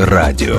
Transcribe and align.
радио. 0.00 0.56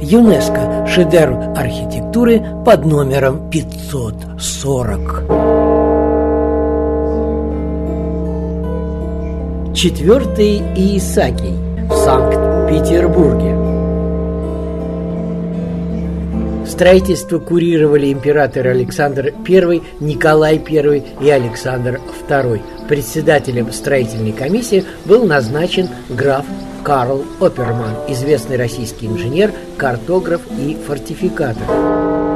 ЮНЕСКО– 0.00 0.86
шедевр 0.88 1.52
архитектуры 1.54 2.42
под 2.64 2.86
номером 2.86 3.50
540. 3.50 5.24
Четвертый 9.74 10.62
Иисакий 10.76 11.58
в 11.90 11.94
Санкт-Петербурге. 11.94 13.54
Строительство 16.66 17.38
курировали 17.38 18.10
императоры 18.12 18.70
Александр 18.70 19.34
I, 19.46 19.82
Николай 20.00 20.56
I 20.56 21.02
и 21.20 21.28
Александр 21.28 22.00
II. 22.28 22.77
Председателем 22.88 23.70
строительной 23.70 24.32
комиссии 24.32 24.84
был 25.04 25.26
назначен 25.26 25.90
граф 26.08 26.46
Карл 26.82 27.22
Оперман, 27.38 27.94
известный 28.08 28.56
российский 28.56 29.06
инженер, 29.06 29.52
картограф 29.76 30.40
и 30.58 30.74
фортификатор. 30.86 32.27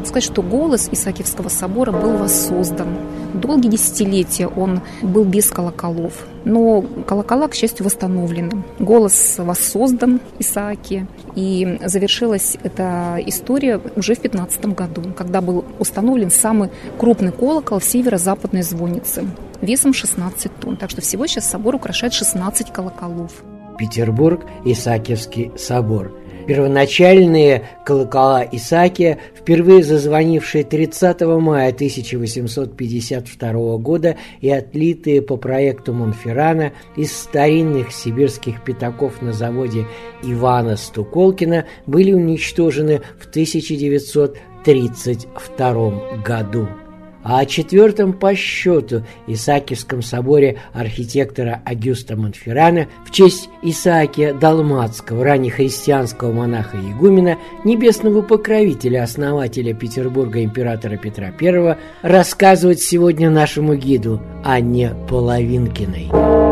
Надо 0.00 0.08
сказать, 0.08 0.32
что 0.32 0.40
голос 0.40 0.88
Исаакиевского 0.90 1.50
собора 1.50 1.92
был 1.92 2.16
воссоздан. 2.16 2.96
Долгие 3.34 3.68
десятилетия 3.68 4.46
он 4.46 4.80
был 5.02 5.24
без 5.24 5.50
колоколов. 5.50 6.26
Но 6.46 6.80
колокола, 7.06 7.48
к 7.48 7.54
счастью, 7.54 7.84
восстановлены. 7.84 8.64
Голос 8.78 9.34
воссоздан 9.36 10.22
Исааке. 10.38 11.06
И 11.34 11.78
завершилась 11.84 12.56
эта 12.62 13.18
история 13.26 13.78
уже 13.94 14.14
в 14.14 14.20
15 14.20 14.64
году, 14.74 15.02
когда 15.14 15.42
был 15.42 15.66
установлен 15.78 16.30
самый 16.30 16.70
крупный 16.96 17.30
колокол 17.30 17.78
в 17.78 17.84
северо-западной 17.84 18.62
звоннице 18.62 19.26
весом 19.60 19.92
16 19.92 20.50
тонн. 20.60 20.78
Так 20.78 20.88
что 20.88 21.02
всего 21.02 21.26
сейчас 21.26 21.50
собор 21.50 21.74
украшает 21.74 22.14
16 22.14 22.72
колоколов. 22.72 23.32
Петербург, 23.76 24.46
Исаакиевский 24.64 25.52
собор. 25.58 26.14
Первоначальные 26.46 27.64
колокола 27.84 28.46
Исаакия, 28.50 29.18
впервые 29.34 29.82
зазвонившие 29.82 30.64
30 30.64 31.20
мая 31.22 31.70
1852 31.70 33.76
года 33.78 34.16
и 34.40 34.48
отлитые 34.50 35.22
по 35.22 35.36
проекту 35.36 35.92
Монферрана 35.92 36.72
из 36.96 37.16
старинных 37.16 37.92
сибирских 37.92 38.64
пятаков 38.64 39.22
на 39.22 39.32
заводе 39.32 39.86
Ивана 40.22 40.76
Стуколкина, 40.76 41.66
были 41.86 42.12
уничтожены 42.12 43.00
в 43.18 43.26
1932 43.28 46.16
году 46.24 46.68
а 47.30 47.38
о 47.38 47.46
четвертом 47.46 48.12
по 48.12 48.34
счету 48.34 49.04
Исаакиевском 49.28 50.02
соборе 50.02 50.58
архитектора 50.72 51.62
Агюста 51.64 52.16
Монферрана 52.16 52.88
в 53.06 53.12
честь 53.12 53.48
Исаакия 53.62 54.34
Далматского, 54.34 55.22
раннехристианского 55.22 56.32
монаха-игумена, 56.32 57.38
небесного 57.64 58.22
покровителя, 58.22 59.04
основателя 59.04 59.72
Петербурга 59.74 60.42
императора 60.42 60.96
Петра 60.96 61.32
I, 61.40 61.76
рассказывать 62.02 62.80
сегодня 62.80 63.30
нашему 63.30 63.76
гиду 63.76 64.20
Анне 64.42 64.92
Половинкиной. 65.08 66.49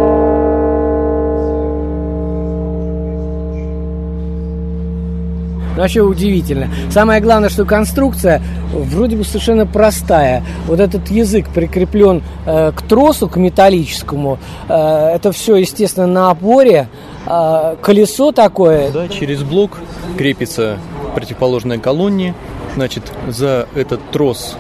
Вообще 5.83 6.01
удивительно. 6.01 6.69
Самое 6.91 7.21
главное, 7.21 7.49
что 7.49 7.65
конструкция 7.65 8.43
вроде 8.73 9.17
бы 9.17 9.25
совершенно 9.25 9.67
простая. 9.67 10.45
Вот 10.67 10.81
этот 10.81 11.09
язык 11.09 11.49
прикреплен 11.51 12.23
э, 12.47 12.73
к 12.75 12.83
тросу, 12.83 13.29
к 13.29 13.37
металлическому. 13.37 14.39
Э, 14.69 15.15
это 15.15 15.33
все, 15.33 15.57
естественно, 15.57 16.07
на 16.07 16.31
опоре. 16.31 16.89
Э, 17.27 17.77
колесо 17.81 18.33
такое. 18.33 18.91
Да, 18.91 19.09
через 19.09 19.43
блок 19.43 19.79
крепится 20.17 20.79
противоположной 21.15 21.79
колонне. 21.79 22.35
Значит, 22.75 23.13
за 23.29 23.67
этот 23.75 24.01
трос 24.13 24.57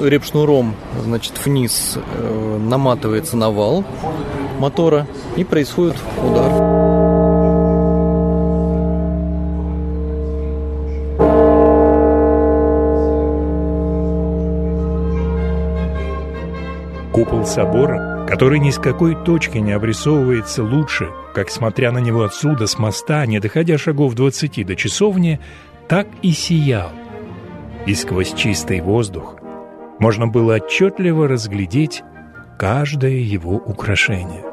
репшнуром, 0.00 0.74
значит, 1.04 1.34
вниз 1.44 1.96
э, 1.96 2.58
наматывается 2.58 3.36
навал 3.36 3.84
мотора 4.58 5.06
и 5.36 5.44
происходит 5.44 5.96
удар. 6.24 6.89
Собора, 17.50 18.26
который 18.28 18.60
ни 18.60 18.70
с 18.70 18.78
какой 18.78 19.16
точки 19.24 19.58
не 19.58 19.72
обрисовывается 19.72 20.62
лучше, 20.62 21.08
как 21.34 21.50
смотря 21.50 21.90
на 21.90 21.98
него 21.98 22.22
отсюда, 22.22 22.66
с 22.66 22.78
моста, 22.78 23.26
не 23.26 23.40
доходя 23.40 23.76
шагов 23.76 24.14
двадцати 24.14 24.64
до 24.64 24.76
часовни, 24.76 25.40
так 25.88 26.06
и 26.22 26.30
сиял. 26.30 26.90
И 27.86 27.94
сквозь 27.94 28.32
чистый 28.34 28.80
воздух 28.80 29.36
можно 29.98 30.28
было 30.28 30.54
отчетливо 30.54 31.26
разглядеть 31.26 32.02
каждое 32.58 33.18
его 33.18 33.56
украшение. 33.56 34.44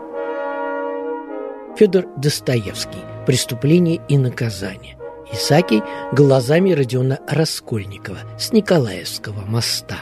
Федор 1.77 2.05
Достоевский 2.17 3.03
«Преступление 3.27 4.01
и 4.07 4.17
наказание». 4.17 4.97
Исакий 5.31 5.83
глазами 6.13 6.71
Родиона 6.71 7.19
Раскольникова 7.27 8.17
с 8.39 8.53
Николаевского 8.53 9.41
моста. 9.45 9.97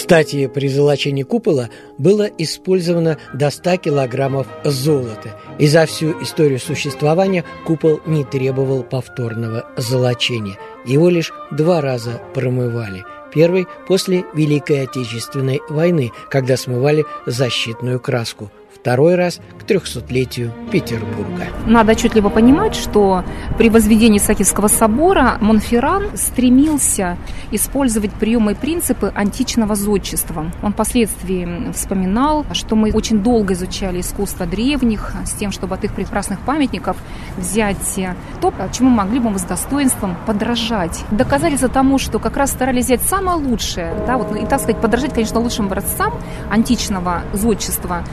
Кстати, 0.00 0.46
при 0.46 0.68
золочении 0.68 1.24
купола 1.24 1.68
было 1.98 2.22
использовано 2.38 3.18
до 3.34 3.50
100 3.50 3.76
килограммов 3.76 4.46
золота, 4.64 5.38
и 5.58 5.66
за 5.66 5.84
всю 5.84 6.22
историю 6.22 6.58
существования 6.58 7.44
купол 7.66 8.00
не 8.06 8.24
требовал 8.24 8.82
повторного 8.82 9.66
золочения. 9.76 10.56
Его 10.86 11.10
лишь 11.10 11.34
два 11.50 11.82
раза 11.82 12.18
промывали. 12.32 13.04
Первый– 13.34 13.66
после 13.86 14.24
Великой 14.32 14.84
Отечественной 14.84 15.60
войны, 15.68 16.12
когда 16.30 16.56
смывали 16.56 17.04
защитную 17.26 18.00
краску– 18.00 18.50
второй 18.80 19.14
раз 19.14 19.40
к 19.58 19.64
трехсотлетию 19.64 20.52
Петербурга. 20.72 21.46
Надо 21.66 21.92
отчетливо 21.92 22.30
понимать, 22.30 22.74
что 22.74 23.24
при 23.58 23.68
возведении 23.68 24.18
Сакивского 24.18 24.68
собора 24.68 25.36
Монферран 25.40 26.16
стремился 26.16 27.18
использовать 27.50 28.12
приемы 28.12 28.52
и 28.52 28.54
принципы 28.54 29.12
античного 29.14 29.74
зодчества. 29.74 30.50
Он 30.62 30.72
впоследствии 30.72 31.72
вспоминал, 31.72 32.46
что 32.52 32.74
мы 32.74 32.90
очень 32.92 33.22
долго 33.22 33.52
изучали 33.52 34.00
искусство 34.00 34.46
древних 34.46 35.12
с 35.26 35.32
тем, 35.32 35.52
чтобы 35.52 35.74
от 35.74 35.84
их 35.84 35.94
прекрасных 35.94 36.40
памятников 36.40 36.96
взять 37.36 37.76
то, 38.40 38.52
чему 38.72 38.88
могли 38.88 39.18
бы 39.18 39.30
мы 39.30 39.38
с 39.38 39.42
достоинством 39.42 40.16
подражать. 40.26 41.04
Доказательство 41.10 41.68
тому, 41.68 41.98
что 41.98 42.18
как 42.18 42.36
раз 42.36 42.50
старались 42.50 42.86
взять 42.86 43.02
самое 43.02 43.36
лучшее, 43.36 43.92
да, 44.06 44.16
вот, 44.16 44.34
и 44.36 44.46
так 44.46 44.60
сказать, 44.60 44.80
подражать, 44.80 45.12
конечно, 45.12 45.38
лучшим 45.38 45.66
образцам 45.66 46.14
античного 46.50 47.22
зодчества, 47.34 48.04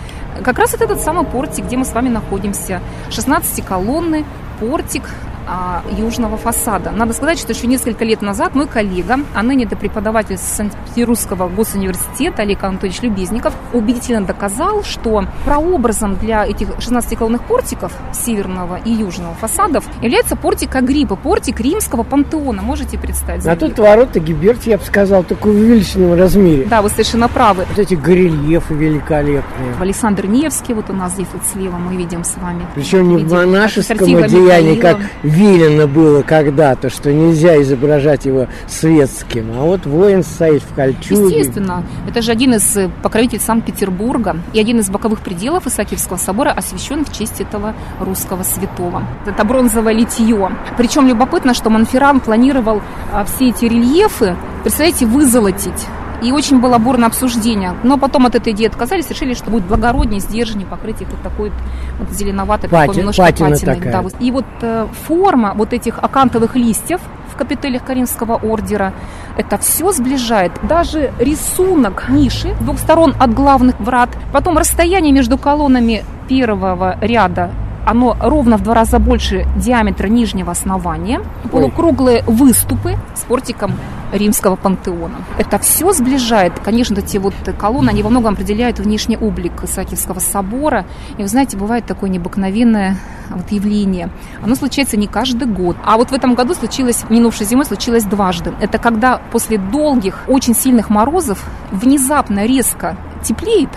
как 0.43 0.56
раз 0.59 0.74
это 0.74 0.86
этот 0.86 1.01
самый 1.01 1.25
портик, 1.25 1.65
где 1.65 1.77
мы 1.77 1.86
с 1.86 1.94
вами 1.94 2.09
находимся. 2.09 2.81
16 3.09 3.65
колонны, 3.65 4.25
портик, 4.59 5.04
а, 5.47 5.83
южного 5.97 6.38
фасада. 6.38 6.91
Надо 6.91 7.13
сказать, 7.13 7.39
что 7.39 7.53
еще 7.53 7.67
несколько 7.67 8.03
лет 8.03 8.21
назад 8.21 8.53
мой 8.55 8.67
коллега, 8.67 9.19
а 9.33 9.44
ныне 9.44 9.65
это 9.65 9.75
преподаватель 9.75 10.38
Санкт-Петербургского 10.38 11.47
госуниверситета 11.47 12.41
Олег 12.41 12.63
Анатольевич 12.63 13.01
Любезников, 13.01 13.53
убедительно 13.73 14.25
доказал, 14.25 14.83
что 14.83 15.25
прообразом 15.45 16.15
для 16.15 16.45
этих 16.45 16.69
16 16.79 17.17
колонных 17.17 17.44
портиков 17.44 17.94
северного 18.13 18.77
и 18.83 18.91
южного 18.91 19.33
фасадов 19.35 19.85
является 20.01 20.35
портик 20.35 20.75
Агриппа, 20.75 21.15
портик 21.15 21.59
римского 21.61 22.03
пантеона. 22.03 22.61
Можете 22.61 22.97
представить? 22.97 23.45
А 23.45 23.55
тут 23.55 23.79
ворота 23.79 24.19
Гиберти, 24.19 24.69
я 24.69 24.77
бы 24.77 24.83
сказал, 24.83 25.23
такой 25.23 25.53
в 25.53 25.55
увеличенном 25.55 26.17
размере. 26.17 26.65
Да, 26.65 26.81
вы 26.81 26.89
совершенно 26.89 27.29
правы. 27.29 27.65
Вот 27.69 27.79
эти 27.79 27.95
горельефы 27.95 28.73
великолепные. 28.73 29.75
Александр 29.79 30.25
Невский, 30.25 30.73
вот 30.73 30.89
у 30.89 30.94
нас 30.94 31.13
здесь 31.13 31.27
вот 31.31 31.41
слева 31.53 31.77
мы 31.77 31.95
видим 31.95 32.23
с 32.23 32.35
вами. 32.38 32.65
Причем 32.75 33.07
не 33.07 33.23
в 33.23 33.31
монашеском 33.31 34.15
одеянии, 34.15 34.79
как 34.79 34.97
велено 35.37 35.87
было 35.87 36.23
когда-то, 36.23 36.89
что 36.89 37.13
нельзя 37.13 37.61
изображать 37.61 38.25
его 38.25 38.47
светским. 38.67 39.51
А 39.55 39.63
вот 39.63 39.85
воин 39.85 40.23
стоит 40.23 40.63
в 40.63 40.73
кольчуге. 40.73 41.37
Естественно. 41.37 41.83
Это 42.07 42.21
же 42.21 42.31
один 42.31 42.55
из 42.55 42.77
покровителей 43.03 43.39
Санкт-Петербурга 43.39 44.37
и 44.53 44.59
один 44.59 44.79
из 44.79 44.89
боковых 44.89 45.21
пределов 45.21 45.67
Исаакиевского 45.67 46.17
собора 46.17 46.51
освящен 46.51 47.05
в 47.05 47.15
честь 47.15 47.39
этого 47.39 47.75
русского 47.99 48.43
святого. 48.43 49.03
Это 49.25 49.43
бронзовое 49.43 49.93
литье. 49.93 50.51
Причем 50.77 51.07
любопытно, 51.07 51.53
что 51.53 51.69
Монферран 51.69 52.19
планировал 52.19 52.81
а, 53.13 53.25
все 53.25 53.49
эти 53.49 53.65
рельефы, 53.65 54.35
представляете, 54.63 55.05
вызолотить 55.05 55.87
и 56.21 56.31
очень 56.31 56.59
было 56.59 56.77
бурное 56.77 57.07
обсуждение. 57.07 57.73
Но 57.83 57.97
потом 57.97 58.25
от 58.25 58.35
этой 58.35 58.53
идеи 58.53 58.67
отказались, 58.67 59.09
решили, 59.09 59.33
что 59.33 59.49
будет 59.51 59.65
благороднее, 59.65 60.19
сдержаннее 60.19 60.67
покрыть 60.67 61.01
их 61.01 61.09
вот 61.09 61.21
такой 61.21 61.51
вот 61.99 62.09
зеленоватой, 62.09 62.69
Пати, 62.69 62.87
такой 62.87 62.99
немножко 62.99 63.23
патиной. 63.23 63.59
такая. 63.59 64.01
Да. 64.03 64.03
И 64.19 64.31
вот 64.31 64.45
э, 64.61 64.87
форма 65.07 65.53
вот 65.55 65.73
этих 65.73 65.99
акантовых 65.99 66.55
листьев 66.55 67.01
в 67.31 67.37
капителях 67.37 67.83
Каринского 67.83 68.35
ордера, 68.35 68.93
это 69.37 69.57
все 69.57 69.91
сближает. 69.91 70.51
Даже 70.63 71.11
рисунок 71.19 72.05
ниши 72.09 72.55
с 72.59 72.63
двух 72.63 72.79
сторон 72.79 73.13
от 73.19 73.33
главных 73.33 73.79
врат, 73.79 74.09
потом 74.33 74.57
расстояние 74.57 75.13
между 75.13 75.37
колоннами 75.37 76.03
первого 76.27 76.97
ряда 77.01 77.51
оно 77.87 78.17
ровно 78.19 78.57
в 78.57 78.63
два 78.63 78.73
раза 78.73 78.99
больше 78.99 79.45
диаметра 79.55 80.07
нижнего 80.07 80.51
основания, 80.51 81.21
полукруглые 81.49 82.21
выступы 82.27 82.97
с 83.15 83.21
портиком 83.21 83.71
римского 84.11 84.57
пантеона. 84.57 85.15
Это 85.37 85.57
все 85.57 85.93
сближает. 85.93 86.59
Конечно, 86.59 86.99
эти 86.99 87.17
вот 87.17 87.33
колонны, 87.57 87.89
они 87.89 88.03
во 88.03 88.09
многом 88.09 88.33
определяют 88.33 88.79
внешний 88.79 89.15
облик 89.15 89.63
Исаакиевского 89.63 90.19
собора. 90.19 90.85
И 91.17 91.21
вы 91.21 91.29
знаете, 91.29 91.55
бывает 91.55 91.85
такое 91.85 92.09
необыкновенное 92.09 92.97
вот 93.29 93.49
явление. 93.51 94.09
Оно 94.43 94.55
случается 94.55 94.97
не 94.97 95.07
каждый 95.07 95.47
год. 95.47 95.77
А 95.85 95.95
вот 95.95 96.11
в 96.11 96.13
этом 96.13 96.35
году 96.35 96.55
случилось, 96.55 97.05
минувшей 97.09 97.45
зимой 97.45 97.65
случилось 97.65 98.03
дважды. 98.03 98.53
Это 98.59 98.79
когда 98.79 99.21
после 99.31 99.57
долгих, 99.57 100.23
очень 100.27 100.55
сильных 100.55 100.89
морозов 100.89 101.41
внезапно 101.71 102.45
резко 102.45 102.97
теплеет, 103.23 103.69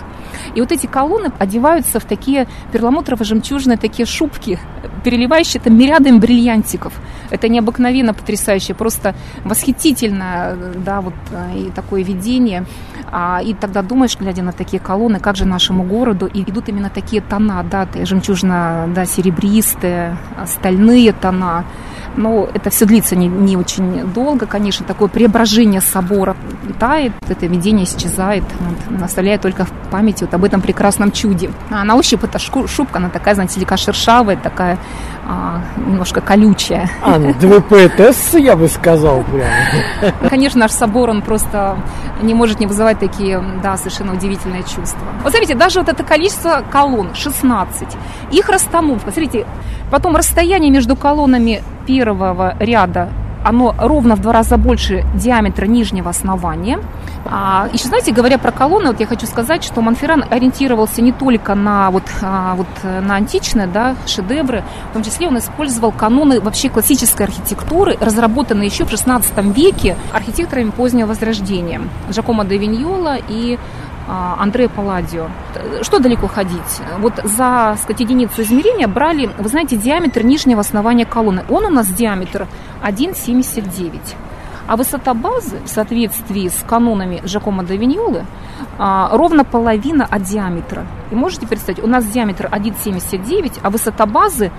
и 0.55 0.61
вот 0.61 0.71
эти 0.71 0.87
колонны 0.87 1.31
одеваются 1.39 1.99
в 1.99 2.05
такие 2.05 2.47
перламутрово-жемчужные 2.71 3.77
такие 3.77 4.05
шубки, 4.05 4.59
переливающие 5.03 5.61
там 5.61 5.77
мириадами 5.77 6.19
бриллиантиков. 6.19 6.93
Это 7.29 7.49
необыкновенно 7.49 8.13
потрясающе, 8.13 8.73
просто 8.73 9.15
восхитительно, 9.43 10.57
да, 10.75 11.01
вот 11.01 11.13
и 11.55 11.71
такое 11.73 12.03
видение. 12.03 12.65
А, 13.11 13.41
и 13.43 13.53
тогда 13.53 13.81
думаешь, 13.81 14.17
глядя 14.17 14.41
на 14.41 14.53
такие 14.53 14.79
колонны, 14.79 15.19
как 15.19 15.35
же 15.35 15.45
нашему 15.45 15.83
городу, 15.83 16.27
и 16.27 16.43
идут 16.43 16.69
именно 16.69 16.89
такие 16.89 17.21
тона, 17.21 17.65
да, 17.69 17.87
жемчужно, 18.05 18.89
да, 18.95 19.05
стальные 20.45 21.11
тона. 21.13 21.65
Но 22.15 22.47
это 22.53 22.69
все 22.69 22.85
длится 22.85 23.15
не, 23.15 23.27
не 23.27 23.55
очень 23.55 24.05
долго, 24.13 24.45
конечно, 24.45 24.85
такое 24.85 25.07
преображение 25.07 25.81
собора 25.81 26.35
тает, 26.79 27.13
это 27.27 27.45
видение 27.45 27.85
исчезает, 27.85 28.43
вот, 28.59 29.01
оставляя 29.01 29.37
только 29.37 29.65
в 29.65 29.71
памяти 29.89 30.23
вот 30.23 30.33
об 30.33 30.43
этом 30.43 30.61
прекрасном 30.61 31.11
чуде. 31.11 31.51
А 31.69 31.83
на 31.83 31.95
ощупь 31.95 32.23
эта 32.23 32.39
шубка, 32.39 32.97
она 32.97 33.09
такая, 33.09 33.35
знаете, 33.35 33.55
слегка 33.55 33.77
шершавая, 33.77 34.35
такая 34.35 34.77
а, 35.31 35.61
немножко 35.77 36.19
колючая. 36.19 36.89
А, 37.01 37.17
ну, 37.17 37.61
поэтесса, 37.61 38.37
я 38.37 38.57
бы 38.57 38.67
сказал 38.67 39.23
прямо. 39.23 40.29
Конечно, 40.29 40.59
наш 40.59 40.71
собор, 40.71 41.09
он 41.09 41.21
просто 41.21 41.77
не 42.21 42.33
может 42.33 42.59
не 42.59 42.67
вызывать 42.67 42.99
такие, 42.99 43.41
да, 43.63 43.77
совершенно 43.77 44.13
удивительные 44.13 44.63
чувства. 44.63 44.99
Вот 45.23 45.31
смотрите, 45.31 45.55
даже 45.55 45.79
вот 45.79 45.87
это 45.87 46.03
количество 46.03 46.63
колонн, 46.69 47.15
16, 47.15 47.87
их 48.31 48.49
расстановка, 48.49 49.11
смотрите, 49.11 49.45
потом 49.89 50.17
расстояние 50.17 50.69
между 50.69 50.97
колоннами 50.97 51.63
первого 51.87 52.55
ряда 52.59 53.09
оно 53.43 53.75
ровно 53.77 54.15
в 54.15 54.21
два 54.21 54.33
раза 54.33 54.57
больше 54.57 55.05
диаметра 55.15 55.65
нижнего 55.65 56.09
основания. 56.09 56.79
А, 57.25 57.69
еще, 57.71 57.87
знаете, 57.87 58.11
говоря 58.11 58.37
про 58.37 58.51
колонны, 58.51 58.87
вот 58.87 58.99
я 58.99 59.05
хочу 59.05 59.25
сказать, 59.27 59.63
что 59.63 59.81
Монферран 59.81 60.25
ориентировался 60.29 61.01
не 61.01 61.11
только 61.11 61.55
на, 61.55 61.91
вот, 61.91 62.03
а, 62.21 62.55
вот, 62.55 62.67
на 62.83 63.15
античные 63.15 63.67
да, 63.67 63.95
шедевры, 64.07 64.63
в 64.89 64.93
том 64.93 65.03
числе 65.03 65.27
он 65.27 65.37
использовал 65.37 65.91
каноны 65.91 66.41
вообще 66.41 66.69
классической 66.69 67.27
архитектуры, 67.27 67.97
разработанные 67.99 68.67
еще 68.67 68.85
в 68.85 68.91
XVI 68.91 69.53
веке 69.53 69.95
архитекторами 70.13 70.71
позднего 70.71 71.07
Возрождения. 71.07 71.81
Жакомо 72.09 72.45
де 72.45 72.57
Виньола 72.57 73.17
и 73.27 73.59
Андрея 74.07 74.69
Палладио. 74.69 75.27
Что 75.81 75.99
далеко 75.99 76.27
ходить? 76.27 76.81
Вот 76.99 77.13
за 77.23 77.75
сказать, 77.81 78.01
единицу 78.01 78.41
измерения 78.41 78.87
брали, 78.87 79.29
вы 79.37 79.49
знаете, 79.49 79.77
диаметр 79.77 80.23
нижнего 80.23 80.61
основания 80.61 81.05
колонны. 81.05 81.43
Он 81.49 81.65
у 81.65 81.69
нас 81.69 81.87
диаметр 81.87 82.47
1,79. 82.83 84.15
А 84.67 84.75
высота 84.75 85.13
базы 85.13 85.59
в 85.65 85.67
соответствии 85.67 86.47
с 86.47 86.63
канонами 86.67 87.21
Жакомо 87.25 87.63
де 87.63 87.77
Виньолы 87.77 88.25
ровно 88.77 89.43
половина 89.43 90.05
от 90.09 90.23
диаметра. 90.23 90.85
И 91.11 91.15
можете 91.15 91.47
представить, 91.47 91.83
у 91.83 91.87
нас 91.87 92.05
диаметр 92.05 92.47
1,79, 92.51 93.59
а 93.61 93.69
высота 93.69 94.05
базы 94.05 94.51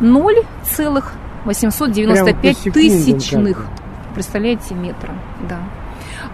0,895 0.00 2.72
тысячных. 2.72 3.66
Представляете, 4.14 4.74
метра. 4.74 5.12
Да. 5.48 5.58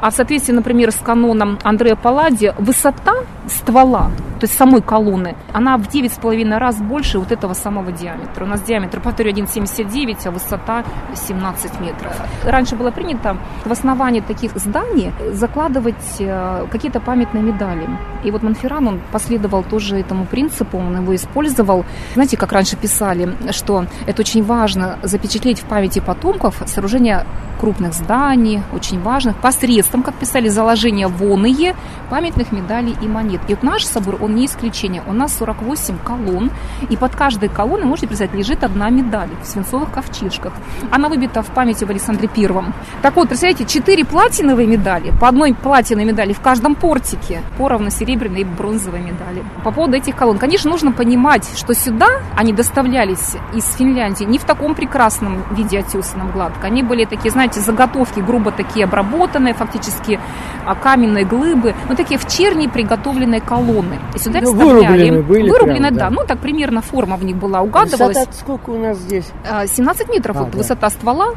А 0.01 0.11
в 0.11 0.15
соответствии, 0.15 0.53
например, 0.53 0.91
с 0.91 0.97
каноном 0.97 1.59
Андрея 1.63 1.97
Паллади, 1.97 2.55
высота 2.59 3.15
ствола, 3.47 4.11
то 4.41 4.47
есть 4.47 4.57
самой 4.57 4.83
колонны, 4.83 5.37
она 5.53 5.77
в 5.79 5.89
9,5 5.89 6.59
раз 6.59 6.77
больше 6.77 7.19
вот 7.19 7.33
этого 7.33 7.55
самого 7.55 7.93
диаметра. 7.93 8.45
У 8.45 8.49
нас 8.49 8.63
диаметр, 8.63 9.01
повторю, 9.01 9.31
1,79, 9.33 10.27
а 10.27 10.31
высота 10.31 10.85
17 11.15 11.81
метров. 11.81 12.13
Раньше 12.45 12.77
было 12.77 12.91
принято 12.91 13.37
в 13.65 13.73
основании 13.73 14.21
таких 14.21 14.53
зданий 14.57 15.13
закладывать 15.33 16.17
э, 16.19 16.67
какие-то 16.71 17.01
памятные 17.01 17.43
медали. 17.43 17.89
И 18.25 18.31
вот 18.31 18.43
Монферран, 18.43 18.89
он 18.89 19.01
последовал 19.13 19.63
тоже 19.63 19.99
этому 19.99 20.27
принципу, 20.27 20.79
он 20.79 20.97
его 21.01 21.15
использовал. 21.15 21.85
Знаете, 22.15 22.37
как 22.37 22.53
раньше 22.53 22.77
писали, 22.77 23.35
что 23.51 23.87
это 24.07 24.21
очень 24.21 24.43
важно 24.43 24.99
запечатлеть 25.03 25.61
в 25.61 25.65
памяти 25.65 26.01
потомков 26.01 26.63
сооружение 26.67 27.25
крупных 27.61 27.95
зданий, 27.95 28.61
очень 28.73 29.01
важных, 29.01 29.37
посредством, 29.37 29.84
как 30.03 30.15
писали, 30.15 30.49
заложения 30.49 31.09
воные 31.09 31.75
памятных 32.11 32.53
медалей 32.53 32.97
и 33.01 33.09
монет. 33.09 33.41
И 33.49 33.55
вот 33.55 33.63
наш 33.63 33.85
собор, 33.85 34.19
он 34.21 34.35
не 34.35 34.47
исключение. 34.47 35.03
У 35.07 35.13
нас 35.13 35.37
48 35.39 35.99
колонн, 35.99 36.51
и 36.89 36.97
под 36.97 37.15
каждой 37.15 37.49
колонной, 37.49 37.87
можете 37.87 38.07
представить, 38.07 38.35
лежит 38.35 38.65
одна 38.65 38.91
медаль 38.91 39.31
в 39.43 39.47
свинцовых 39.47 39.91
ковчежках. 39.93 40.53
Она 40.91 41.09
выбита 41.09 41.43
в 41.43 41.47
памяти 41.47 41.85
об 41.85 41.91
Александре 41.91 42.29
Первом. 42.29 42.75
Так 43.03 43.17
вот, 43.17 43.29
представляете, 43.29 43.65
4 43.65 44.05
платиновые 44.05 44.67
медали, 44.67 45.13
по 45.21 45.29
одной 45.29 45.55
платиновой 45.55 46.07
медали 46.07 46.33
в 46.33 46.41
каждом 46.41 46.75
портике, 46.75 47.43
поровну 47.59 47.91
серебряные 47.91 48.43
и 48.43 48.45
бронзовые 48.45 49.03
медали. 49.03 49.45
По 49.63 49.71
поводу 49.71 49.97
этих 49.97 50.17
колонн, 50.17 50.39
конечно, 50.39 50.71
нужно 50.71 50.93
понимать, 50.93 51.49
что 51.57 51.75
сюда 51.75 52.09
они 52.37 52.53
доставлялись 52.53 53.37
из 53.55 53.65
Финляндии 53.75 54.25
не 54.25 54.39
в 54.39 54.45
таком 54.45 54.75
прекрасном 54.75 55.43
виде 55.53 55.79
отесанном 55.79 56.31
гладко. 56.31 56.67
Они 56.67 56.83
были 56.83 57.05
такие, 57.05 57.31
знаете, 57.31 57.61
заготовки 57.61 58.21
грубо 58.21 58.51
такие 58.51 58.85
обработанные, 58.85 59.55
фактически 59.55 59.74
а, 60.67 60.75
каменные 60.75 61.25
глыбы, 61.25 61.75
но 61.89 61.95
такие 61.95 62.19
в 62.19 62.27
черни 62.27 62.67
приготовленные 62.67 63.41
колонны. 63.41 63.99
И 64.15 64.19
сюда 64.19 64.41
Ну, 64.41 64.53
вставляли. 64.53 65.11
вырублены 65.11 65.23
были 65.23 65.51
Вырублены, 65.51 65.89
прям, 65.89 65.95
да. 65.97 66.05
да. 66.09 66.11
Ну, 66.11 66.23
так 66.27 66.39
примерно 66.39 66.81
форма 66.81 67.17
в 67.17 67.25
них 67.25 67.37
была 67.37 67.61
угадывалась. 67.61 68.17
Высота 68.17 68.33
сколько 68.33 68.71
у 68.71 68.79
нас 68.79 68.99
здесь? 68.99 69.31
А, 69.51 69.67
17 69.67 70.09
метров 70.09 70.37
А, 70.37 70.41
вот 70.41 70.51
да. 70.53 70.59
высота 70.59 70.91
ствола, 70.91 71.35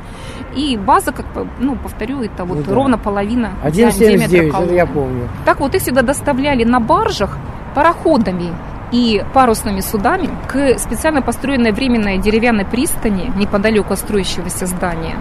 и 0.56 0.78
база, 0.78 1.12
как 1.12 1.26
ну, 1.60 1.76
повторю, 1.76 2.22
это 2.24 2.46
вот 2.46 2.58
Ну 2.60 2.64
да. 2.64 2.74
ровно 2.74 2.98
половина 2.98 3.52
диаметра 3.72 4.06
1,79, 4.06 4.42
это 4.44 4.52
колонны. 4.52 4.72
я 4.74 4.86
помню. 4.86 5.30
Так 5.46 5.60
вот, 5.60 5.76
их 5.76 5.82
всегда 5.82 6.02
доставляли 6.02 6.64
на 6.64 6.80
баржах 6.80 7.38
пароходами 7.76 8.54
и 8.92 9.24
парусными 9.34 9.82
судами 9.82 10.30
к 10.48 10.80
специально 10.80 11.22
построенной 11.22 11.72
временной 11.72 12.18
деревянной 12.18 12.66
пристани 12.66 13.32
неподалеку 13.36 13.94
от 13.94 14.00
строящегося 14.00 14.66
здания. 14.66 15.18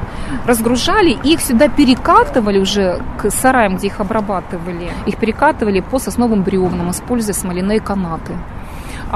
Разгружали, 0.47 1.17
и 1.25 1.35
их 1.35 1.41
сюда 1.41 1.69
перекатывали 1.69 2.59
уже 2.59 3.01
к 3.19 3.31
сараям, 3.31 3.77
где 3.77 3.89
их 3.89 4.01
обрабатывали. 4.01 4.91
Их 5.07 5.17
перекатывали 5.17 5.81
по 5.81 5.99
сосновым 5.99 6.43
бревнам, 6.43 6.91
используя 6.91 7.35
смоляные 7.35 7.81
канаты. 7.81 8.33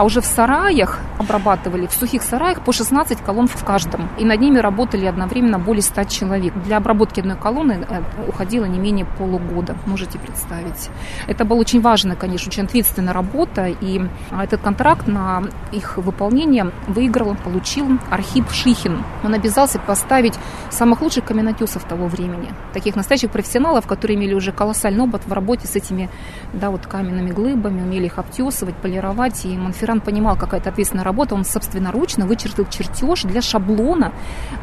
А 0.01 0.05
уже 0.05 0.23
в 0.23 0.25
сараях 0.25 0.99
обрабатывали, 1.19 1.87
в 1.87 1.93
сухих 1.93 2.23
сараях 2.23 2.63
по 2.63 2.73
16 2.73 3.21
колонн 3.21 3.49
в 3.49 3.65
каждом. 3.65 4.09
И 4.19 4.25
над 4.25 4.41
ними 4.41 4.59
работали 4.59 5.05
одновременно 5.05 5.59
более 5.59 5.83
100 5.83 6.05
человек. 6.05 6.55
Для 6.65 6.79
обработки 6.79 7.21
одной 7.21 7.37
колонны 7.37 7.87
э, 7.87 8.03
уходило 8.27 8.65
не 8.65 8.79
менее 8.79 9.05
полугода, 9.05 9.77
можете 9.85 10.19
представить. 10.19 10.89
Это 11.27 11.45
была 11.45 11.61
очень 11.61 11.83
важная, 11.83 12.17
конечно, 12.17 12.49
очень 12.49 12.65
ответственная 12.65 13.13
работа. 13.13 13.67
И 13.67 14.01
а, 14.31 14.43
этот 14.43 14.63
контракт 14.63 15.07
на 15.07 15.43
их 15.71 15.99
выполнение 15.99 16.71
выиграл, 16.87 17.35
получил 17.35 17.99
Архип 18.11 18.51
Шихин. 18.51 19.05
Он 19.23 19.35
обязался 19.35 19.79
поставить 19.79 20.39
самых 20.71 21.03
лучших 21.03 21.27
каменотесов 21.27 21.85
того 21.85 22.07
времени. 22.07 22.49
Таких 22.73 22.97
настоящих 22.97 23.31
профессионалов, 23.31 23.87
которые 23.87 24.17
имели 24.17 24.33
уже 24.33 24.51
колоссальный 24.51 25.05
опыт 25.05 25.27
в 25.27 25.33
работе 25.35 25.67
с 25.67 25.77
этими 25.77 26.09
да, 26.55 26.71
вот 26.71 26.87
каменными 26.87 27.33
глыбами, 27.33 27.83
умели 27.83 28.07
их 28.07 28.19
обтесывать, 28.19 28.77
полировать. 28.77 29.45
И 29.45 29.55
Монферран 29.59 29.90
Монферран 29.91 30.01
понимал, 30.01 30.37
какая 30.37 30.61
это 30.61 30.71
ответственная 30.71 31.05
работа, 31.05 31.35
он 31.35 31.45
собственноручно 31.45 32.27
вычертил 32.27 32.67
чертеж 32.69 33.23
для 33.23 33.43
шаблона, 33.43 34.13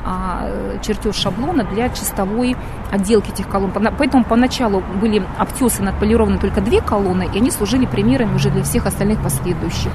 а, 0.06 0.50
чертеж 0.82 1.16
шаблона 1.16 1.64
для 1.64 1.90
чистовой 1.90 2.56
отделки 2.92 3.32
этих 3.32 3.48
колонн. 3.50 3.72
Поэтому 3.98 4.24
поначалу 4.24 4.82
были 5.02 5.24
обтесаны, 5.38 5.90
отполированы 5.90 6.40
только 6.40 6.62
две 6.62 6.82
колонны, 6.82 7.30
и 7.34 7.38
они 7.38 7.52
служили 7.52 7.86
примерами 7.86 8.36
уже 8.36 8.50
для 8.50 8.64
всех 8.64 8.86
остальных 8.86 9.22
последующих. 9.22 9.92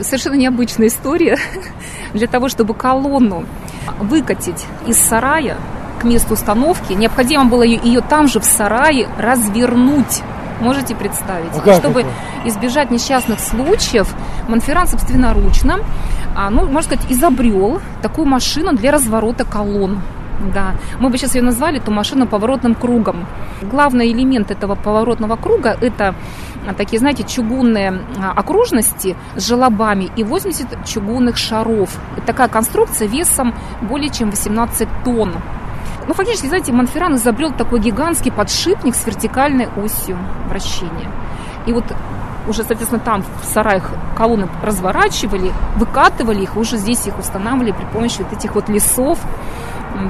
Совершенно 0.00 0.34
необычная 0.34 0.86
история. 0.86 1.38
Для 2.14 2.28
того, 2.28 2.48
чтобы 2.48 2.74
колонну 2.74 3.44
выкатить 3.98 4.64
из 4.86 4.96
сарая 4.96 5.56
к 6.00 6.04
месту 6.04 6.34
установки, 6.34 6.92
необходимо 6.92 7.46
было 7.46 7.64
ее 7.64 8.00
там 8.00 8.28
же 8.28 8.38
в 8.38 8.44
сарае 8.44 9.08
развернуть 9.18 10.22
Можете 10.60 10.94
представить? 10.94 11.52
А 11.54 11.74
Чтобы 11.74 12.00
это? 12.00 12.10
избежать 12.44 12.90
несчастных 12.90 13.40
случаев, 13.40 14.12
Монферран 14.48 14.86
собственноручно, 14.86 15.80
а, 16.34 16.50
ну, 16.50 16.66
можно 16.66 16.82
сказать, 16.82 17.10
изобрел 17.10 17.80
такую 18.02 18.26
машину 18.26 18.72
для 18.72 18.92
разворота 18.92 19.44
колонн. 19.44 20.00
Да, 20.54 20.74
мы 21.00 21.10
бы 21.10 21.18
сейчас 21.18 21.34
ее 21.34 21.42
назвали 21.42 21.78
эту 21.78 21.90
машину 21.90 22.26
поворотным 22.26 22.74
кругом. 22.76 23.26
Главный 23.60 24.12
элемент 24.12 24.50
этого 24.52 24.76
поворотного 24.76 25.34
круга– 25.36 25.76
это 25.80 26.14
а, 26.66 26.74
такие, 26.74 27.00
знаете, 27.00 27.24
чугунные 27.24 28.02
а, 28.20 28.32
окружности 28.32 29.16
с 29.34 29.46
желобами 29.46 30.10
и 30.16 30.22
80 30.22 30.86
чугунных 30.86 31.36
шаров. 31.36 31.90
Это 32.16 32.26
такая 32.26 32.48
конструкция 32.48 33.08
весом 33.08 33.52
более 33.82 34.10
чем 34.10 34.30
18 34.30 34.88
тонн. 35.04 35.34
Ну, 36.06 36.14
фактически, 36.14 36.46
знаете, 36.46 36.72
Монферран 36.72 37.16
изобрел 37.16 37.52
такой 37.52 37.80
гигантский 37.80 38.32
подшипник 38.32 38.94
с 38.94 39.06
вертикальной 39.06 39.68
осью 39.76 40.18
вращения. 40.48 41.10
И 41.66 41.72
вот 41.72 41.84
уже, 42.48 42.62
соответственно, 42.62 43.00
там 43.00 43.22
в 43.42 43.44
сараях 43.44 43.90
колонны 44.16 44.48
разворачивали, 44.62 45.52
выкатывали 45.76 46.42
их, 46.42 46.56
уже 46.56 46.78
здесь 46.78 47.06
их 47.06 47.18
устанавливали 47.18 47.72
при 47.72 47.84
помощи 47.84 48.22
вот 48.22 48.32
этих 48.32 48.54
вот 48.54 48.68
лесов, 48.68 49.18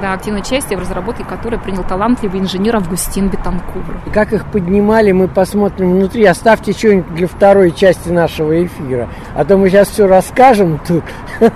да, 0.01 0.13
активное 0.13 0.41
участие 0.41 0.77
в 0.77 0.81
разработке 0.81 1.23
которой 1.23 1.59
принял 1.59 1.83
талантливый 1.83 2.39
инженер 2.39 2.75
Августин 2.77 3.29
Бетанкур. 3.29 3.83
И 4.05 4.09
как 4.09 4.33
их 4.33 4.45
поднимали, 4.45 5.11
мы 5.11 5.27
посмотрим 5.27 5.91
внутри. 5.93 6.25
Оставьте 6.25 6.71
что-нибудь 6.73 7.15
для 7.15 7.27
второй 7.27 7.71
части 7.71 8.09
нашего 8.09 8.65
эфира. 8.65 9.09
А 9.35 9.43
то 9.45 9.57
мы 9.57 9.69
сейчас 9.69 9.89
все 9.89 10.07
расскажем 10.07 10.79
тут. 10.87 11.03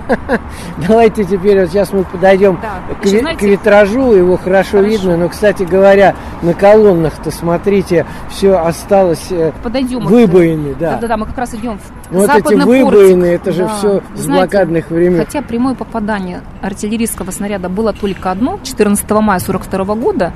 Давайте 0.88 1.24
теперь 1.24 1.62
вот 1.62 1.70
сейчас 1.70 1.92
мы 1.94 2.04
подойдем 2.04 2.58
Да. 2.62 2.96
к, 2.96 3.06
Еще, 3.06 3.16
ви- 3.16 3.20
знаете- 3.22 3.40
к 3.40 3.44
витражу, 3.44 4.14
его 4.14 4.38
хорошо, 4.38 4.78
Хорошо. 4.78 4.88
видно. 4.90 5.18
Но, 5.18 5.30
кстати 5.30 5.64
говоря, 5.64 6.16
на 6.42 6.54
колоннах-то, 6.54 7.32
смотрите, 7.32 8.06
все 8.30 8.54
осталось 8.58 9.28
э, 9.32 9.52
Подойдем. 9.62 10.00
вот, 10.02 10.10
выбоины, 10.12 10.76
да. 10.80 10.92
Да-да-да, 10.94 11.18
мы 11.18 11.26
как 11.26 11.38
раз 11.38 11.54
идем 11.54 11.78
в 11.80 12.03
Вот 12.14 12.30
эти 12.30 12.38
западный 12.38 12.66
выбоины, 12.66 13.38
портик. 13.38 13.42
это 13.42 13.52
же 13.52 13.64
Да. 13.66 13.78
все 13.78 14.02
с 14.16 14.20
Знаете, 14.20 14.32
блокадных 14.52 14.90
времен. 14.90 15.26
Хотя 15.26 15.42
прямое 15.42 15.76
попадание 15.76 16.42
артиллерийского 16.62 17.32
снаряда 17.32 17.70
было 17.70 17.94
только 17.94 18.32
одно, 18.32 18.60
14 18.64 19.10
мая 19.22 19.40
42 19.40 19.96
года, 19.96 20.34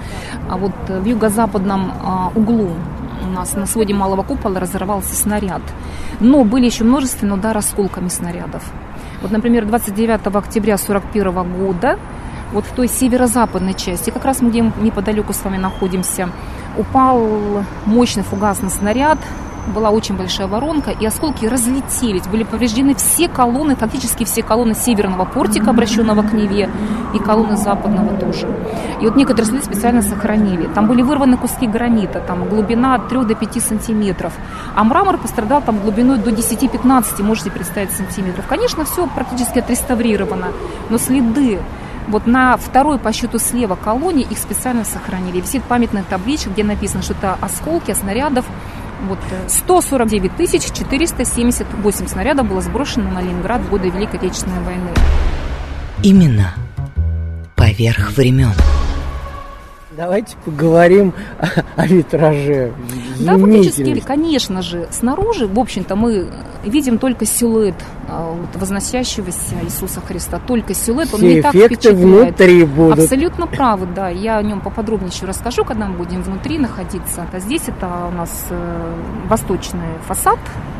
а 0.50 0.58
вот 0.58 0.74
в 0.88 1.06
юго-западном 1.06 1.92
а, 2.04 2.32
углу 2.36 2.72
у 3.24 3.30
нас 3.30 3.56
на 3.56 3.66
своде 3.66 3.94
малого 3.94 4.24
купола 4.24 4.60
разорвался 4.60 5.16
снаряд. 5.16 5.62
Но 6.20 6.44
были 6.44 6.66
еще 6.66 6.84
множественные 6.84 7.38
удары 7.38 7.60
осколками 7.60 8.08
снарядов. 8.08 8.64
Вот, 9.22 9.32
например, 9.32 9.66
29 9.66 10.28
октября 10.36 10.78
41 10.78 11.44
года 11.58 11.98
вот 12.54 12.66
в 12.66 12.72
той 12.72 12.88
северо-западной 12.88 13.74
части, 13.74 14.10
как 14.10 14.24
раз 14.26 14.42
мы 14.42 14.50
где 14.50 14.62
неподалеку 14.62 15.34
с 15.34 15.44
вами 15.44 15.58
находимся, 15.58 16.30
упал 16.78 17.22
мощный 17.86 18.24
фугасный 18.24 18.70
снаряд, 18.70 19.18
была 19.68 19.90
очень 19.90 20.16
большая 20.16 20.48
воронка, 20.48 20.92
и 20.92 21.06
осколки 21.06 21.46
разлетелись. 21.46 22.28
Были 22.28 22.44
повреждены 22.44 22.96
все 22.96 23.28
колонны, 23.28 23.76
фактически 23.76 24.24
все 24.24 24.44
колонны 24.44 24.76
северного 24.76 25.26
портика, 25.26 25.70
обращенного 25.70 26.24
к 26.24 26.34
Неве, 26.34 26.70
и 27.14 27.20
колонны 27.20 27.58
западного 27.58 28.18
тоже. 28.18 28.48
И 29.02 29.06
вот 29.06 29.16
некоторые 29.16 29.46
следы 29.52 29.66
специально 29.66 30.02
сохранили. 30.02 30.68
Там 30.68 30.88
были 30.88 31.02
вырваны 31.02 31.38
куски 31.38 31.68
гранита, 31.68 32.20
там 32.20 32.48
глубина 32.48 32.96
от 32.96 33.10
3 33.10 33.26
до 33.26 33.36
5 33.36 33.62
сантиметров. 33.62 34.34
А 34.76 34.84
мрамор 34.84 35.18
пострадал 35.18 35.62
там 35.62 35.80
глубиной 35.80 36.18
до 36.18 36.32
10-15, 36.32 37.24
можете 37.24 37.52
представить, 37.52 37.92
сантиметров. 37.92 38.46
Конечно, 38.48 38.86
все 38.86 39.08
практически 39.08 39.60
отреставрировано, 39.60 40.48
но 40.90 40.98
следы 40.98 41.60
вот 42.08 42.26
на 42.26 42.56
второй 42.56 43.00
по 43.00 43.12
счету 43.12 43.38
слева 43.38 43.76
колонии 43.76 44.26
их 44.30 44.38
специально 44.38 44.86
сохранили. 44.86 45.42
Висит 45.42 45.64
памятная 45.64 46.04
табличка, 46.04 46.50
где 46.50 46.64
написано, 46.64 47.04
что 47.04 47.14
это 47.14 47.38
осколки 47.42 47.94
снарядов 47.94 48.46
вот 49.08 49.20
э, 49.32 49.48
149 49.48 50.36
тысяч 50.36 50.64
478 50.72 52.08
снарядов 52.08 52.48
было 52.48 52.62
сброшено 52.62 53.10
на 53.12 53.22
Ленинград 53.22 53.62
в 53.62 53.70
годы 53.70 53.90
Великой 53.90 54.18
Отечественной 54.18 54.62
войны. 54.64 54.90
Именно 56.04 56.54
поверх 57.56 58.12
времен. 58.12 58.54
Давайте 59.98 60.36
поговорим 60.46 61.14
о, 61.40 61.48
о 61.76 61.88
витраже. 61.88 62.72
Да, 63.20 63.36
фактически, 63.38 64.00
конечно 64.02 64.62
же, 64.62 64.88
снаружи, 64.92 65.48
в 65.48 65.58
общем-то, 65.58 65.96
мы 65.96 66.30
видим 66.64 66.98
только 66.98 67.26
силуэт 67.26 67.76
а, 68.10 68.32
вот, 68.32 68.56
возносящегося 68.60 69.56
Иисуса 69.64 70.02
Христа. 70.02 70.40
Только 70.46 70.74
силуэт, 70.74 71.14
он 71.14 71.20
Все 71.20 71.36
не 71.36 71.42
так 71.42 71.54
впечатляет. 71.54 71.98
внутри 71.98 72.64
будут. 72.66 73.00
Абсолютно 73.00 73.48
правы, 73.48 73.86
да. 73.94 74.10
Я 74.10 74.38
о 74.38 74.44
нем 74.44 74.62
поподробнее 74.62 75.10
еще 75.12 75.26
расскажу, 75.26 75.64
когда 75.66 75.88
мы 75.88 75.98
будем 75.98 76.22
внутри 76.22 76.58
находиться. 76.58 77.26
А 77.32 77.40
здесь 77.40 77.64
это 77.68 77.88
у 78.12 78.16
нас 78.16 78.46
э, 78.50 78.94
восточный 79.28 80.00
фасад, 80.08 80.40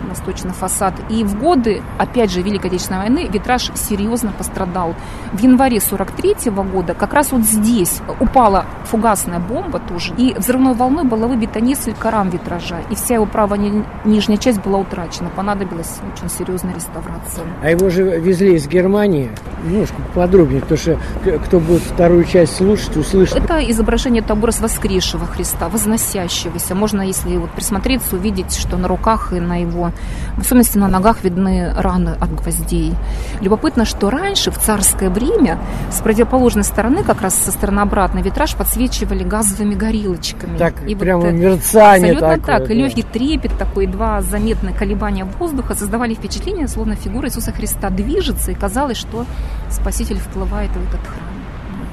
восточный 0.10 0.52
фасад. 0.54 0.94
И 1.10 1.24
в 1.24 1.38
годы, 1.40 1.82
опять 1.98 2.32
же, 2.32 2.42
Великой 2.42 2.68
Отечественной 2.68 3.02
войны 3.02 3.28
витраж 3.32 3.72
серьезно 3.76 4.32
пострадал. 4.32 4.96
В 5.34 5.40
январе 5.40 5.80
43 5.82 6.52
года 6.52 6.94
как 6.94 7.14
раз 7.14 7.32
вот 7.32 7.42
здесь 7.42 8.02
упала 8.20 8.66
фугасная 8.86 9.40
бомба 9.40 9.80
тоже, 9.80 10.14
и 10.18 10.34
взрывной 10.38 10.74
волной 10.74 11.04
было 11.04 11.28
выбито 11.28 11.60
несколько 11.60 12.10
рам 12.12 12.30
витража, 12.30 12.78
и 12.90 12.96
вся 12.96 13.16
его 13.16 13.26
правая 13.26 13.60
ни- 13.60 13.84
нижняя 14.06 14.38
часть 14.38 14.62
была 14.62 14.80
утрачена. 14.80 15.30
Понадобилась 15.68 16.00
очень 16.14 16.30
серьезная 16.30 16.74
реставрация. 16.74 17.46
А 17.62 17.70
его 17.70 17.90
же 17.90 18.04
везли 18.20 18.56
из 18.56 18.68
Германии. 18.68 19.30
Немножко 19.66 19.96
подробнее, 20.14 20.62
потому 20.62 20.78
что 20.78 20.98
кто 21.46 21.60
будет 21.60 21.82
вторую 21.82 22.24
часть 22.24 22.56
слушать, 22.56 22.96
услышит. 22.96 23.36
Это 23.36 23.60
изображение 23.72 24.22
это 24.22 24.34
образ 24.34 24.60
воскресшего 24.60 25.26
Христа, 25.26 25.68
возносящегося. 25.70 26.76
Можно, 26.76 27.02
если 27.02 27.36
вот 27.38 27.52
присмотреться, 27.52 28.16
увидеть, 28.16 28.56
что 28.56 28.78
на 28.78 28.88
руках 28.88 29.34
и 29.34 29.40
на 29.40 29.62
его, 29.62 29.92
в 30.38 30.42
особенности 30.42 30.78
на 30.78 30.88
ногах, 30.88 31.24
видны 31.24 31.74
раны 31.76 32.16
от 32.20 32.34
гвоздей. 32.34 32.94
Любопытно, 33.42 33.86
что 33.86 34.10
раньше, 34.10 34.52
в 34.52 34.58
царское 34.58 35.10
время, 35.10 35.60
с 35.92 36.00
противоположной 36.02 36.64
стороны, 36.64 37.04
как 37.04 37.22
раз 37.22 37.36
со 37.36 37.52
стороны 37.52 37.82
обратной, 37.82 38.22
витраж 38.22 38.56
подсвечивали 38.56 39.24
газовыми 39.24 39.76
горелочками. 39.76 40.58
Так, 40.58 40.76
И 40.88 40.94
вот, 40.94 41.02
прямо 41.02 41.28
э, 41.28 41.32
мерцание 41.32 42.14
Абсолютно 42.14 42.38
такое, 42.38 42.60
так. 42.60 42.68
да. 42.68 42.74
И 42.74 42.78
легкий 42.78 43.04
трепет 43.04 43.58
такой, 43.58 43.88
два 43.88 44.22
заметные 44.22 44.74
колебания 44.74 45.26
воздуха 45.26 45.57
создавали 45.76 46.14
впечатление, 46.14 46.68
словно 46.68 46.96
фигура 46.96 47.28
Иисуса 47.28 47.52
Христа 47.52 47.90
движется, 47.90 48.52
и 48.52 48.56
казалось, 48.56 48.98
что 48.98 49.26
Спаситель 49.70 50.20
вплывает 50.20 50.72
в 50.72 50.88
этот 50.88 51.02
храм. 51.02 51.28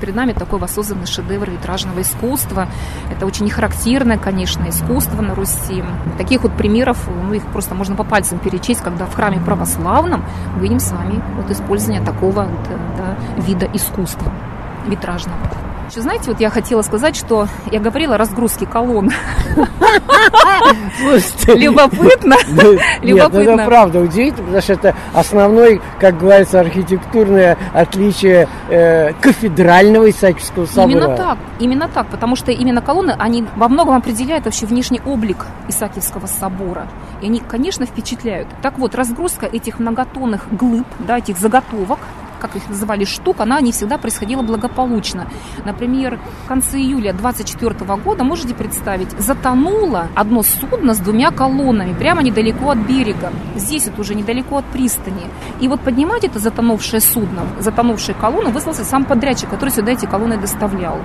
Перед 0.00 0.16
нами 0.16 0.32
такой 0.32 0.58
воссозданный 0.58 1.06
шедевр 1.06 1.50
витражного 1.50 2.02
искусства. 2.02 2.68
Это 3.10 3.26
очень 3.26 3.46
нехарактерное, 3.46 4.18
конечно, 4.18 4.68
искусство 4.68 5.22
на 5.22 5.34
Руси. 5.34 5.82
Таких 6.18 6.42
вот 6.42 6.56
примеров, 6.56 7.08
ну, 7.08 7.32
их 7.32 7.46
просто 7.46 7.74
можно 7.74 7.94
по 7.96 8.04
пальцам 8.04 8.38
перечесть, 8.38 8.82
когда 8.82 9.06
в 9.06 9.14
храме 9.14 9.40
православном 9.40 10.24
мы 10.56 10.62
видим 10.62 10.80
с 10.80 10.90
вами 10.92 11.22
вот 11.36 11.50
использование 11.50 12.02
такого 12.02 12.42
вот, 12.42 12.68
э, 12.68 12.78
да, 12.98 13.42
вида 13.42 13.68
искусства 13.72 14.32
витражного. 14.86 15.63
Еще 15.90 16.00
знаете, 16.00 16.24
вот 16.30 16.40
я 16.40 16.50
хотела 16.50 16.82
сказать, 16.82 17.14
что 17.14 17.46
я 17.70 17.78
говорила 17.78 18.14
о 18.14 18.18
разгрузке 18.18 18.66
колонн. 18.66 19.10
Слушайте, 20.98 21.54
Любопытно. 21.56 22.36
ну, 22.48 22.72
Нет, 22.72 22.82
Любопытно. 23.02 23.50
это 23.50 23.64
правда 23.66 24.00
удивительно, 24.00 24.44
потому 24.46 24.62
что 24.62 24.72
это 24.72 24.96
основной, 25.12 25.82
как 26.00 26.18
говорится, 26.18 26.60
архитектурное 26.60 27.58
отличие 27.72 28.48
э, 28.70 29.12
кафедрального 29.20 30.10
Исаакиевского 30.10 30.66
собора. 30.66 30.90
Именно 30.90 31.16
так, 31.16 31.38
именно 31.58 31.88
так, 31.88 32.06
потому 32.08 32.36
что 32.36 32.50
именно 32.50 32.80
колонны, 32.80 33.14
они 33.18 33.44
во 33.56 33.68
многом 33.68 33.94
определяют 33.96 34.46
вообще 34.46 34.66
внешний 34.66 35.00
облик 35.04 35.46
Исаакиевского 35.68 36.26
собора. 36.26 36.88
И 37.20 37.26
они, 37.26 37.40
конечно, 37.40 37.84
впечатляют. 37.84 38.48
Так 38.62 38.78
вот, 38.78 38.94
разгрузка 38.94 39.46
этих 39.46 39.78
многотонных 39.78 40.46
глыб, 40.50 40.86
да, 41.00 41.18
этих 41.18 41.38
заготовок, 41.38 41.98
как 42.44 42.56
их 42.56 42.68
называли, 42.68 43.04
штук, 43.04 43.40
она 43.40 43.60
не 43.62 43.72
всегда 43.72 43.96
происходила 43.96 44.42
благополучно. 44.42 45.26
Например, 45.64 46.18
в 46.44 46.48
конце 46.48 46.78
июля 46.78 47.14
24 47.14 47.74
года, 48.04 48.22
можете 48.22 48.54
представить, 48.54 49.10
затонуло 49.18 50.08
одно 50.14 50.42
судно 50.42 50.92
с 50.92 50.98
двумя 50.98 51.30
колоннами 51.30 51.94
прямо 51.94 52.22
недалеко 52.22 52.70
от 52.70 52.78
берега. 52.78 53.32
Здесь 53.56 53.86
это 53.86 53.98
уже 54.00 54.14
недалеко 54.14 54.58
от 54.58 54.66
пристани. 54.66 55.24
И 55.60 55.68
вот 55.68 55.80
поднимать 55.80 56.24
это 56.24 56.38
затонувшее 56.38 57.00
судно, 57.00 57.42
затонувшие 57.60 58.14
колонны, 58.14 58.50
вызвался 58.50 58.84
сам 58.84 59.04
подрядчик, 59.04 59.48
который 59.48 59.70
сюда 59.70 59.92
эти 59.92 60.04
колонны 60.04 60.36
доставлял. 60.36 60.98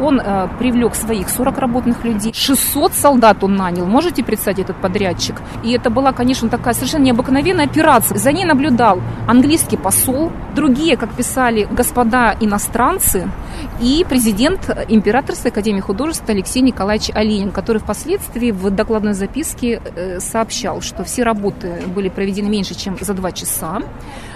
Он 0.00 0.20
э, 0.20 0.48
привлек 0.58 0.94
своих 0.94 1.28
40 1.28 1.58
работных 1.58 2.04
людей, 2.04 2.32
600 2.32 2.94
солдат 2.94 3.42
он 3.42 3.56
нанял. 3.56 3.86
Можете 3.86 4.22
представить 4.22 4.60
этот 4.60 4.80
подрядчик? 4.80 5.40
И 5.64 5.72
это 5.72 5.90
была, 5.90 6.12
конечно, 6.12 6.48
такая 6.48 6.74
совершенно 6.74 7.02
необыкновенная 7.02 7.64
операция. 7.64 8.16
За 8.18 8.30
ней 8.30 8.44
наблюдал 8.44 9.00
английский 9.26 9.76
посол, 9.76 10.30
другие, 10.54 10.83
как 10.92 11.14
писали, 11.14 11.66
господа 11.70 12.36
иностранцы 12.40 13.28
и 13.80 14.04
президент 14.08 14.70
Императорской 14.88 15.50
академии 15.50 15.80
художеств 15.80 16.24
Алексей 16.28 16.60
Николаевич 16.60 17.10
Оленин, 17.14 17.50
который 17.50 17.78
впоследствии 17.78 18.50
в 18.50 18.70
докладной 18.70 19.14
записке 19.14 19.80
э, 19.84 20.20
сообщал, 20.20 20.82
что 20.82 21.02
все 21.04 21.22
работы 21.22 21.82
были 21.86 22.08
проведены 22.08 22.48
меньше, 22.48 22.74
чем 22.74 22.96
за 23.00 23.14
два 23.14 23.32
часа, 23.32 23.80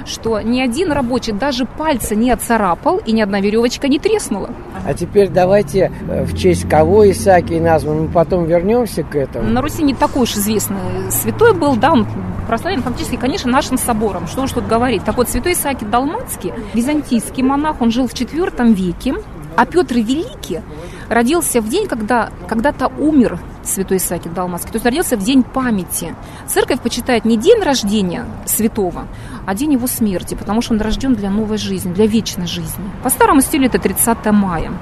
что 0.05 0.40
ни 0.40 0.61
один 0.61 0.93
рабочий 0.93 1.33
даже 1.33 1.64
пальца 1.64 2.14
не 2.14 2.31
отцарапал 2.31 2.99
и 2.99 3.12
ни 3.12 3.21
одна 3.21 3.40
веревочка 3.40 3.88
не 3.88 3.99
треснула. 3.99 4.50
А 4.85 4.95
теперь 4.95 5.28
давайте 5.28 5.93
э, 6.09 6.25
в 6.25 6.37
честь 6.37 6.69
кого 6.69 7.11
Исаакий 7.11 7.61
назван, 7.61 8.02
мы 8.02 8.09
потом 8.09 8.45
вернемся 8.45 9.02
к 9.02 9.14
этому. 9.14 9.49
На 9.49 9.62
Руси 9.62 9.83
не 9.83 9.95
такой 9.95 10.23
уж 10.23 10.35
известный 10.35 10.78
святой 11.11 11.55
был, 11.55 11.76
да, 11.76 11.93
он 11.93 12.07
прославлен 12.47 12.83
фактически, 12.83 13.17
конечно, 13.17 13.50
нашим 13.50 13.78
собором. 13.78 14.26
Что 14.26 14.43
уж 14.43 14.52
тут 14.52 14.67
говорить. 14.67 15.05
Так 15.05 15.17
вот, 15.17 15.28
святой 15.28 15.52
Исаакий 15.52 15.87
Далмацкий, 15.87 16.52
византийский 16.75 17.43
монах, 17.43 17.81
он 17.81 17.90
жил 17.90 18.09
в 18.09 18.14
IV 18.14 18.75
веке, 18.75 19.14
а 19.57 19.67
Петр 19.67 19.97
Великий 19.97 20.61
родился 21.09 21.61
в 21.61 21.69
день, 21.69 21.87
когда 21.87 22.31
когда-то 22.47 22.93
умер 22.99 23.38
святой 23.68 23.98
Исаакий 23.98 24.30
Далмацкий. 24.30 24.70
То 24.70 24.76
есть 24.76 24.84
родился 24.84 25.16
в 25.16 25.22
день 25.22 25.42
памяти. 25.42 26.14
Церковь 26.46 26.80
почитает 26.80 27.25
не 27.25 27.37
день 27.37 27.62
рождения 27.62 28.26
святого, 28.46 29.06
а 29.46 29.54
день 29.54 29.72
его 29.72 29.87
смерти, 29.87 30.34
потому 30.34 30.62
что 30.62 30.75
он 30.75 30.80
рожден 30.80 31.14
для 31.14 31.30
новой 31.30 31.58
жизни, 31.58 31.92
для 31.92 32.06
вечной 32.06 32.46
жизни. 32.46 32.84
По 33.02 33.10
старому 33.10 33.40
стилю 33.40 33.66
это 33.66 33.78
30 33.78 34.26
мая. 34.32 34.72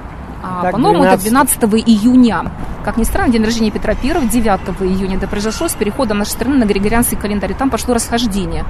А 0.43 0.71
по-новому 0.71 1.03
12... 1.03 1.27
это 1.27 1.29
12 1.29 1.87
июня. 1.87 2.51
Как 2.87 2.95
ни 2.95 3.03
странно, 3.03 3.33
день 3.33 3.43
рождения 3.43 3.69
Петра 3.69 3.95
I 4.01 4.27
9 4.29 4.45
июня. 4.79 5.17
Это 5.17 5.27
произошло 5.27 5.67
с 5.67 5.73
переходом 5.73 6.19
нашей 6.19 6.29
страны 6.29 6.55
на 6.55 6.63
Григорианский 6.63 7.17
календарь. 7.17 7.53
Там 7.53 7.69
пошло 7.69 7.93
расхождение. 7.93 8.63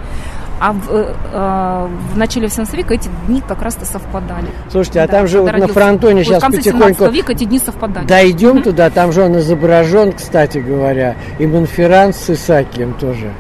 А 0.60 0.74
в, 0.74 0.90
э, 0.90 1.88
в 2.14 2.18
начале 2.18 2.48
18 2.48 2.74
века 2.74 2.96
эти 2.96 3.12
дни 3.28 3.44
как 3.48 3.62
раз-то 3.62 3.86
совпадали. 3.86 4.48
Слушайте, 4.72 5.02
а 5.02 5.06
да, 5.06 5.18
там 5.20 5.28
же 5.28 5.40
вот 5.40 5.56
на 5.56 5.68
фронтоне 5.68 6.24
сейчас 6.24 6.42
вот 6.42 6.52
в 6.52 6.56
конце 6.56 6.72
потихоньку... 6.72 7.14
века 7.14 7.34
эти 7.34 7.44
дни 7.44 7.60
совпадали. 7.60 8.08
Дойдем 8.08 8.58
mm-hmm. 8.58 8.64
туда, 8.64 8.90
там 8.90 9.12
же 9.12 9.22
он 9.22 9.38
изображен, 9.38 10.14
кстати 10.14 10.58
говоря, 10.58 11.16
и 11.38 11.46
Монферран 11.46 12.12
с 12.12 12.28
Исаакием 12.32 12.94
тоже 12.94 13.32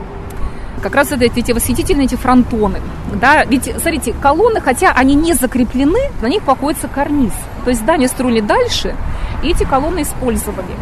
как 0.83 0.93
раз 0.93 1.11
это 1.11 1.25
эти 1.25 1.51
восхитительные 1.51 2.05
эти 2.05 2.15
фронтоны. 2.15 2.79
Да, 3.19 3.43
ведь, 3.45 3.65
смотрите, 3.81 4.13
колонны, 4.21 4.61
хотя 4.61 4.91
они 4.91 5.15
не 5.15 5.33
закреплены, 5.33 5.99
на 6.21 6.27
них 6.27 6.43
покоится 6.43 6.87
карниз. 6.87 7.33
То 7.63 7.71
есть 7.71 7.81
здание 7.81 8.07
строили 8.07 8.39
дальше, 8.39 8.95
и 9.43 9.49
эти 9.49 9.63
колонны 9.63 10.01
использовали. 10.01 10.75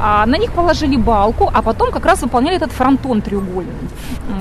А 0.00 0.26
на 0.26 0.36
них 0.36 0.52
положили 0.52 0.96
балку, 0.96 1.50
а 1.52 1.62
потом 1.62 1.92
как 1.92 2.04
раз 2.04 2.22
выполняли 2.22 2.56
этот 2.56 2.72
фронтон 2.72 3.22
треугольный. 3.22 3.72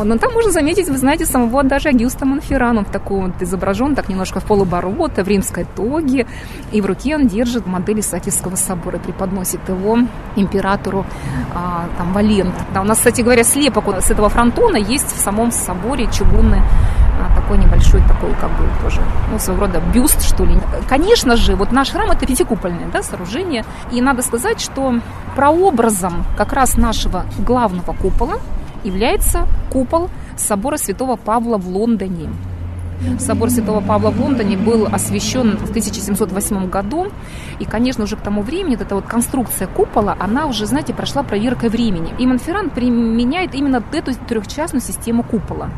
Но 0.04 0.18
там 0.18 0.34
можно 0.34 0.52
заметить, 0.52 0.90
вы 0.90 0.98
знаете, 0.98 1.26
самого 1.26 1.64
даже 1.64 1.90
Агюста 1.90 2.26
Монферрана, 2.26 2.80
он 2.80 2.86
такой 2.86 3.28
вот 3.28 3.42
изображен, 3.42 3.96
так 3.96 4.10
немножко 4.10 4.40
в 4.40 4.46
полуборота, 4.46 5.24
в 5.24 5.28
римской 5.28 5.66
тоге, 5.76 6.26
и 6.72 6.82
в 6.82 6.86
руке 6.86 7.16
он 7.16 7.28
держит 7.28 7.68
модель 7.68 8.00
Исаакиевского 8.00 8.56
собора, 8.56 8.98
преподносит 8.98 9.68
его 9.70 10.00
императору 10.36 11.06
а, 11.54 11.88
там, 11.98 12.14
Валент. 12.14 12.56
Да, 12.74 12.82
у 12.82 12.86
нас, 12.86 12.98
кстати 12.98 13.22
говоря, 13.22 13.44
слепок 13.44 14.02
с 14.02 14.10
этого 14.10 14.30
фронтона 14.30 14.78
есть 14.78 15.16
в 15.16 15.20
самом 15.20 15.52
соборе 15.52 16.08
чугунный 16.12 16.62
такой 17.36 17.58
небольшой, 17.58 18.02
такой 18.08 18.32
как 18.40 18.50
бы 18.52 18.66
тоже, 18.82 19.02
ну, 19.32 19.40
своего 19.40 19.66
рода 19.66 19.82
бюст, 19.94 20.22
что 20.22 20.46
ли. 20.46 20.58
Конечно 20.88 21.36
же, 21.36 21.56
вот 21.56 21.72
наш 21.72 21.90
храм 21.90 22.12
это 22.12 22.26
пятикупольное 22.26 22.88
да, 22.92 23.04
сооружение, 23.04 23.66
и 23.92 24.02
надо 24.02 24.22
сказать, 24.22 24.60
что 24.60 24.96
прообразом 25.36 26.26
как 26.38 26.54
раз 26.54 26.78
нашего 26.78 27.26
главного 27.40 27.94
купола 27.94 28.36
является 28.84 29.48
купол 29.72 30.10
собора 30.36 30.78
Святого 30.78 31.16
Павла 31.16 31.58
в 31.58 31.68
Лондоне. 31.68 32.30
Собор 33.20 33.50
Святого 33.50 33.82
Павла 33.82 34.12
в 34.12 34.22
Лондоне 34.22 34.56
был 34.56 34.88
освящен 34.92 35.58
в 35.58 35.70
1708 35.70 36.70
году. 36.70 37.08
И, 37.60 37.66
конечно, 37.66 38.06
уже 38.06 38.16
к 38.16 38.22
тому 38.22 38.42
времени 38.42 38.78
эта 38.80 38.96
вот 38.96 39.06
конструкция 39.06 39.68
купола, 39.68 40.16
она 40.20 40.46
уже, 40.46 40.66
знаете, 40.66 40.94
прошла 40.94 41.24
проверкой 41.24 41.70
времени. 41.70 42.14
И 42.18 42.26
Монферран 42.26 42.70
применяет 42.70 43.56
именно 43.56 43.84
эту 43.92 44.14
трехчастную 44.16 44.82
систему 44.82 45.24
купола 45.24 45.70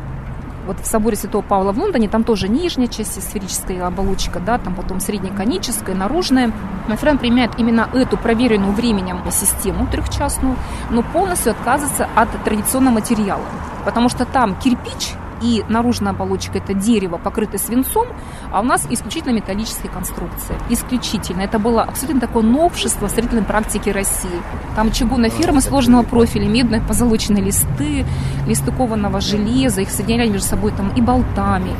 вот 0.66 0.80
в 0.80 0.86
соборе 0.86 1.16
Святого 1.16 1.42
Павла 1.42 1.72
в 1.72 1.78
Лондоне, 1.78 2.08
там 2.08 2.24
тоже 2.24 2.48
нижняя 2.48 2.88
часть 2.88 3.22
сферическая 3.22 3.86
оболочка, 3.86 4.40
да, 4.40 4.58
там 4.58 4.74
потом 4.74 5.00
среднеконическая, 5.00 5.94
наружная. 5.94 6.52
Мафрен 6.88 7.18
применяет 7.18 7.58
именно 7.58 7.88
эту 7.94 8.16
проверенную 8.16 8.72
временем 8.72 9.20
систему 9.30 9.86
трехчастную, 9.86 10.56
но 10.90 11.02
полностью 11.02 11.52
отказывается 11.52 12.08
от 12.14 12.28
традиционного 12.44 12.94
материала, 12.94 13.44
потому 13.84 14.08
что 14.08 14.24
там 14.24 14.56
кирпич 14.56 15.14
и 15.42 15.64
наружная 15.68 16.12
оболочка 16.12 16.58
это 16.58 16.74
дерево, 16.74 17.18
покрытое 17.18 17.58
свинцом, 17.58 18.08
а 18.52 18.60
у 18.60 18.62
нас 18.62 18.86
исключительно 18.88 19.32
металлические 19.32 19.90
конструкции. 19.90 20.54
Исключительно. 20.70 21.42
Это 21.42 21.58
было 21.58 21.82
абсолютно 21.82 22.20
такое 22.20 22.42
новшество 22.42 23.06
в 23.06 23.10
строительной 23.10 23.42
практике 23.42 23.92
России. 23.92 24.42
Там 24.74 24.92
чугунная 24.92 25.30
ферма 25.30 25.60
сложного 25.60 26.02
профиля, 26.02 26.48
медные 26.48 26.80
позолоченные 26.80 27.42
листы, 27.42 28.04
листы 28.46 28.72
кованого 28.72 29.20
железа, 29.20 29.82
их 29.82 29.90
соединяли 29.90 30.28
между 30.30 30.48
собой 30.48 30.72
там 30.72 30.90
и 30.90 31.00
болтами. 31.00 31.72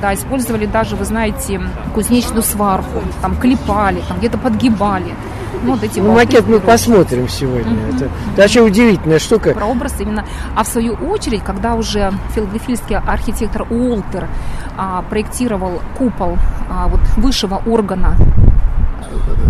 Да, 0.00 0.14
использовали 0.14 0.66
даже, 0.66 0.96
вы 0.96 1.04
знаете, 1.04 1.60
кузнечную 1.94 2.42
сварку, 2.42 3.02
там 3.22 3.36
клепали, 3.36 4.02
там 4.08 4.18
где-то 4.18 4.38
подгибали. 4.38 5.14
Ну, 5.62 5.72
вот 5.72 5.82
эти 5.82 6.00
ну, 6.00 6.12
макет 6.12 6.46
мы 6.46 6.60
посмотрим 6.60 7.28
сегодня. 7.28 7.72
Mm-hmm. 7.72 7.96
Это, 7.96 8.10
вообще 8.36 8.60
удивительная 8.60 9.18
штука. 9.18 9.52
Прообраз 9.52 9.94
именно. 10.00 10.24
А 10.54 10.64
в 10.64 10.68
свою 10.68 10.94
очередь, 10.94 11.42
когда 11.42 11.74
уже 11.74 12.12
филадельфийский 12.34 12.96
архитектор 12.96 13.66
Уолтер 13.70 14.28
а, 14.76 15.02
проектировал 15.02 15.80
купол 15.98 16.38
а, 16.68 16.88
вот 16.88 17.00
высшего 17.16 17.62
органа 17.66 18.16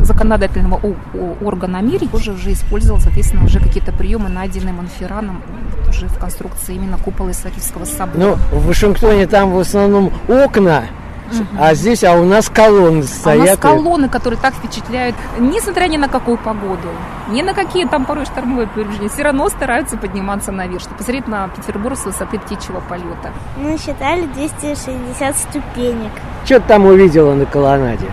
законодательного 0.02 0.80
органа 1.42 1.80
мира 1.80 2.06
уже 2.12 2.32
уже 2.32 2.52
использовал, 2.52 3.00
соответственно, 3.00 3.44
уже 3.44 3.58
какие-то 3.58 3.92
приемы, 3.92 4.28
найденные 4.28 4.72
Монферраном 4.72 5.42
уже 5.88 6.06
в 6.06 6.18
конструкции 6.18 6.74
именно 6.74 6.98
купола 6.98 7.30
Исаакиевского 7.30 7.84
собора. 7.84 8.16
Ну, 8.16 8.34
в 8.52 8.66
Вашингтоне 8.66 9.26
там 9.26 9.52
в 9.52 9.58
основном 9.58 10.12
окна, 10.28 10.84
Угу. 11.32 11.44
А 11.58 11.74
здесь, 11.74 12.04
а 12.04 12.14
у 12.14 12.24
нас 12.24 12.48
колонны 12.48 13.02
стоят. 13.02 13.38
А 13.38 13.42
у 13.42 13.46
нас 13.46 13.58
колонны, 13.58 14.08
которые 14.08 14.40
так 14.40 14.54
впечатляют, 14.54 15.16
несмотря 15.38 15.86
ни 15.86 15.96
на 15.96 16.08
какую 16.08 16.38
погоду, 16.38 16.88
ни 17.28 17.42
на 17.42 17.54
какие 17.54 17.86
там 17.86 18.04
порой 18.04 18.26
штормовые 18.26 18.68
повреждения, 18.68 19.08
все 19.08 19.22
равно 19.22 19.48
стараются 19.48 19.96
подниматься 19.96 20.52
наверх, 20.52 20.80
чтобы 20.80 20.98
посмотреть 20.98 21.28
на 21.28 21.48
Петербург 21.48 21.98
с 21.98 22.04
высоты 22.04 22.38
птичьего 22.38 22.80
полета. 22.80 23.32
Мы 23.56 23.76
считали 23.78 24.26
260 24.26 25.36
ступенек. 25.36 26.12
Что 26.44 26.60
ты 26.60 26.68
там 26.68 26.86
увидела 26.86 27.34
на 27.34 27.46
колоннаде? 27.46 28.06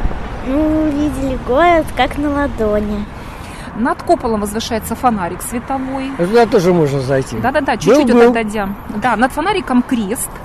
Мы 0.47 0.87
увидели 0.87 1.37
город 1.47 1.85
как 1.95 2.17
на 2.17 2.31
ладони. 2.31 3.05
Над 3.75 4.03
куполом 4.03 4.41
возвышается 4.41 4.93
фонарик 4.93 5.41
световой. 5.41 6.11
Туда 6.17 6.45
тоже 6.45 6.73
можно 6.73 6.99
зайти. 6.99 7.37
Да-да-да, 7.37 7.75
чуть-чуть 7.75 8.11
был, 8.11 8.31
был. 8.31 8.69
Да, 8.97 9.15
над 9.15 9.31
фонариком 9.31 9.81
крест– 9.81 10.29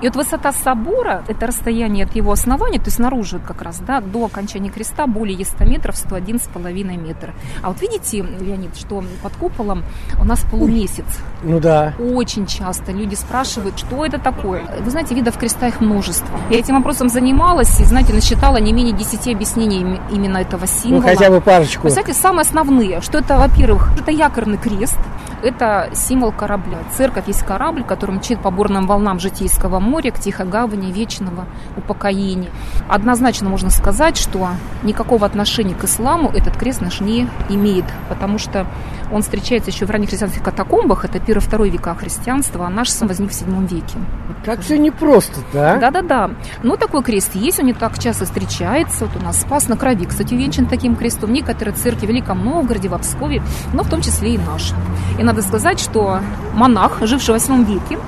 и 0.00 0.06
вот 0.06 0.16
высота 0.16 0.52
собора, 0.52 1.24
это 1.28 1.46
расстояние 1.46 2.04
от 2.04 2.14
его 2.14 2.32
основания, 2.32 2.78
то 2.78 2.86
есть 2.86 2.96
снаружи 2.96 3.40
как 3.40 3.62
раз, 3.62 3.80
да, 3.80 4.00
до 4.00 4.26
окончания 4.26 4.70
креста 4.70 5.06
более 5.06 5.44
100 5.44 5.64
метров, 5.64 5.94
101,5 5.94 6.96
метра. 6.96 7.34
А 7.62 7.68
вот 7.68 7.80
видите, 7.80 8.22
Леонид, 8.22 8.76
что 8.76 9.04
под 9.22 9.32
куполом 9.36 9.84
у 10.20 10.24
нас 10.24 10.44
полумесяц. 10.50 11.04
Ну 11.42 11.60
да. 11.60 11.94
Очень 11.98 12.46
часто 12.46 12.92
люди 12.92 13.14
спрашивают, 13.14 13.78
что 13.78 14.04
это 14.04 14.18
такое. 14.18 14.64
Вы 14.80 14.90
знаете, 14.90 15.14
видов 15.14 15.36
креста 15.38 15.68
их 15.68 15.80
множество. 15.80 16.38
Я 16.50 16.58
этим 16.58 16.76
вопросом 16.76 17.08
занималась 17.08 17.80
и, 17.80 17.84
знаете, 17.84 18.12
насчитала 18.12 18.58
не 18.58 18.72
менее 18.72 18.94
10 18.94 19.28
объяснений 19.28 19.98
именно 20.10 20.38
этого 20.38 20.66
символа. 20.66 21.00
Ну, 21.00 21.08
хотя 21.08 21.30
бы 21.30 21.40
парочку. 21.40 21.84
Вы 21.84 21.90
знаете, 21.90 22.14
самые 22.14 22.42
основные, 22.42 23.00
что 23.00 23.18
это, 23.18 23.36
во-первых, 23.38 23.90
это 23.98 24.10
якорный 24.10 24.58
крест, 24.58 24.98
это 25.42 25.90
символ 25.94 26.32
корабля. 26.32 26.78
Церковь 26.96 27.28
есть 27.28 27.42
корабль, 27.42 27.84
который 27.84 28.16
мчит 28.16 28.40
по 28.40 28.50
бурным 28.50 28.86
волнам 28.86 29.18
Житейского 29.18 29.80
моря 29.80 30.10
к 30.10 30.18
Тихой 30.18 30.46
гавани 30.46 30.92
вечного 30.92 31.46
упокоения. 31.76 32.50
Однозначно 32.88 33.48
можно 33.48 33.70
сказать, 33.70 34.16
что 34.16 34.48
никакого 34.82 35.26
отношения 35.26 35.74
к 35.74 35.84
исламу 35.84 36.30
этот 36.30 36.56
крест 36.56 36.80
наш 36.80 37.00
не 37.00 37.28
имеет, 37.48 37.84
потому 38.08 38.38
что 38.38 38.66
он 39.10 39.22
встречается 39.22 39.70
еще 39.70 39.86
в 39.86 39.90
ранних 39.90 40.08
христианских 40.08 40.42
катакомбах, 40.42 41.04
это 41.04 41.18
первый-второй 41.18 41.70
века 41.70 41.94
христианства, 41.94 42.66
а 42.66 42.70
наш 42.70 42.90
сам 42.90 43.08
возник 43.08 43.30
в 43.30 43.34
седьмом 43.34 43.66
веке. 43.66 43.98
Как 44.44 44.60
все 44.60 44.78
непросто-то, 44.78 45.74
а? 45.74 45.78
Да-да-да. 45.78 46.30
Но 46.62 46.76
такой 46.76 47.02
крест 47.02 47.34
есть, 47.34 47.58
он 47.58 47.66
не 47.66 47.74
так 47.74 47.98
часто 47.98 48.24
встречается. 48.24 49.06
Вот 49.06 49.16
у 49.20 49.24
нас 49.24 49.40
Спас 49.40 49.68
на 49.68 49.76
Крови, 49.76 50.04
кстати, 50.04 50.34
увенчан 50.34 50.66
таким 50.66 50.96
крестом. 50.96 51.32
Некоторые 51.32 51.74
церкви 51.74 52.06
в 52.06 52.08
Великом 52.08 52.44
Новгороде, 52.44 52.88
в 52.88 52.94
Обскове, 52.94 53.42
но 53.72 53.82
в 53.82 53.88
том 53.88 54.00
числе 54.00 54.34
и 54.34 54.38
наши. 54.38 54.74
И 55.18 55.22
надо 55.28 55.42
сказать, 55.42 55.78
что 55.78 56.20
монах, 56.54 57.00
живший 57.02 57.32
в 57.32 57.34
восьмом 57.34 57.64
веке, 57.64 57.98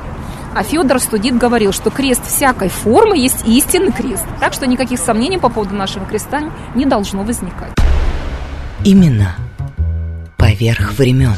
а 0.54 0.62
Федор 0.62 0.98
Студит 0.98 1.36
говорил, 1.36 1.70
что 1.70 1.90
крест 1.90 2.26
всякой 2.26 2.70
формы 2.70 3.18
есть 3.18 3.46
истинный 3.46 3.92
крест. 3.92 4.24
Так 4.40 4.54
что 4.54 4.66
никаких 4.66 4.98
сомнений 4.98 5.36
по 5.36 5.50
поводу 5.50 5.74
нашего 5.74 6.06
креста 6.06 6.40
не 6.74 6.86
должно 6.86 7.22
возникать. 7.22 7.72
Именно 8.84 9.36
поверх 10.38 10.92
времен. 10.94 11.34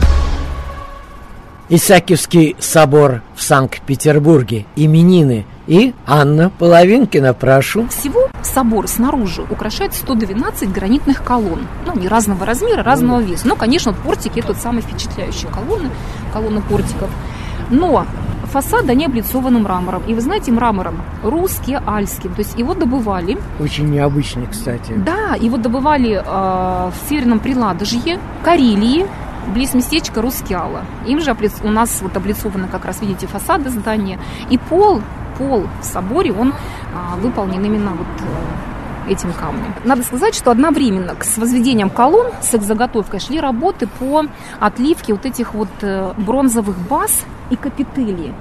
Исаакиевский 1.69 2.55
собор 2.61 3.23
в 3.35 3.43
Санкт-Петербурге, 3.43 4.67
именины 4.77 5.45
и 5.67 5.95
Анна 6.07 6.51
Половинкина, 6.51 7.35
прошу. 7.35 7.89
Всего 7.89 8.29
собор 8.43 8.89
снаружи 8.89 9.43
украшает 9.43 9.95
112 9.95 10.73
гранитных 10.73 11.23
колонн. 11.23 11.67
Ну, 11.87 11.99
не 11.99 12.09
разного 12.09 12.45
размера, 12.45 12.83
разного 12.83 13.21
веса. 13.21 13.47
Но, 13.47 13.57
конечно, 13.57 13.93
портики– 13.93 14.41
это 14.41 14.55
самые 14.55 14.83
впечатляющие 14.83 15.51
колонны, 15.51 15.91
колонны 16.33 16.61
портиков. 16.63 17.11
Но 17.71 18.07
фасад 18.53 18.89
они 18.91 19.07
облицованы 19.07 19.59
мрамором. 19.61 20.03
И 20.07 20.15
вы 20.15 20.21
знаете, 20.21 20.53
мрамором 20.53 21.01
русский, 21.23 21.79
альский. 21.87 22.29
То 22.29 22.41
есть 22.41 22.59
его 22.59 22.75
добывали. 22.75 23.39
Очень 23.61 23.91
необычный, 23.91 24.47
кстати. 24.47 24.93
Да, 24.97 25.37
его 25.41 25.57
добывали 25.57 26.15
э, 26.15 26.21
в 26.25 26.95
Северном 27.09 27.41
Приладожье, 27.41 28.19
Карелии, 28.45 29.07
близ 29.55 29.75
местечка 29.75 30.21
Рускеала. 30.21 30.83
Им 31.07 31.21
же 31.21 31.35
у 31.63 31.69
нас 31.71 32.03
вот 32.03 32.17
облицованы 32.17 32.69
как 32.69 32.85
раз, 32.85 33.01
видите, 33.01 33.27
фасады 33.27 33.71
здания. 33.71 34.19
И 34.51 34.59
пол, 34.59 35.01
пол 35.39 35.67
в 35.81 35.85
соборе, 35.85 36.33
он 36.33 36.55
а, 36.95 37.17
выполнен 37.17 37.65
именно 37.65 37.91
вот 37.91 38.07
э, 38.21 39.13
этим 39.13 39.33
камнем. 39.33 39.75
Надо 39.85 40.03
сказать, 40.03 40.35
что 40.35 40.51
одновременно 40.51 41.15
с 41.21 41.39
возведением 41.39 41.91
колонн, 41.91 42.29
с 42.41 42.55
их 42.55 42.63
заготовкой 42.63 43.21
шли 43.21 43.41
работы 43.41 43.87
по 43.87 44.25
отливке 44.61 45.13
вот 45.13 45.27
этих 45.27 45.55
вот 45.55 45.69
э, 45.83 46.13
бронзовых 46.17 46.77
баз 46.89 47.25
и 47.51 47.57
капителей. 47.57 48.35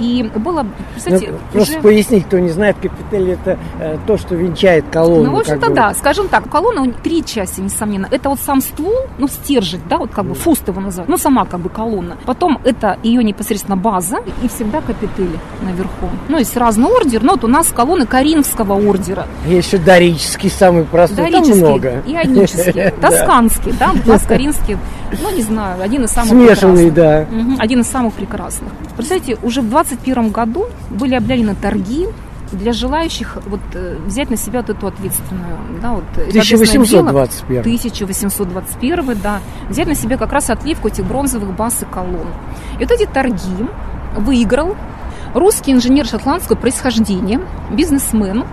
И 0.00 0.22
было, 0.22 0.66
кстати, 0.96 1.28
ну, 1.30 1.38
просто 1.52 1.74
уже... 1.74 1.82
пояснить, 1.82 2.24
кто 2.26 2.38
не 2.38 2.48
знает, 2.48 2.76
капитель 2.76 3.32
это 3.32 3.58
э, 3.78 3.98
то, 4.06 4.16
что 4.16 4.34
венчает 4.34 4.84
колонну. 4.90 5.30
Ну, 5.30 5.36
в 5.36 5.40
общем-то, 5.40 5.70
да. 5.70 5.94
Скажем 5.94 6.28
так, 6.28 6.48
колонна, 6.48 6.92
три 6.92 7.24
части, 7.24 7.60
несомненно. 7.60 8.08
Это 8.10 8.30
вот 8.30 8.40
сам 8.40 8.60
ствол, 8.60 9.06
ну, 9.18 9.28
стержень, 9.28 9.80
да, 9.88 9.98
вот 9.98 10.10
как 10.10 10.24
бы 10.24 10.34
фуст 10.34 10.66
его 10.68 10.80
называют, 10.80 11.08
ну, 11.08 11.18
сама 11.18 11.44
как 11.44 11.60
бы 11.60 11.68
колонна. 11.68 12.16
Потом 12.24 12.58
это 12.64 12.98
ее 13.02 13.22
непосредственно 13.22 13.76
база 13.76 14.18
и 14.42 14.48
всегда 14.48 14.80
капители 14.80 15.38
наверху. 15.62 16.08
Ну, 16.28 16.38
есть 16.38 16.56
разный 16.56 16.86
ордер, 16.86 17.22
но 17.22 17.32
вот 17.32 17.44
у 17.44 17.48
нас 17.48 17.68
колонны 17.68 18.06
Каринского 18.06 18.74
ордера. 18.74 19.26
Есть 19.46 19.72
еще 19.72 19.82
дорический, 19.82 20.50
самый 20.50 20.84
простой, 20.84 21.30
дорический 21.30 21.60
там 21.60 21.70
много. 21.70 22.02
ионический, 22.06 22.90
тосканский, 23.00 23.72
да, 23.78 23.92
у 24.04 24.08
нас 24.08 24.22
каринский, 24.22 24.78
ну, 25.22 25.34
не 25.34 25.42
знаю, 25.42 25.82
один 25.82 26.04
из 26.04 26.10
самых 26.10 26.30
Смешанный, 26.30 26.90
да. 26.90 27.26
Один 27.58 27.80
из 27.80 27.86
самых 27.88 28.14
прекрасных. 28.14 28.72
Представляете, 28.96 29.38
уже 29.42 29.60
в 29.60 29.68
20 29.68 29.89
2021 29.90 30.30
году 30.30 30.66
были 30.90 31.14
объявлены 31.14 31.54
торги 31.54 32.08
для 32.52 32.72
желающих 32.72 33.38
вот, 33.46 33.60
э, 33.74 33.96
взять 34.06 34.30
на 34.30 34.36
себя 34.36 34.60
вот 34.60 34.70
эту 34.70 34.86
ответственную, 34.88 35.58
да, 35.80 35.92
вот, 35.92 36.04
1821. 36.16 37.62
1821, 37.62 39.16
да, 39.22 39.40
взять 39.68 39.86
на 39.86 39.94
себя 39.94 40.16
как 40.16 40.32
раз 40.32 40.50
отливку 40.50 40.88
этих 40.88 41.04
бронзовых 41.04 41.54
баз 41.54 41.82
и 41.82 41.84
колонн. 41.84 42.28
И 42.78 42.82
вот 42.82 42.90
эти 42.90 43.06
торги 43.06 43.68
выиграл 44.16 44.76
русский 45.34 45.72
инженер 45.72 46.06
шотландского 46.06 46.56
происхождения, 46.56 47.40
бизнесмен 47.70 48.44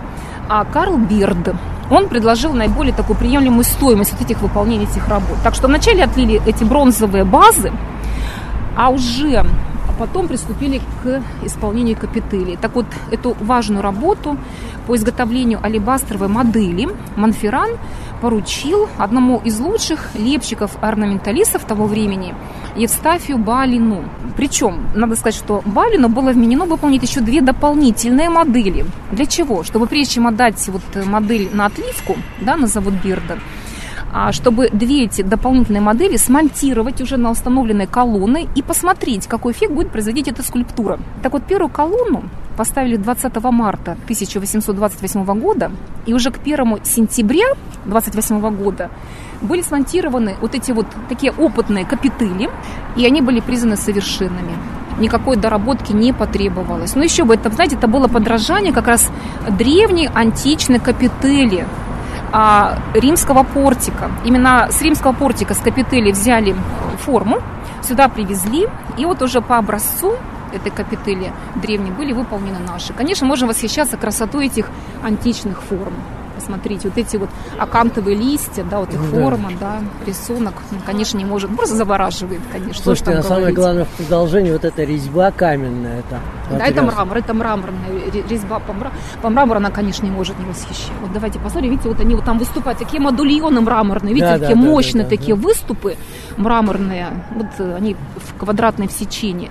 а 0.50 0.66
Карл 0.66 0.98
Бирд. 0.98 1.56
Он 1.90 2.08
предложил 2.10 2.54
наиболее 2.54 2.94
такую 2.94 3.18
приемлемую 3.18 3.64
стоимость 3.64 4.14
вот 4.14 4.22
этих 4.22 4.42
выполнений 4.42 4.86
этих 4.86 5.08
работ. 5.08 5.38
Так 5.44 5.56
что 5.56 5.68
вначале 5.68 6.04
отлили 6.04 6.42
эти 6.46 6.64
бронзовые 6.64 7.24
базы, 7.24 7.72
а 8.76 8.90
уже 8.90 9.46
потом 9.98 10.28
приступили 10.28 10.82
к 11.04 11.22
исполнению 11.44 11.98
капители. 11.98 12.56
Так 12.56 12.76
вот, 12.76 12.86
эту 13.12 13.36
важную 13.40 13.82
работу 13.82 14.38
по 14.88 14.96
изготовлению 14.96 15.64
алебастровой 15.64 16.28
модели 16.28 16.88
Монферран 17.16 17.72
поручил 18.22 18.90
одному 18.98 19.42
из 19.44 19.60
лучших 19.60 20.16
лепщиков-орнаменталистов 20.16 21.66
того 21.66 21.86
времени, 21.86 22.34
Евстафию 22.76 23.38
Балину. 23.38 24.06
Причем, 24.36 24.88
надо 24.96 25.16
сказать, 25.16 25.36
что 25.36 25.62
Балину 25.66 26.10
было 26.10 26.32
вменено 26.32 26.66
выполнить 26.66 27.04
еще 27.04 27.22
две 27.22 27.42
дополнительные 27.42 28.30
модели. 28.30 28.86
Для 29.12 29.26
чего? 29.26 29.64
Чтобы 29.64 29.88
прежде 29.88 30.16
чем 30.16 30.28
отдать 30.28 30.68
вот 30.68 30.82
модель 31.06 31.50
на 31.54 31.68
отливку, 31.68 32.16
да, 32.42 32.56
на 32.56 32.68
завод 32.68 32.94
Бирда, 33.04 33.36
а, 33.36 33.67
чтобы 34.32 34.70
две 34.70 35.06
эти 35.06 35.22
дополнительные 35.22 35.82
модели 35.82 36.18
смонтировать 36.18 37.02
уже 37.02 37.18
на 37.18 37.32
установленной 37.32 37.88
колонны 37.88 38.48
и 38.56 38.62
посмотреть, 38.62 39.28
какой 39.28 39.54
эффект 39.54 39.74
будет 39.74 39.92
производить 39.92 40.28
эта 40.28 40.44
скульптура. 40.44 41.00
Так 41.22 41.34
вот, 41.34 41.44
первую 41.44 41.70
колонну 41.70 42.24
поставили 42.58 42.98
20 42.98 43.36
марта 43.52 43.92
1828 44.04 45.40
года, 45.40 45.72
и 46.06 46.14
уже 46.14 46.32
к 46.32 46.40
1 46.40 46.80
сентября 46.84 47.46
28 47.86 48.56
года 48.56 48.90
были 49.42 49.62
смонтированы 49.62 50.36
вот 50.42 50.56
эти 50.56 50.72
вот 50.72 50.88
такие 51.10 51.32
опытные 51.32 51.86
капители, 51.86 52.50
и 52.96 53.06
они 53.06 53.22
были 53.22 53.40
признаны 53.40 53.78
совершенными 53.78 54.54
никакой 55.00 55.36
доработки 55.36 55.92
не 55.94 56.14
потребовалось. 56.14 56.96
Но 56.96 57.04
еще 57.04 57.24
бы, 57.24 57.36
это, 57.36 57.50
знаете, 57.52 57.76
это 57.76 57.88
было 57.88 58.08
подражание 58.08 58.74
как 58.74 58.88
раз 58.88 59.12
древней 59.50 60.10
античной 60.14 60.80
капители, 60.80 61.68
а, 62.32 62.78
римского 62.94 63.44
портика. 63.44 64.12
Именно 64.26 64.68
с 64.72 64.82
римского 64.82 65.14
портика, 65.14 65.54
с 65.54 65.60
капители 65.60 66.12
взяли 66.12 66.56
форму, 67.00 67.42
сюда 67.82 68.10
привезли, 68.10 68.68
и 68.98 69.06
вот 69.06 69.22
уже 69.22 69.42
по 69.42 69.58
образцу 69.58 70.16
этой 70.54 70.72
капители 70.72 71.32
древней 71.56 71.92
были 71.92 72.14
выполнены 72.14 72.60
наши. 72.60 72.94
Конечно, 72.94 73.28
можем 73.28 73.48
восхищаться 73.48 73.98
красотой 73.98 74.48
этих 74.48 74.70
античных 75.04 75.62
форм 75.62 75.94
посмотрите, 76.38 76.90
вот 76.90 76.98
эти 76.98 77.18
вот 77.18 77.30
акантовые 77.58 78.16
листья, 78.16 78.64
да, 78.64 78.80
вот 78.80 78.94
их 78.94 79.00
ну, 79.00 79.08
форма, 79.08 79.50
да. 79.60 79.80
да, 79.80 80.06
рисунок, 80.06 80.54
ну, 80.72 80.78
конечно, 80.86 81.18
не 81.18 81.26
может, 81.26 81.54
просто 81.56 81.76
завораживает, 81.76 82.42
конечно. 82.52 82.84
Слушайте, 82.84 83.12
а 83.12 83.24
самое 83.24 83.54
главное 83.54 83.86
в 83.86 83.90
продолжении 83.90 84.52
вот 84.52 84.66
эта 84.66 84.84
резьба 84.84 85.32
каменная, 85.32 86.00
это 86.00 86.20
Да, 86.50 86.66
это 86.66 86.82
мрамор, 86.84 87.18
это 87.18 87.34
мраморная 87.34 87.90
резьба 88.30 88.60
по, 88.60 88.74
мрамору, 88.74 88.96
по 89.22 89.30
мрамору, 89.30 89.58
она, 89.58 89.72
конечно, 89.72 90.06
не 90.06 90.12
может 90.12 90.38
не 90.40 90.46
восхищать. 90.46 90.92
Вот 91.02 91.12
давайте 91.12 91.40
посмотрим, 91.40 91.72
видите, 91.72 91.90
вот 91.90 92.00
они 92.00 92.16
вот 92.16 92.26
там 92.26 92.38
выступают, 92.38 92.80
такие 92.80 93.02
модульоны 93.02 93.62
мраморные, 93.62 94.14
видите, 94.14 94.38
да, 94.38 94.40
такие 94.40 94.56
да, 94.56 94.62
мощные 94.62 95.04
да, 95.04 95.10
да, 95.10 95.16
такие 95.18 95.36
да. 95.36 95.42
выступы 95.42 95.98
мраморные, 96.38 97.08
вот 97.32 97.76
они 97.76 97.96
в 98.16 98.38
квадратной 98.38 98.88
в 98.88 98.92
сечении 98.92 99.50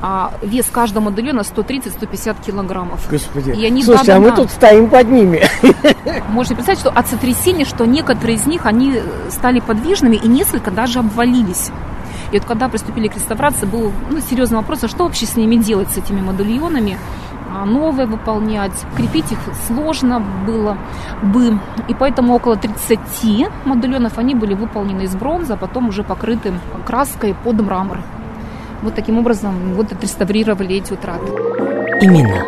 а 0.00 0.32
вес 0.42 0.66
каждого 0.66 1.04
модулена 1.04 1.40
130-150 1.40 2.36
килограммов. 2.44 3.08
Господи, 3.10 3.50
и 3.50 3.66
они, 3.66 3.82
слушайте, 3.82 4.12
а 4.12 4.20
мы 4.20 4.30
тут 4.32 4.50
стоим 4.50 4.88
под 4.88 5.08
ними. 5.08 5.42
Можно 6.28 6.54
представить, 6.54 6.80
что 6.80 6.90
от 6.90 7.08
сотрясения, 7.08 7.64
что 7.64 7.84
некоторые 7.84 8.36
из 8.36 8.46
них, 8.46 8.66
они 8.66 9.00
стали 9.30 9.60
подвижными 9.60 10.16
и 10.16 10.28
несколько 10.28 10.70
даже 10.70 11.00
обвалились. 11.00 11.70
И 12.30 12.38
вот 12.38 12.46
когда 12.46 12.68
приступили 12.68 13.08
к 13.08 13.14
реставрации, 13.14 13.66
был 13.66 13.92
ну, 14.10 14.20
серьезный 14.20 14.58
вопрос, 14.58 14.84
а 14.84 14.88
что 14.88 15.04
вообще 15.04 15.26
с 15.26 15.36
ними 15.36 15.56
делать, 15.56 15.90
с 15.90 15.96
этими 15.96 16.20
модульонами? 16.20 16.98
А 17.50 17.64
новые 17.64 18.06
выполнять, 18.06 18.74
крепить 18.94 19.32
их 19.32 19.38
сложно 19.66 20.22
было 20.46 20.76
бы. 21.22 21.58
И 21.88 21.94
поэтому 21.94 22.34
около 22.34 22.56
30 22.56 23.48
модульонов 23.64 24.18
они 24.18 24.34
были 24.34 24.52
выполнены 24.52 25.02
из 25.02 25.16
бронзы, 25.16 25.54
а 25.54 25.56
потом 25.56 25.88
уже 25.88 26.04
покрыты 26.04 26.52
краской 26.86 27.34
под 27.34 27.62
мрамор. 27.62 28.00
Вот 28.82 28.94
таким 28.94 29.18
образом 29.18 29.74
вот 29.74 29.92
отреставрировали 29.92 30.76
эти 30.76 30.92
утраты. 30.92 31.26
Именно. 32.00 32.44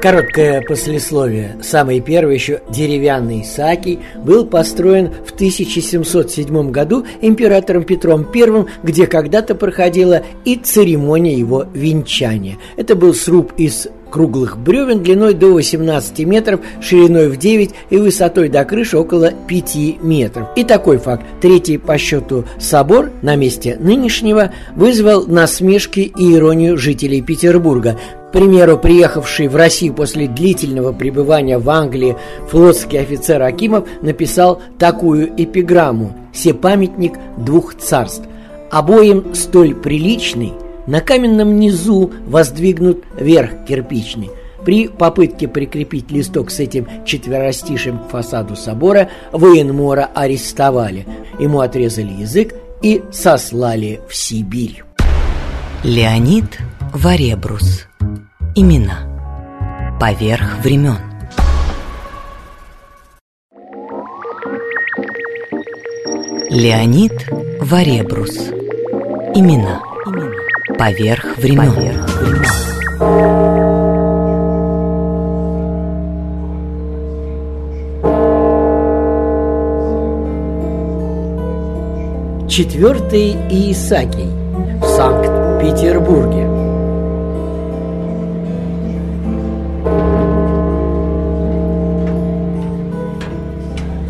Короткое 0.00 0.62
послесловие. 0.62 1.56
Самый 1.60 1.98
первый 2.00 2.34
еще 2.34 2.60
деревянный 2.70 3.42
Исаакий 3.42 3.98
был 4.16 4.46
построен 4.46 5.10
в 5.26 5.32
1707 5.32 6.70
году 6.70 7.04
императором 7.20 7.82
Петром 7.82 8.24
I, 8.32 8.66
где 8.84 9.08
когда-то 9.08 9.56
проходила 9.56 10.22
и 10.44 10.54
церемония 10.54 11.34
его 11.34 11.66
венчания. 11.74 12.58
Это 12.76 12.94
был 12.94 13.12
сруб 13.12 13.52
из 13.56 13.88
круглых 14.10 14.58
бревен 14.58 15.02
длиной 15.02 15.34
до 15.34 15.48
18 15.48 16.20
метров, 16.26 16.60
шириной 16.80 17.28
в 17.28 17.36
9 17.36 17.70
и 17.90 17.96
высотой 17.96 18.48
до 18.48 18.64
крыши 18.64 18.96
около 18.98 19.30
5 19.30 20.02
метров. 20.02 20.48
И 20.56 20.64
такой 20.64 20.98
факт. 20.98 21.24
Третий 21.40 21.78
по 21.78 21.98
счету 21.98 22.44
собор 22.58 23.10
на 23.22 23.36
месте 23.36 23.76
нынешнего 23.78 24.52
вызвал 24.74 25.26
насмешки 25.26 26.00
и 26.00 26.34
иронию 26.34 26.76
жителей 26.78 27.22
Петербурга. 27.22 27.98
К 28.28 28.32
примеру, 28.32 28.76
приехавший 28.76 29.48
в 29.48 29.56
Россию 29.56 29.94
после 29.94 30.26
длительного 30.26 30.92
пребывания 30.92 31.58
в 31.58 31.70
Англии 31.70 32.16
флотский 32.50 33.00
офицер 33.00 33.42
Акимов 33.42 33.88
написал 34.02 34.60
такую 34.78 35.30
эпиграмму 35.36 36.14
«Се 36.34 36.52
памятник 36.52 37.14
двух 37.38 37.74
царств». 37.76 38.24
Обоим 38.70 39.34
столь 39.34 39.74
приличный– 39.74 40.52
на 40.88 41.02
каменном 41.02 41.56
низу 41.56 42.10
воздвигнут 42.26 43.04
верх 43.16 43.66
кирпичный. 43.68 44.30
При 44.64 44.88
попытке 44.88 45.46
прикрепить 45.46 46.10
листок 46.10 46.50
с 46.50 46.58
этим 46.58 46.86
четверостишем 47.04 47.98
к 47.98 48.10
фасаду 48.10 48.56
собора 48.56 49.10
военмора 49.30 50.10
арестовали. 50.14 51.06
Ему 51.38 51.60
отрезали 51.60 52.12
язык 52.12 52.54
и 52.82 53.02
сослали 53.12 54.00
в 54.08 54.16
Сибирь. 54.16 54.82
Леонид 55.84 56.58
Варебрус. 56.94 57.86
Имена. 58.56 59.98
Поверх 60.00 60.58
времен. 60.64 60.98
Леонид 66.50 67.12
Варебрус. 67.60 68.36
Имена. 69.34 69.87
Поверх 70.78 71.36
времен. 71.38 71.74
Поверх 71.74 72.20
времен. 72.20 72.38
Четвертый 82.48 83.36
Иисакий 83.50 84.30
в 84.80 84.86
Санкт-Петербурге. 84.86 86.46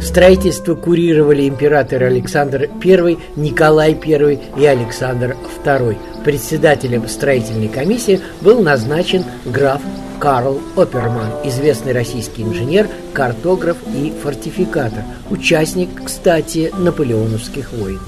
Строительство 0.02 0.74
курировали 0.74 1.48
императоры 1.48 2.06
Александр 2.06 2.68
I, 2.84 3.16
Николай 3.36 3.92
I 3.92 4.38
и 4.56 4.66
Александр 4.66 5.34
II. 5.64 5.96
Председателем 6.28 7.08
строительной 7.08 7.68
комиссии 7.68 8.20
был 8.42 8.60
назначен 8.60 9.24
граф 9.46 9.80
Карл 10.20 10.60
Оперман, 10.76 11.30
известный 11.44 11.94
российский 11.94 12.42
инженер, 12.42 12.86
картограф 13.14 13.78
и 13.94 14.12
фортификатор, 14.22 15.04
участник, 15.30 15.88
кстати, 16.04 16.70
наполеоновских 16.76 17.72
войн. 17.72 17.98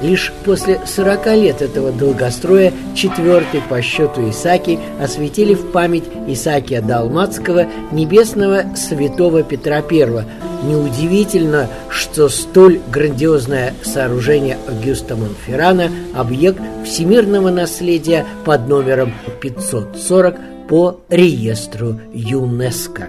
Лишь 0.00 0.32
после 0.44 0.80
40 0.84 1.26
лет 1.36 1.62
этого 1.62 1.92
долгостроя 1.92 2.72
четвертый 2.96 3.60
по 3.60 3.80
счету 3.80 4.28
Исаки 4.28 4.80
осветили 5.00 5.54
в 5.54 5.70
память 5.70 6.04
Исакия 6.26 6.82
Далматского 6.82 7.66
небесного 7.92 8.74
святого 8.74 9.44
Петра 9.44 9.84
I. 9.88 10.24
Неудивительно, 10.64 11.68
что 11.88 12.28
столь 12.28 12.80
грандиозное 12.90 13.72
сооружение 13.82 14.58
Агюста 14.66 15.14
Монферрана– 15.14 15.90
объект 16.14 16.60
всемирного 16.84 17.50
наследия 17.50 18.26
под 18.44 18.68
номером 18.68 19.12
540 19.40 20.36
по 20.68 21.00
реестру 21.08 22.00
ЮНЕСКО. 22.12 23.08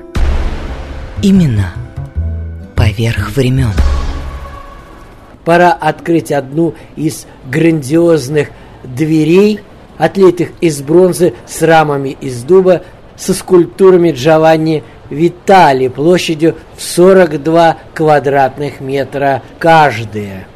Именно 1.22 1.74
поверх 2.76 3.36
времен 3.36 3.74
пора 5.46 5.72
открыть 5.72 6.32
одну 6.32 6.74
из 6.96 7.26
грандиозных 7.50 8.50
дверей, 8.84 9.60
отлитых 9.98 10.50
из 10.62 10.82
бронзы 10.82 11.34
с 11.46 11.62
рамами 11.62 12.18
из 12.20 12.44
дуба, 12.44 12.84
со 13.16 13.34
скульптурами 13.34 14.12
Джованни 14.12 14.84
Витали 15.10 15.90
площадью 15.90 16.56
в 16.76 16.82
42 16.82 17.78
квадратных 17.94 18.80
метра 18.80 19.44
каждая. 19.60 20.48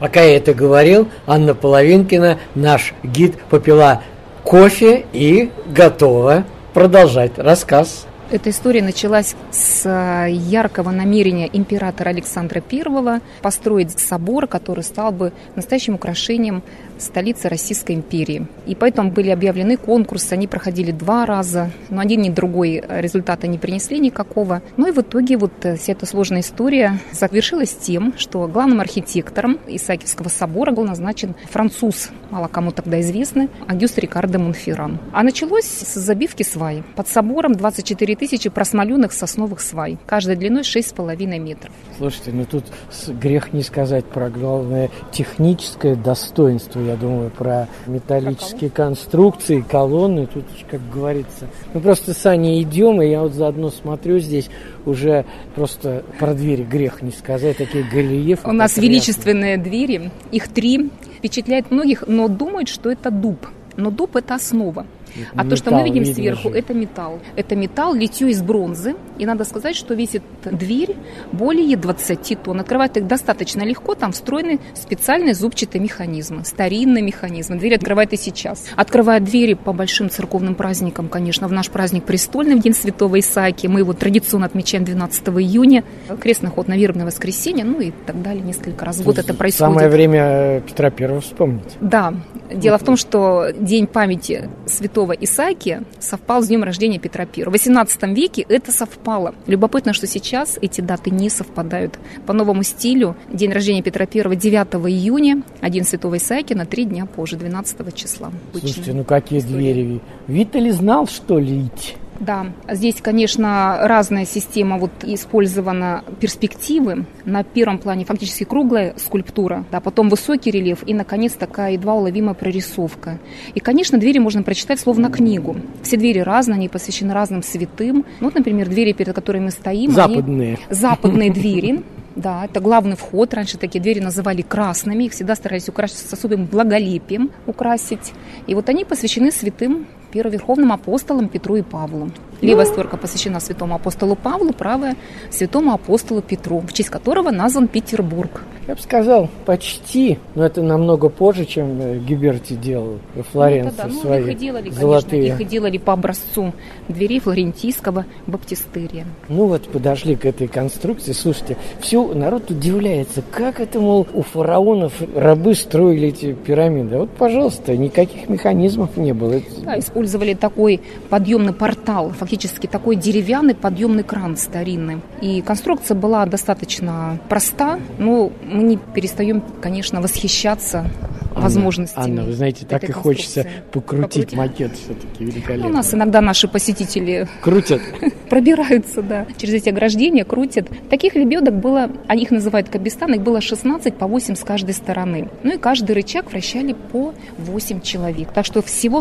Пока 0.00 0.22
я 0.22 0.38
это 0.38 0.54
говорил, 0.54 1.08
Анна 1.26 1.54
Половинкина, 1.54 2.38
наш 2.54 2.94
гид, 3.02 3.36
попила 3.50 4.02
кофе 4.44 5.04
и 5.12 5.50
готова 5.66 6.44
продолжать 6.72 7.38
рассказ. 7.38 8.06
Эта 8.30 8.48
история 8.48 8.80
началась 8.80 9.34
с 9.50 9.82
э, 9.84 10.30
яркого 10.30 10.90
намерения 10.90 11.50
императора 11.52 12.10
Александра 12.10 12.62
I 12.72 13.20
построить 13.42 13.98
собор, 13.98 14.46
который 14.46 14.84
стал 14.84 15.12
бы 15.12 15.32
настоящим 15.54 15.96
украшением 15.96 16.62
столицы 17.00 17.48
Российской 17.48 17.92
империи. 17.92 18.46
И 18.66 18.74
поэтому 18.74 19.10
были 19.10 19.30
объявлены 19.30 19.76
конкурсы, 19.76 20.34
они 20.34 20.46
проходили 20.46 20.92
два 20.92 21.26
раза, 21.26 21.70
но 21.88 22.00
один 22.00 22.22
ни 22.22 22.30
другой 22.30 22.82
результата 22.88 23.46
не 23.46 23.58
принесли 23.58 23.98
никакого. 23.98 24.62
Ну 24.76 24.88
и 24.88 24.92
в 24.92 24.98
итоге 24.98 25.36
вот 25.36 25.52
э, 25.64 25.76
вся 25.76 25.92
эта 25.92 26.06
сложная 26.06 26.40
история 26.40 26.98
завершилась 27.12 27.74
тем, 27.74 28.14
что 28.16 28.46
главным 28.46 28.80
архитектором 28.80 29.58
Исаакиевского 29.66 30.28
собора 30.28 30.72
был 30.72 30.84
назначен 30.84 31.34
француз, 31.50 32.10
мало 32.30 32.48
кому 32.48 32.70
тогда 32.70 33.00
известный, 33.00 33.48
Агюст 33.66 33.98
Рикардо 33.98 34.38
Монферран. 34.38 34.98
А 35.12 35.22
началось 35.22 35.64
с 35.64 35.94
забивки 35.94 36.42
сваи. 36.42 36.82
Под 36.96 37.08
собором 37.08 37.54
24 37.54 38.16
тысячи 38.16 38.50
просмоленных 38.50 39.12
сосновых 39.12 39.60
свай, 39.60 39.98
каждая 40.06 40.36
длиной 40.36 40.62
6,5 40.62 41.38
метров. 41.38 41.72
Слушайте, 41.96 42.32
ну 42.32 42.44
тут 42.44 42.64
грех 43.08 43.52
не 43.52 43.62
сказать 43.62 44.04
про 44.04 44.30
главное 44.30 44.90
техническое 45.12 45.94
достоинство 45.94 46.80
я 46.90 46.96
думаю, 46.96 47.30
про 47.30 47.68
металлические 47.86 48.70
конструкции, 48.70 49.60
колонны. 49.60 50.26
Тут, 50.26 50.44
как 50.70 50.80
говорится, 50.90 51.46
мы 51.72 51.80
просто 51.80 52.14
с 52.14 52.26
Аней 52.26 52.62
идем, 52.62 53.00
и 53.00 53.08
я 53.08 53.22
вот 53.22 53.32
заодно 53.32 53.70
смотрю 53.70 54.18
здесь 54.18 54.50
уже 54.86 55.24
просто 55.54 56.04
про 56.18 56.34
двери 56.34 56.62
грех 56.62 57.02
не 57.02 57.12
сказать, 57.12 57.58
такие 57.58 57.84
галиефы. 57.84 58.48
У 58.48 58.52
нас 58.52 58.76
величественные 58.76 59.56
двери, 59.56 60.10
их 60.32 60.48
три, 60.48 60.90
впечатляет 61.18 61.70
многих, 61.70 62.04
но 62.06 62.28
думают, 62.28 62.68
что 62.68 62.90
это 62.90 63.10
дуб. 63.10 63.46
Но 63.76 63.90
дуб– 63.90 64.16
это 64.16 64.34
основа. 64.34 64.86
А 65.32 65.44
металл, 65.44 65.50
то, 65.50 65.56
что 65.56 65.70
мы 65.72 65.84
видим 65.84 66.04
сверху, 66.04 66.50
же. 66.50 66.58
это 66.58 66.74
металл. 66.74 67.20
Это 67.36 67.56
металл, 67.56 67.94
литье 67.94 68.30
из 68.30 68.42
бронзы. 68.42 68.94
И 69.18 69.26
надо 69.26 69.44
сказать, 69.44 69.76
что 69.76 69.94
весит 69.94 70.22
дверь 70.44 70.96
более 71.32 71.76
20 71.76 72.42
тонн. 72.42 72.60
Открывать 72.60 72.96
их 72.96 73.06
достаточно 73.06 73.62
легко. 73.62 73.94
Там 73.94 74.12
встроены 74.12 74.60
специальные 74.74 75.34
зубчатые 75.34 75.82
механизмы, 75.82 76.44
старинные 76.44 77.02
механизмы. 77.02 77.56
Дверь 77.56 77.74
открывает 77.74 78.12
и 78.12 78.16
сейчас. 78.16 78.66
Открывает 78.76 79.24
двери 79.24 79.54
по 79.54 79.72
большим 79.72 80.10
церковным 80.10 80.54
праздникам, 80.54 81.08
конечно. 81.08 81.48
В 81.48 81.52
наш 81.52 81.70
праздник 81.70 82.04
престольный, 82.04 82.56
в 82.56 82.60
День 82.60 82.74
Святого 82.74 83.18
Исааки. 83.20 83.66
Мы 83.66 83.80
его 83.80 83.92
традиционно 83.92 84.46
отмечаем 84.46 84.84
12 84.84 85.28
июня. 85.28 85.84
Крестный 86.20 86.50
ход 86.50 86.68
на 86.68 86.76
вербное 86.76 87.06
воскресенье, 87.06 87.64
ну 87.64 87.80
и 87.80 87.92
так 88.06 88.22
далее 88.22 88.42
несколько 88.42 88.84
раз 88.84 88.98
в 88.98 89.04
год 89.04 89.18
это 89.18 89.34
происходит. 89.34 89.74
Самое 89.74 89.88
время 89.88 90.60
Петра 90.60 90.90
Первого 90.90 91.20
вспомнить. 91.20 91.76
Да. 91.80 92.14
Дело 92.52 92.78
в 92.78 92.84
том, 92.84 92.96
что 92.96 93.50
День 93.52 93.86
памяти 93.86 94.48
Святого 94.66 95.12
Исаакия 95.12 95.84
совпал 95.98 96.42
с 96.42 96.48
днем 96.48 96.64
рождения 96.64 96.98
Петра 96.98 97.24
I. 97.24 97.44
В 97.44 97.54
XVIII 97.54 98.14
веке 98.14 98.44
это 98.48 98.72
совпало. 98.72 99.34
Любопытно, 99.46 99.92
что 99.92 100.06
сейчас 100.06 100.58
эти 100.60 100.80
даты 100.80 101.10
не 101.10 101.30
совпадают. 101.30 101.98
По 102.26 102.32
новому 102.32 102.62
стилю 102.62 103.16
день 103.32 103.52
рождения 103.52 103.82
Петра 103.82 104.04
I 104.04 104.36
9 104.36 104.90
июня, 104.90 105.42
а 105.60 105.70
день 105.70 105.84
святого 105.84 106.16
Исаакия 106.16 106.56
на 106.56 106.66
три 106.66 106.84
дня 106.84 107.06
позже, 107.06 107.36
12 107.36 107.94
числа. 107.94 108.32
Слушайте, 108.58 108.92
ну 108.92 109.04
какие 109.04 109.40
двери? 109.40 110.00
Витали 110.26 110.70
знал, 110.70 111.06
что 111.06 111.38
лить? 111.38 111.96
Да, 112.20 112.52
здесь, 112.68 112.96
конечно, 113.00 113.78
разная 113.80 114.26
система 114.26 114.76
вот 114.76 114.90
использована 115.02 116.04
перспективы. 116.20 117.06
На 117.24 117.42
первом 117.42 117.78
плане 117.78 118.04
фактически 118.04 118.44
круглая 118.44 118.94
скульптура, 118.98 119.64
да, 119.72 119.80
потом 119.80 120.10
высокий 120.10 120.50
рельеф 120.50 120.86
и, 120.86 120.92
наконец, 120.92 121.32
такая 121.32 121.72
едва 121.72 121.94
уловимая 121.94 122.34
прорисовка. 122.34 123.18
И, 123.54 123.60
конечно, 123.60 123.96
двери 123.98 124.18
можно 124.18 124.42
прочитать 124.42 124.78
словно 124.78 125.10
книгу. 125.10 125.56
Все 125.82 125.96
двери 125.96 126.18
разные, 126.18 126.56
они 126.56 126.68
посвящены 126.68 127.14
разным 127.14 127.42
святым. 127.42 128.04
Ну, 128.20 128.26
вот, 128.26 128.34
например, 128.34 128.68
двери, 128.68 128.92
перед 128.92 129.14
которыми 129.14 129.44
мы 129.44 129.50
стоим. 129.50 129.90
Западные. 129.92 130.54
Они, 130.56 130.58
западные 130.68 131.30
двери. 131.32 131.82
Да, 132.16 132.44
это 132.44 132.60
главный 132.60 132.96
вход. 132.96 133.32
Раньше 133.32 133.56
такие 133.56 133.80
двери 133.80 134.00
называли 134.00 134.42
красными. 134.42 135.04
Их 135.04 135.12
всегда 135.12 135.36
старались 135.36 135.68
украсить 135.68 135.98
с 135.98 136.12
особым 136.12 136.44
благолепием 136.44 137.30
украсить. 137.46 138.12
И 138.46 138.54
вот 138.54 138.68
они 138.68 138.84
посвящены 138.84 139.30
святым 139.30 139.86
первоверховным 140.12 140.72
апостолам 140.72 141.28
Петру 141.28 141.56
и 141.56 141.62
Павлу. 141.62 142.10
Левая 142.40 142.64
створка 142.64 142.96
посвящена 142.96 143.38
святому 143.38 143.74
апостолу 143.74 144.16
Павлу, 144.16 144.52
правая– 144.52 144.96
святому 145.30 145.72
апостолу 145.72 146.22
Петру, 146.22 146.60
в 146.60 146.72
честь 146.72 146.88
которого 146.88 147.30
назван 147.30 147.68
Петербург. 147.68 148.42
Я 148.66 148.74
бы 148.76 148.80
сказал, 148.80 149.28
почти, 149.46 150.18
но 150.34 150.46
это 150.46 150.62
намного 150.62 151.08
позже, 151.08 151.44
чем 151.44 151.80
э, 151.80 151.98
Гиберти 151.98 152.54
делал 152.54 152.98
во 153.14 153.22
Флоренции 153.24 153.82
ну, 153.88 153.94
да. 153.94 154.00
свои 154.00 154.20
ну, 154.20 154.26
их 154.28 154.32
и 154.32 154.38
делали, 154.38 154.70
золотые. 154.70 155.22
Конечно, 155.22 155.42
их 155.42 155.48
и 155.48 155.50
делали 155.50 155.78
по 155.78 155.92
образцу 155.92 156.52
дверей 156.88 157.20
флорентийского 157.20 158.06
баптистерия. 158.26 159.06
Ну 159.28 159.46
вот 159.46 159.68
подошли 159.68 160.14
к 160.14 160.24
этой 160.24 160.46
конструкции. 160.46 161.12
Слушайте, 161.12 161.56
все 161.80 162.14
народ 162.14 162.50
удивляется, 162.50 163.22
как 163.30 163.60
это, 163.60 163.80
мол, 163.80 164.06
у 164.14 164.22
фараонов 164.22 164.92
рабы 165.14 165.54
строили 165.54 166.08
эти 166.08 166.32
пирамиды. 166.32 166.98
Вот, 166.98 167.10
пожалуйста, 167.10 167.76
никаких 167.76 168.28
механизмов 168.28 168.96
не 168.96 169.12
было. 169.12 169.40
Да, 169.64 169.78
использовали 170.00 170.34
такой 170.34 170.80
подъемный 171.10 171.52
портал, 171.52 172.10
фактически 172.10 172.66
такой 172.66 172.96
деревянный 172.96 173.54
подъемный 173.54 174.02
кран 174.02 174.36
старинный. 174.36 175.00
И 175.20 175.42
конструкция 175.42 175.94
была 175.94 176.24
достаточно 176.24 177.18
проста, 177.28 177.78
но 177.98 178.32
мы 178.42 178.62
не 178.62 178.76
перестаем, 178.78 179.42
конечно, 179.60 180.00
восхищаться 180.00 180.86
возможностями. 181.34 182.04
Анна, 182.04 182.24
вы 182.24 182.32
знаете, 182.32 182.66
так 182.66 182.82
и 182.84 182.92
хочется 182.92 183.46
покрутить 183.72 184.30
Покрутить. 184.30 184.32
макет 184.32 184.72
все-таки 184.74 185.08
Ну, 185.20 185.26
великолепно. 185.26 185.68
У 185.68 185.72
нас 185.72 185.94
иногда 185.94 186.20
наши 186.20 186.48
посетители 186.48 187.28
Крутят. 187.40 187.80
пробираются, 188.28 189.02
да, 189.02 189.26
через 189.36 189.54
эти 189.54 189.68
ограждения, 189.68 190.24
крутят. 190.24 190.68
Таких 190.88 191.14
лебедок 191.14 191.54
было, 191.54 191.90
они 192.08 192.22
их 192.22 192.30
называют 192.30 192.68
кабистан, 192.68 193.14
их 193.14 193.22
было 193.22 193.40
16 193.40 193.94
по 193.96 194.06
8 194.06 194.34
с 194.34 194.40
каждой 194.40 194.74
стороны. 194.74 195.28
Ну 195.42 195.54
и 195.54 195.58
каждый 195.58 195.92
рычаг 195.92 196.30
вращали 196.30 196.72
по 196.72 197.14
8 197.38 197.80
человек. 197.80 198.32
Так 198.32 198.44
что 198.44 198.62
всего 198.62 199.00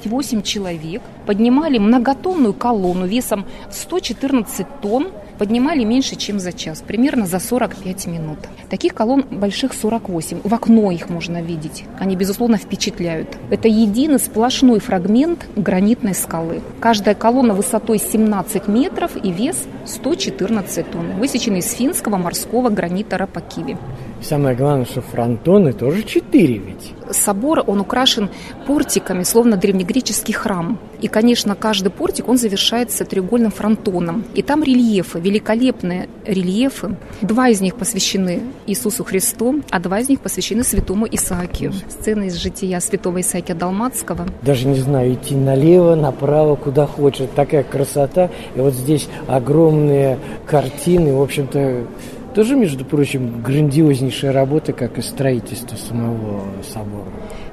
128 0.00 0.42
человек 0.42 1.02
поднимали 1.26 1.78
многотонную 1.78 2.54
колонну 2.54 3.06
весом 3.06 3.44
114 3.70 4.66
тонн, 4.80 5.08
поднимали 5.38 5.84
меньше, 5.84 6.16
чем 6.16 6.38
за 6.40 6.52
час, 6.52 6.82
примерно 6.86 7.26
за 7.26 7.38
45 7.38 8.06
минут. 8.06 8.38
Таких 8.68 8.94
колонн 8.94 9.24
больших 9.30 9.72
48. 9.74 10.40
В 10.44 10.54
окно 10.54 10.90
их 10.90 11.08
можно 11.08 11.42
видеть. 11.42 11.84
Они, 11.98 12.16
безусловно, 12.16 12.56
впечатляют. 12.56 13.36
Это 13.50 13.68
единый 13.68 14.18
сплошной 14.18 14.80
фрагмент 14.80 15.46
гранитной 15.56 16.14
скалы. 16.14 16.60
Каждая 16.80 17.14
колонна 17.14 17.54
высотой 17.54 17.98
17 17.98 18.68
метров 18.68 19.12
и 19.22 19.30
вес 19.30 19.66
114 19.86 20.90
тонн, 20.90 21.18
высеченный 21.18 21.60
из 21.60 21.72
финского 21.72 22.16
морского 22.16 22.70
гранита 22.70 23.18
Рапакиви. 23.18 23.76
Самое 24.22 24.54
главное, 24.54 24.84
что 24.84 25.00
фронтоны 25.00 25.72
тоже 25.72 26.02
четыре 26.02 26.58
ведь. 26.58 26.92
Собор, 27.10 27.64
он 27.66 27.80
украшен 27.80 28.28
портиками, 28.66 29.24
словно 29.24 29.56
древнегреческий 29.56 30.32
храм. 30.32 30.78
И, 31.00 31.08
конечно, 31.08 31.54
каждый 31.54 31.90
портик, 31.90 32.28
он 32.28 32.36
завершается 32.36 33.04
треугольным 33.04 33.50
фронтоном. 33.50 34.24
И 34.34 34.42
там 34.42 34.62
рельефы, 34.62 35.18
великолепные 35.18 36.08
рельефы. 36.24 36.96
Два 37.22 37.48
из 37.48 37.60
них 37.60 37.74
посвящены 37.74 38.42
Иисусу 38.66 39.02
Христу, 39.02 39.62
а 39.70 39.80
два 39.80 40.00
из 40.00 40.08
них 40.08 40.20
посвящены 40.20 40.62
святому 40.62 41.06
Исаакию. 41.10 41.72
Сцена 41.88 42.24
из 42.24 42.34
жития 42.34 42.78
святого 42.80 43.20
Исаакия 43.20 43.56
Далматского. 43.56 44.26
Даже 44.42 44.68
не 44.68 44.78
знаю, 44.78 45.14
идти 45.14 45.34
налево, 45.34 45.94
направо, 45.94 46.54
куда 46.56 46.86
хочешь. 46.86 47.28
Такая 47.34 47.64
красота. 47.64 48.30
И 48.54 48.60
вот 48.60 48.74
здесь 48.74 49.08
огромные 49.26 50.18
картины. 50.46 51.14
В 51.14 51.22
общем-то, 51.22 51.86
тоже, 52.34 52.56
между 52.56 52.84
прочим, 52.84 53.42
грандиознейшая 53.42 54.32
работа, 54.32 54.72
как 54.72 54.98
и 54.98 55.02
строительство 55.02 55.76
самого 55.76 56.42
собора. 56.62 57.10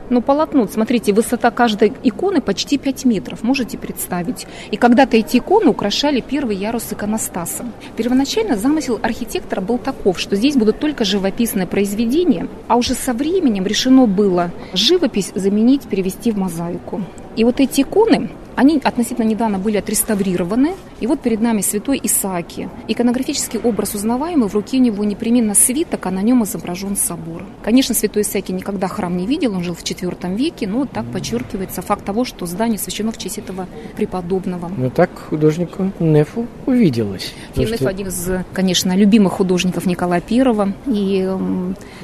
Ну, 0.09 0.21
полотно, 0.21 0.67
смотрите, 0.67 1.11
высота 1.11 1.51
каждой 1.51 1.91
иконы 2.03 2.39
почти 2.39 2.77
5 2.77 3.05
метров, 3.05 3.43
можете 3.43 3.77
представить. 3.77 4.47
И 4.71 4.77
когда-то 4.77 5.17
эти 5.17 5.37
иконы 5.37 5.69
украшали 5.69 6.21
первый 6.21 6.55
ярус 6.55 6.93
иконостаса. 6.93 7.65
Первоначально 7.97 8.55
замысел 8.55 8.99
архитектора 9.01 9.59
был 9.59 9.77
таков, 9.77 10.17
что 10.17 10.37
здесь 10.37 10.55
будут 10.55 10.79
только 10.79 11.03
живописные 11.03 11.67
произведения, 11.67 12.47
а 12.67 12.77
уже 12.77 12.93
со 12.93 13.13
временем 13.13 13.65
решено 13.65 14.05
было 14.05 14.51
живопись 14.73 15.31
заменить, 15.35 15.83
перевести 15.83 16.31
в 16.31 16.37
мозаику. 16.37 17.01
И 17.38 17.43
вот 17.43 17.60
эти 17.60 17.82
иконы, 17.82 18.30
они 18.58 18.82
относительно 18.84 19.23
недавно 19.23 19.60
были 19.60 19.78
отреставрированы. 19.78 20.73
И 21.00 21.06
вот 21.06 21.21
перед 21.21 21.39
нами 21.41 21.62
святой 21.62 22.02
Исааки. 22.04 22.69
Иконографический 22.88 23.60
образ 23.60 23.93
узнаваемый, 23.93 24.50
в 24.50 24.56
руке 24.56 24.78
у 24.78 24.82
него 24.82 25.04
непременно 25.04 25.54
свиток, 25.54 26.08
а 26.08 26.12
на 26.12 26.23
нем 26.23 26.43
изображен 26.43 26.95
собор. 26.95 27.43
Конечно, 27.63 27.93
святой 27.93 28.23
Исааки 28.23 28.52
никогда 28.52 28.88
храм 28.88 29.15
не 29.15 29.28
видел, 29.28 29.54
он 29.54 29.63
жил 29.63 29.76
в 29.76 29.84
IV 29.84 30.36
веке, 30.36 30.67
но 30.67 30.86
так 30.86 31.06
подчеркивается 31.06 31.84
факт 31.84 32.04
того, 32.04 32.26
что 32.26 32.47
здание 32.47 32.78
освящено 32.78 33.12
в 33.12 33.19
честь 33.19 33.38
этого 33.38 33.67
преподобного. 33.95 34.71
Но 34.76 34.89
так 34.89 35.12
художнику 35.30 35.91
Нефу 36.00 36.47
увиделось. 36.65 37.36
Филипп 37.54 37.76
что 37.76 37.89
один 37.89 38.08
из, 38.08 38.28
конечно, 38.54 38.95
любимых 38.95 39.34
художников 39.34 39.86
Николая 39.86 40.23
I, 40.28 40.73
и 40.88 41.30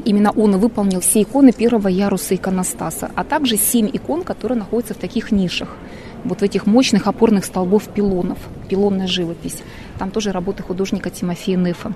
именно 0.06 0.30
он 0.30 0.54
и 0.54 0.58
выполнил 0.60 1.00
все 1.00 1.24
иконы 1.24 1.52
первого 1.52 1.88
яруса 1.88 2.36
иконостаса, 2.36 3.10
а 3.16 3.24
также 3.24 3.58
семь 3.58 3.90
икон, 3.92 4.24
которые 4.24 4.60
находятся 4.60 4.94
в 4.94 4.98
таких 4.98 5.23
нишах 5.32 5.78
вот 6.24 6.40
в 6.40 6.44
этих 6.44 6.66
мощных 6.66 7.08
опорных 7.08 7.46
столбов 7.46 7.88
пилонов, 7.90 8.38
пилонная 8.70 9.08
живопись. 9.08 9.62
Там 10.00 10.12
тоже 10.12 10.32
работы 10.32 10.64
художника 10.64 11.10
Тимофея 11.10 11.58
Нефа. 11.58 11.94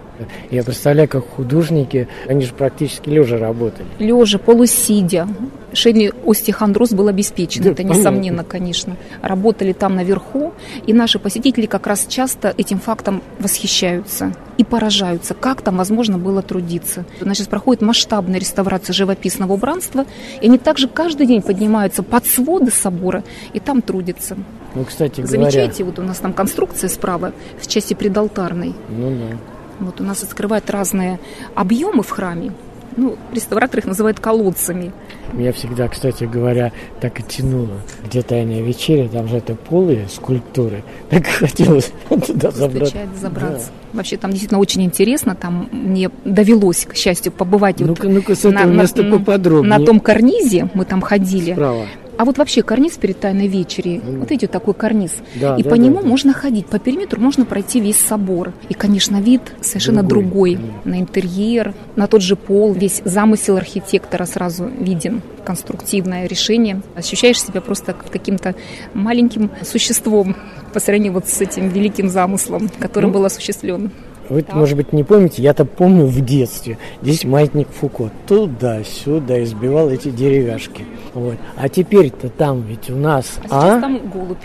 Я 0.51 0.63
представляю, 0.63 1.09
как 1.09 1.27
художники, 1.27 2.07
они 2.27 2.45
же 2.45 2.53
практически 2.53 3.09
лежа 3.09 3.37
работали. 3.37 3.87
Лежа, 3.99 4.37
полусидя. 4.37 5.27
Шейный 5.73 6.11
остеохондроз 6.25 6.91
был 6.93 7.07
обеспечен, 7.09 7.61
Да, 7.63 7.69
это 7.71 7.77
понятно. 7.83 7.99
несомненно, 7.99 8.43
конечно. 8.43 8.95
Работали 9.21 9.73
там 9.73 9.95
наверху, 9.95 10.53
и 10.85 10.93
наши 10.93 11.19
посетители 11.19 11.65
как 11.65 11.87
раз 11.87 12.05
часто 12.07 12.53
этим 12.57 12.79
фактом 12.79 13.21
восхищаются 13.39 14.33
и 14.57 14.63
поражаются, 14.63 15.33
как 15.33 15.61
там 15.61 15.77
возможно 15.77 16.17
было 16.17 16.41
трудиться. 16.41 17.05
Значит, 17.19 17.49
проходит 17.49 17.81
масштабная 17.81 18.39
реставрация 18.39 18.93
живописного 18.93 19.53
убранства, 19.53 20.05
и 20.41 20.45
они 20.45 20.57
также 20.57 20.87
каждый 20.87 21.27
день 21.27 21.41
поднимаются 21.41 22.01
под 22.01 22.25
своды 22.25 22.71
собора 22.71 23.23
и 23.53 23.59
там 23.59 23.81
трудятся. 23.81 24.37
Ну, 24.77 24.85
кстати 24.85 25.21
говоря... 25.21 25.49
Замечаете, 25.49 25.83
вот 25.83 25.97
у 25.97 26.03
нас 26.03 26.17
там 26.19 26.33
конструкция 26.33 26.87
справа 26.89 27.33
в 27.59 27.65
части 27.67 27.95
предалтарной. 27.95 28.75
Ну 28.89 29.09
да. 29.09 29.37
Вот 29.79 30.01
у 30.01 30.03
нас 30.03 30.21
открывают 30.23 30.69
разные 30.69 31.19
объемы 31.55 32.03
в 32.03 32.09
храме. 32.09 32.51
Ну, 32.95 33.15
реставраторы 33.31 33.81
их 33.81 33.85
называют 33.85 34.19
колодцами. 34.19 34.91
Меня 35.31 35.51
всегда, 35.53 35.87
кстати 35.87 36.23
говоря, 36.23 36.71
так 36.99 37.19
и 37.19 37.23
тянуло. 37.23 37.79
Где 38.03 38.23
тайная 38.23 38.61
вечеря, 38.61 39.07
там 39.07 39.27
же 39.27 39.37
это 39.37 39.55
полые 39.55 40.07
скульптуры. 40.09 40.83
Так 41.09 41.25
хотелось 41.27 41.91
туда 42.09 42.51
забраться. 42.51 42.97
Забраться. 43.19 43.69
Вообще 43.93 44.17
там 44.17 44.31
действительно 44.31 44.59
очень 44.59 44.83
интересно. 44.83 45.35
Там 45.35 45.69
мне 45.71 46.09
довелось, 46.25 46.85
к 46.85 46.95
счастью, 46.95 47.31
побывать 47.31 47.81
вот 47.81 48.03
ну-ка, 48.03 48.35
с 48.35 48.45
этого 48.45 48.65
места 48.65 49.03
на- 49.03 49.17
поподробнее. 49.17 49.77
на 49.77 49.85
том 49.85 49.99
карнизе. 49.99 50.69
Мы 50.73 50.85
там 50.85 51.01
ходили. 51.01 51.53
Справа. 51.53 51.85
А 52.17 52.25
вот 52.25 52.37
вообще 52.37 52.63
карниз 52.63 52.93
перед 52.97 53.19
Тайной 53.19 53.47
вечерей, 53.47 54.01
вот 54.03 54.29
видите, 54.29 54.47
вот 54.47 54.51
такой 54.51 54.73
карниз. 54.73 55.11
Да, 55.35 55.55
и 55.55 55.63
да, 55.63 55.69
по 55.69 55.75
да, 55.75 55.81
нему 55.81 56.01
да. 56.01 56.07
можно 56.07 56.33
ходить, 56.33 56.65
по 56.65 56.79
периметру 56.79 57.21
можно 57.21 57.45
пройти 57.45 57.79
весь 57.79 57.97
собор. 57.97 58.53
И, 58.69 58.73
конечно, 58.73 59.21
вид 59.21 59.41
совершенно 59.61 60.03
Другой, 60.03 60.55
другой, 60.55 60.73
на 60.83 60.99
интерьер, 60.99 61.73
на 61.95 62.07
тот 62.07 62.21
же 62.21 62.35
пол. 62.35 62.73
Весь 62.73 63.01
замысел 63.05 63.57
архитектора 63.57 64.25
сразу 64.25 64.65
виден, 64.65 65.21
конструктивное 65.45 66.27
решение. 66.27 66.81
Ощущаешь 66.95 67.41
себя 67.41 67.61
просто 67.61 67.93
каким-то 67.93 68.55
маленьким 68.93 69.51
существом 69.63 70.35
по 70.73 70.79
сравнению 70.79 71.13
вот 71.13 71.27
с 71.27 71.41
этим 71.41 71.69
великим 71.69 72.09
замыслом, 72.09 72.69
которым 72.79 73.11
Ну, 73.11 73.19
был 73.19 73.25
осуществлен. 73.25 73.91
Вы, 74.29 74.45
может 74.51 74.77
быть, 74.77 74.93
не 74.93 75.03
помните, 75.03 75.41
я-то 75.41 75.65
помню 75.65 76.05
в 76.05 76.21
детстве. 76.21 76.77
Здесь 77.01 77.23
маятник 77.23 77.69
Фуко 77.69 78.11
туда-сюда 78.27 79.43
избивал 79.43 79.89
эти 79.89 80.09
деревяшки. 80.09 80.85
Вот. 81.13 81.35
А 81.55 81.69
теперь-то 81.69 82.29
там 82.29 82.61
ведь 82.61 82.89
у 82.89 82.95
нас... 82.95 83.39
А 83.49 83.61
сейчас 83.61 83.81
там 83.81 84.09
голубь. 84.09 84.37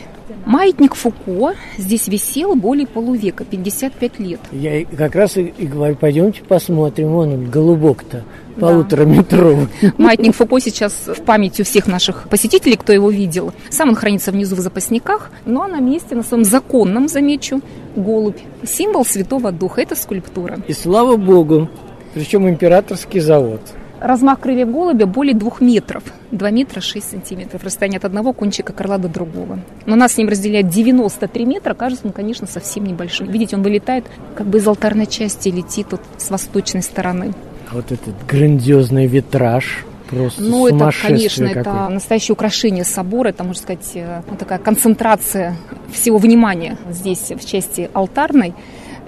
Маятник 0.46 0.94
Фуко 0.94 1.54
здесь 1.78 2.08
висел 2.08 2.54
более 2.54 2.86
полувека, 2.86 3.44
55 3.44 4.18
лет. 4.18 4.40
Я 4.50 4.84
как 4.84 5.14
раз 5.14 5.36
и, 5.36 5.52
и 5.56 5.66
говорю, 5.66 5.94
пойдемте 5.94 6.42
посмотрим, 6.42 7.08
вон 7.08 7.32
он, 7.32 7.50
голубок-то, 7.50 8.24
полутораметровый. 8.58 9.68
Маятник 9.98 10.34
Фуко 10.34 10.60
сейчас 10.60 10.92
в 11.06 11.22
памяти 11.22 11.62
у 11.62 11.64
всех 11.64 11.86
наших 11.86 12.28
посетителей, 12.28 12.76
кто 12.76 12.92
его 12.92 13.10
видел. 13.10 13.52
Сам 13.70 13.90
он 13.90 13.94
хранится 13.94 14.32
внизу 14.32 14.56
в 14.56 14.60
запасниках, 14.60 15.30
а 15.46 15.48
на 15.48 15.78
месте, 15.78 16.14
на 16.16 16.22
своем 16.22 16.44
законном, 16.44 17.08
замечу, 17.08 17.60
голубь. 17.96 18.40
Символ 18.64 19.04
Святого 19.04 19.52
Духа, 19.52 19.82
это 19.82 19.94
скульптура. 19.94 20.58
И 20.66 20.72
слава 20.72 21.16
богу, 21.16 21.68
причем 22.14 22.48
императорский 22.48 23.20
завод. 23.20 23.60
Размах 24.00 24.40
крыльев 24.40 24.68
голубя 24.68 25.06
более 25.06 25.34
двух 25.34 25.60
метров. 25.60 26.02
2 26.32 26.50
метра 26.50 26.80
6 26.80 27.08
сантиметров. 27.08 27.62
Расстояние 27.62 27.98
от 27.98 28.04
одного 28.04 28.32
кончика 28.32 28.72
крыла 28.72 28.98
до 28.98 29.08
другого. 29.08 29.60
Но 29.86 29.94
нас 29.94 30.14
с 30.14 30.18
ним 30.18 30.28
разделяет 30.28 30.68
93 30.68 31.44
метра. 31.44 31.74
Кажется, 31.74 32.06
он, 32.06 32.12
конечно, 32.12 32.48
совсем 32.48 32.84
небольшой. 32.84 33.28
Видите, 33.28 33.54
он 33.54 33.62
вылетает 33.62 34.04
как 34.34 34.48
бы 34.48 34.58
из 34.58 34.66
алтарной 34.66 35.06
части, 35.06 35.50
летит 35.50 35.86
вот 35.92 36.00
с 36.18 36.30
восточной 36.30 36.82
стороны. 36.82 37.32
А 37.70 37.76
Вот 37.76 37.92
этот 37.92 38.14
грандиозный 38.26 39.06
витраж 39.06 39.84
просто 40.12 40.42
Ну, 40.42 40.66
это, 40.66 40.90
конечно, 41.00 41.44
это 41.44 41.88
настоящее 41.88 42.32
украшение 42.34 42.84
собора, 42.84 43.28
это, 43.28 43.44
можно 43.44 43.62
сказать, 43.62 43.90
э, 43.94 44.22
ну, 44.30 44.36
такая 44.36 44.58
концентрация 44.58 45.56
всего 45.92 46.18
внимания 46.18 46.76
здесь 46.90 47.30
в 47.30 47.44
части 47.44 47.90
алтарной. 47.92 48.54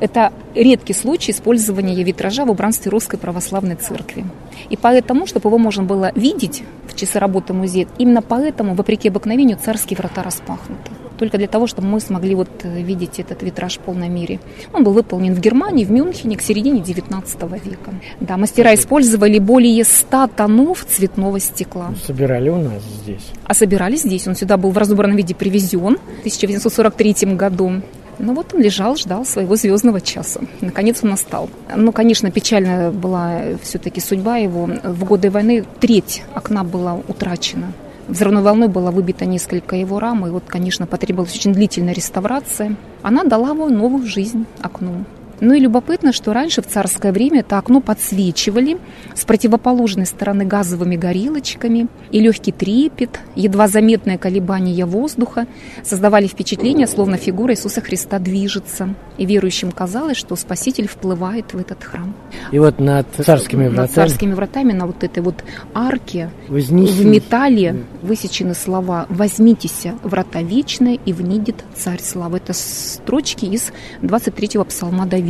Это 0.01 0.33
редкий 0.55 0.93
случай 0.93 1.33
использования 1.33 2.03
витража 2.03 2.45
в 2.45 2.51
убранстве 2.51 2.91
Русской 2.91 3.17
Православной 3.17 3.77
Церкви. 3.77 4.25
И 4.69 4.77
поэтому, 4.77 5.27
чтобы 5.27 5.49
его 5.49 5.59
можно 5.59 5.85
было 5.85 6.11
видеть 6.15 6.65
в 6.89 6.97
часы 6.97 7.19
работы 7.19 7.53
музея, 7.53 7.87
именно 7.99 8.23
поэтому, 8.23 8.75
вопреки 8.75 9.09
обыкновению, 9.09 9.59
царские 9.63 9.97
врата 9.97 10.23
распахнуты. 10.23 10.91
Только 11.19 11.39
для 11.39 11.47
того, 11.47 11.67
чтобы 11.67 11.89
мы 11.89 12.01
смогли 12.01 12.35
вот 12.35 12.49
э, 12.63 12.83
видеть 12.83 13.19
этот 13.19 13.43
витраж 13.43 13.77
в 13.77 13.81
полной 13.81 14.09
мере. 14.09 14.41
Он 14.73 14.85
был 14.85 14.93
выполнен 14.93 15.35
в 15.35 15.41
Германии, 15.41 15.85
в 15.85 15.91
Мюнхене 15.91 16.37
к 16.37 16.43
середине 16.43 16.81
19 16.81 17.43
века. 17.65 17.93
Да, 18.21 18.37
мастера 18.37 18.75
использовали 18.75 19.39
более 19.39 19.85
100 19.85 20.29
тонов 20.37 20.85
цветного 20.85 21.41
стекла. 21.41 21.95
Собирали 22.05 22.49
у 22.49 22.57
нас 22.57 22.83
здесь. 22.83 23.31
А 23.45 23.55
собирали 23.55 23.97
здесь. 23.97 24.27
Он 24.27 24.35
сюда 24.35 24.57
был 24.57 24.71
в 24.71 24.79
разобранном 24.79 25.17
виде 25.17 25.35
привезен 25.35 25.97
в 25.97 26.19
1943 26.21 27.35
году. 27.35 27.83
Ну 28.19 28.35
вот 28.35 28.55
он 28.55 28.61
лежал, 28.61 28.97
ждал 28.97 29.25
своего 29.25 29.57
звездного 29.57 30.01
часа. 30.01 30.41
Наконец 30.61 31.01
он 31.03 31.11
настал. 31.11 31.51
Ну, 31.75 31.93
конечно, 31.93 32.31
печальная 32.31 32.91
была 32.91 33.41
все-таки 33.63 34.01
судьба 34.01 34.37
его. 34.37 34.69
В 34.83 35.05
годы 35.05 35.31
войны 35.31 35.65
треть 35.81 36.23
окна 36.35 36.65
была 36.65 36.95
утрачена. 37.09 37.73
Взрывной 38.09 38.43
волной 38.43 38.69
было 38.69 38.91
выбито 38.91 39.25
несколько 39.25 39.77
его 39.77 39.99
рам, 39.99 40.27
и 40.27 40.31
вот, 40.31 40.45
конечно, 40.47 40.87
потребовалась 40.87 41.35
очень 41.35 41.53
длительная 41.53 41.95
реставрация. 41.95 42.77
Она 43.03 43.25
дала 43.25 43.51
ему 43.51 43.69
новую 43.69 44.07
жизнь 44.07 44.47
окну. 44.61 45.05
Ну 45.41 45.55
и 45.55 45.61
любопытно, 45.61 46.13
что 46.13 46.33
раньше 46.33 46.63
в 46.63 46.67
царское 46.67 47.13
время 47.13 47.41
это 47.41 47.59
окно 47.59 47.81
подсвечивали 47.81 48.79
с 49.15 49.25
противоположной 49.25 50.07
стороны 50.07 50.45
газовыми 50.45 50.97
горелочками, 50.97 51.89
и 52.11 52.21
легкий 52.21 52.53
трепет, 52.53 53.21
едва 53.35 53.69
заметное 53.69 54.19
колебание 54.19 54.87
воздуха 54.87 55.47
создавали 55.83 56.27
впечатление, 56.27 56.87
словно 56.87 57.17
фигура 57.17 57.53
Иисуса 57.53 57.81
Христа 57.81 58.19
движется. 58.19 58.95
И 59.19 59.27
верующим 59.27 59.71
казалось, 59.73 60.17
что 60.17 60.37
Спаситель 60.37 60.89
вплывает 60.89 61.55
в 61.55 61.59
этот 61.59 61.83
храм. 61.83 62.15
И 62.53 62.59
вот 62.59 62.81
над 62.81 63.07
царскими 63.17 63.65
Над 63.65 63.75
вратами 63.75 63.95
царскими 63.95 64.33
вратами 64.35 64.73
на 64.73 64.87
вот 64.87 65.03
этой 65.05 65.23
вот 65.23 65.45
арке 65.75 66.31
вознесись. 66.49 66.97
в 66.97 67.07
металле 67.07 67.85
высечены 68.03 68.55
слова 68.55 69.07
«Возьмитесь, 69.09 69.87
врата 70.03 70.43
вечные, 70.43 70.99
и 71.05 71.13
внидит 71.13 71.65
царь 71.75 72.01
славы». 72.01 72.39
Это 72.39 72.53
строчки 72.53 73.47
из 73.47 73.73
23-го 74.03 74.65
псалма 74.65 75.07
Давида. 75.07 75.24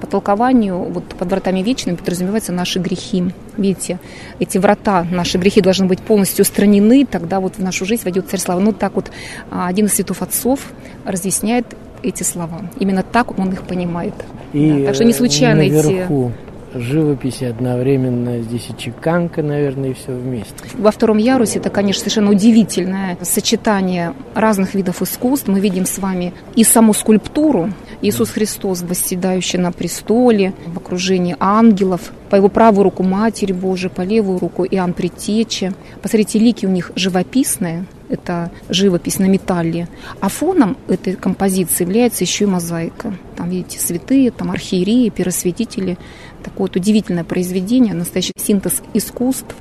По 0.00 0.06
толкованию, 0.06 0.76
вот 0.76 1.04
под 1.04 1.30
вратами 1.30 1.60
вечными 1.62 1.96
подразумеваются 1.96 2.52
наши 2.52 2.78
грехи. 2.78 3.24
Видите, 3.56 3.98
эти 4.38 4.58
врата, 4.58 5.06
наши 5.10 5.38
грехи 5.38 5.62
должны 5.62 5.86
быть 5.86 6.00
полностью 6.00 6.42
устранены, 6.42 7.06
тогда 7.06 7.40
вот 7.40 7.56
в 7.56 7.62
нашу 7.62 7.86
жизнь 7.86 8.02
войдет 8.04 8.28
царь 8.28 8.40
славы. 8.40 8.60
Ну, 8.60 8.72
так 8.72 8.94
вот 8.94 9.10
а, 9.50 9.68
один 9.68 9.86
из 9.86 9.94
святов 9.94 10.20
отцов 10.20 10.60
разъясняет 11.06 11.66
эти 12.02 12.22
слова. 12.22 12.60
Именно 12.78 13.02
так 13.02 13.38
он 13.38 13.52
их 13.52 13.62
понимает. 13.62 14.14
И 14.52 14.70
Да, 14.70 14.86
так 14.86 14.94
что 14.96 15.04
не 15.04 15.14
случайно 15.14 15.60
э, 15.60 15.66
эти 15.66 15.86
наверху 15.86 16.32
живописи 16.78 17.44
одновременно 17.44 18.42
здесь 18.42 18.68
и 18.70 18.76
чеканка, 18.76 19.42
наверное, 19.42 19.90
и 19.90 19.92
все 19.94 20.12
вместе. 20.12 20.52
Во 20.74 20.90
втором 20.90 21.18
ярусе 21.18 21.58
это, 21.58 21.70
конечно, 21.70 22.00
совершенно 22.00 22.30
удивительное 22.30 23.16
сочетание 23.22 24.14
разных 24.34 24.74
видов 24.74 25.02
искусств. 25.02 25.48
Мы 25.48 25.60
видим 25.60 25.86
с 25.86 25.98
вами 25.98 26.34
и 26.54 26.64
саму 26.64 26.92
скульптуру. 26.94 27.70
Иисус 28.02 28.30
Христос, 28.30 28.82
восседающий 28.82 29.58
на 29.58 29.72
престоле, 29.72 30.52
в 30.66 30.76
окружении 30.76 31.36
ангелов. 31.40 32.12
По 32.30 32.36
его 32.36 32.48
правую 32.48 32.84
руку 32.84 33.02
Матерь 33.02 33.54
Божия, 33.54 33.90
по 33.90 34.02
левую 34.02 34.38
руку 34.38 34.64
Иоанн 34.64 34.92
Предтеча. 34.92 35.74
Посмотрите, 36.02 36.38
лики 36.38 36.66
у 36.66 36.70
них 36.70 36.92
живописные, 36.94 37.86
это 38.08 38.50
живопись 38.68 39.18
на 39.18 39.26
металле. 39.26 39.88
А 40.20 40.28
фоном 40.28 40.76
этой 40.88 41.14
композиции 41.14 41.84
является 41.84 42.24
еще 42.24 42.44
и 42.44 42.48
мозаика. 42.48 43.14
Там, 43.36 43.50
видите, 43.50 43.78
святые, 43.78 44.30
там 44.30 44.50
архиереи, 44.50 45.08
первосвятители. 45.08 45.98
Такое 46.42 46.68
вот 46.68 46.76
удивительное 46.76 47.24
произведение, 47.24 47.94
настоящий 47.94 48.32
синтез 48.36 48.82
искусств. 48.94 49.56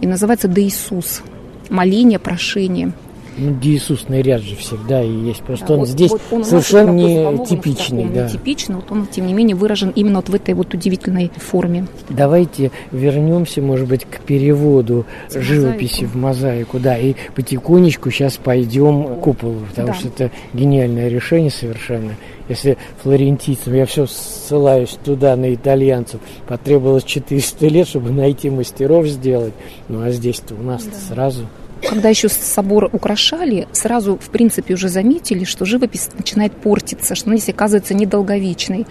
И 0.00 0.06
называется 0.06 0.46
«Да 0.48 0.60
Иисус». 0.60 1.22
Моление, 1.70 2.18
прошение. 2.18 2.92
Ну, 3.38 3.56
Иисусный 3.62 4.20
ряд 4.22 4.42
же 4.42 4.56
всегда 4.56 5.02
и 5.02 5.10
есть. 5.10 5.42
Просто 5.42 5.66
Да, 5.68 5.74
он 5.74 5.80
вот- 5.80 5.88
здесь 5.88 6.10
вот 6.10 6.20
он 6.30 6.44
совершенно 6.44 6.90
не 6.90 7.46
типичный. 7.46 8.04
Да. 8.06 8.24
Нетипичный, 8.24 8.76
вот 8.76 8.90
он, 8.90 9.06
тем 9.06 9.26
не 9.26 9.34
менее, 9.34 9.54
выражен 9.54 9.90
именно 9.94 10.16
вот 10.16 10.28
в 10.28 10.34
этой 10.34 10.54
вот 10.54 10.74
удивительной 10.74 11.30
форме. 11.36 11.86
Давайте 12.08 12.70
вернемся, 12.92 13.62
может 13.62 13.86
быть, 13.88 14.04
к 14.04 14.20
переводу 14.20 15.06
В 15.30 15.40
живописи 15.40 16.02
мозаику. 16.04 16.12
в 16.12 16.16
мозаику. 16.20 16.78
Да, 16.80 16.98
и 16.98 17.14
потихонечку 17.34 18.10
сейчас 18.10 18.36
пойдем 18.36 19.04
к 19.04 19.20
куполу, 19.20 19.60
потому 19.68 19.88
Да. 19.88 19.94
что 19.94 20.08
это 20.08 20.30
гениальное 20.52 21.08
решение 21.08 21.50
совершенно. 21.50 22.12
Если 22.48 22.78
флорентийцам, 23.02 23.74
я 23.74 23.84
все 23.86 24.06
ссылаюсь 24.06 24.96
туда 25.04 25.36
на 25.36 25.54
итальянцев, 25.54 26.20
потребовалось 26.48 27.04
400 27.04 27.66
лет, 27.68 27.86
чтобы 27.86 28.10
найти 28.10 28.48
мастеров 28.50 29.06
сделать. 29.06 29.52
Ну 29.88 30.02
а 30.02 30.10
здесь-то 30.10 30.54
у 30.54 30.62
нас 30.62 30.82
сразу. 31.08 31.42
Когда 31.82 32.08
еще 32.08 32.28
собор 32.28 32.90
украшали, 32.92 33.68
сразу, 33.72 34.16
в 34.16 34.30
принципе, 34.30 34.74
уже 34.74 34.88
заметили, 34.88 35.44
что 35.44 35.64
живопись 35.64 36.08
начинает 36.16 36.52
портиться, 36.52 37.14
что 37.14 37.30
она 37.30 37.36
здесь 37.36 37.54
оказывается 37.54 37.94
недолговечной. 37.94 38.86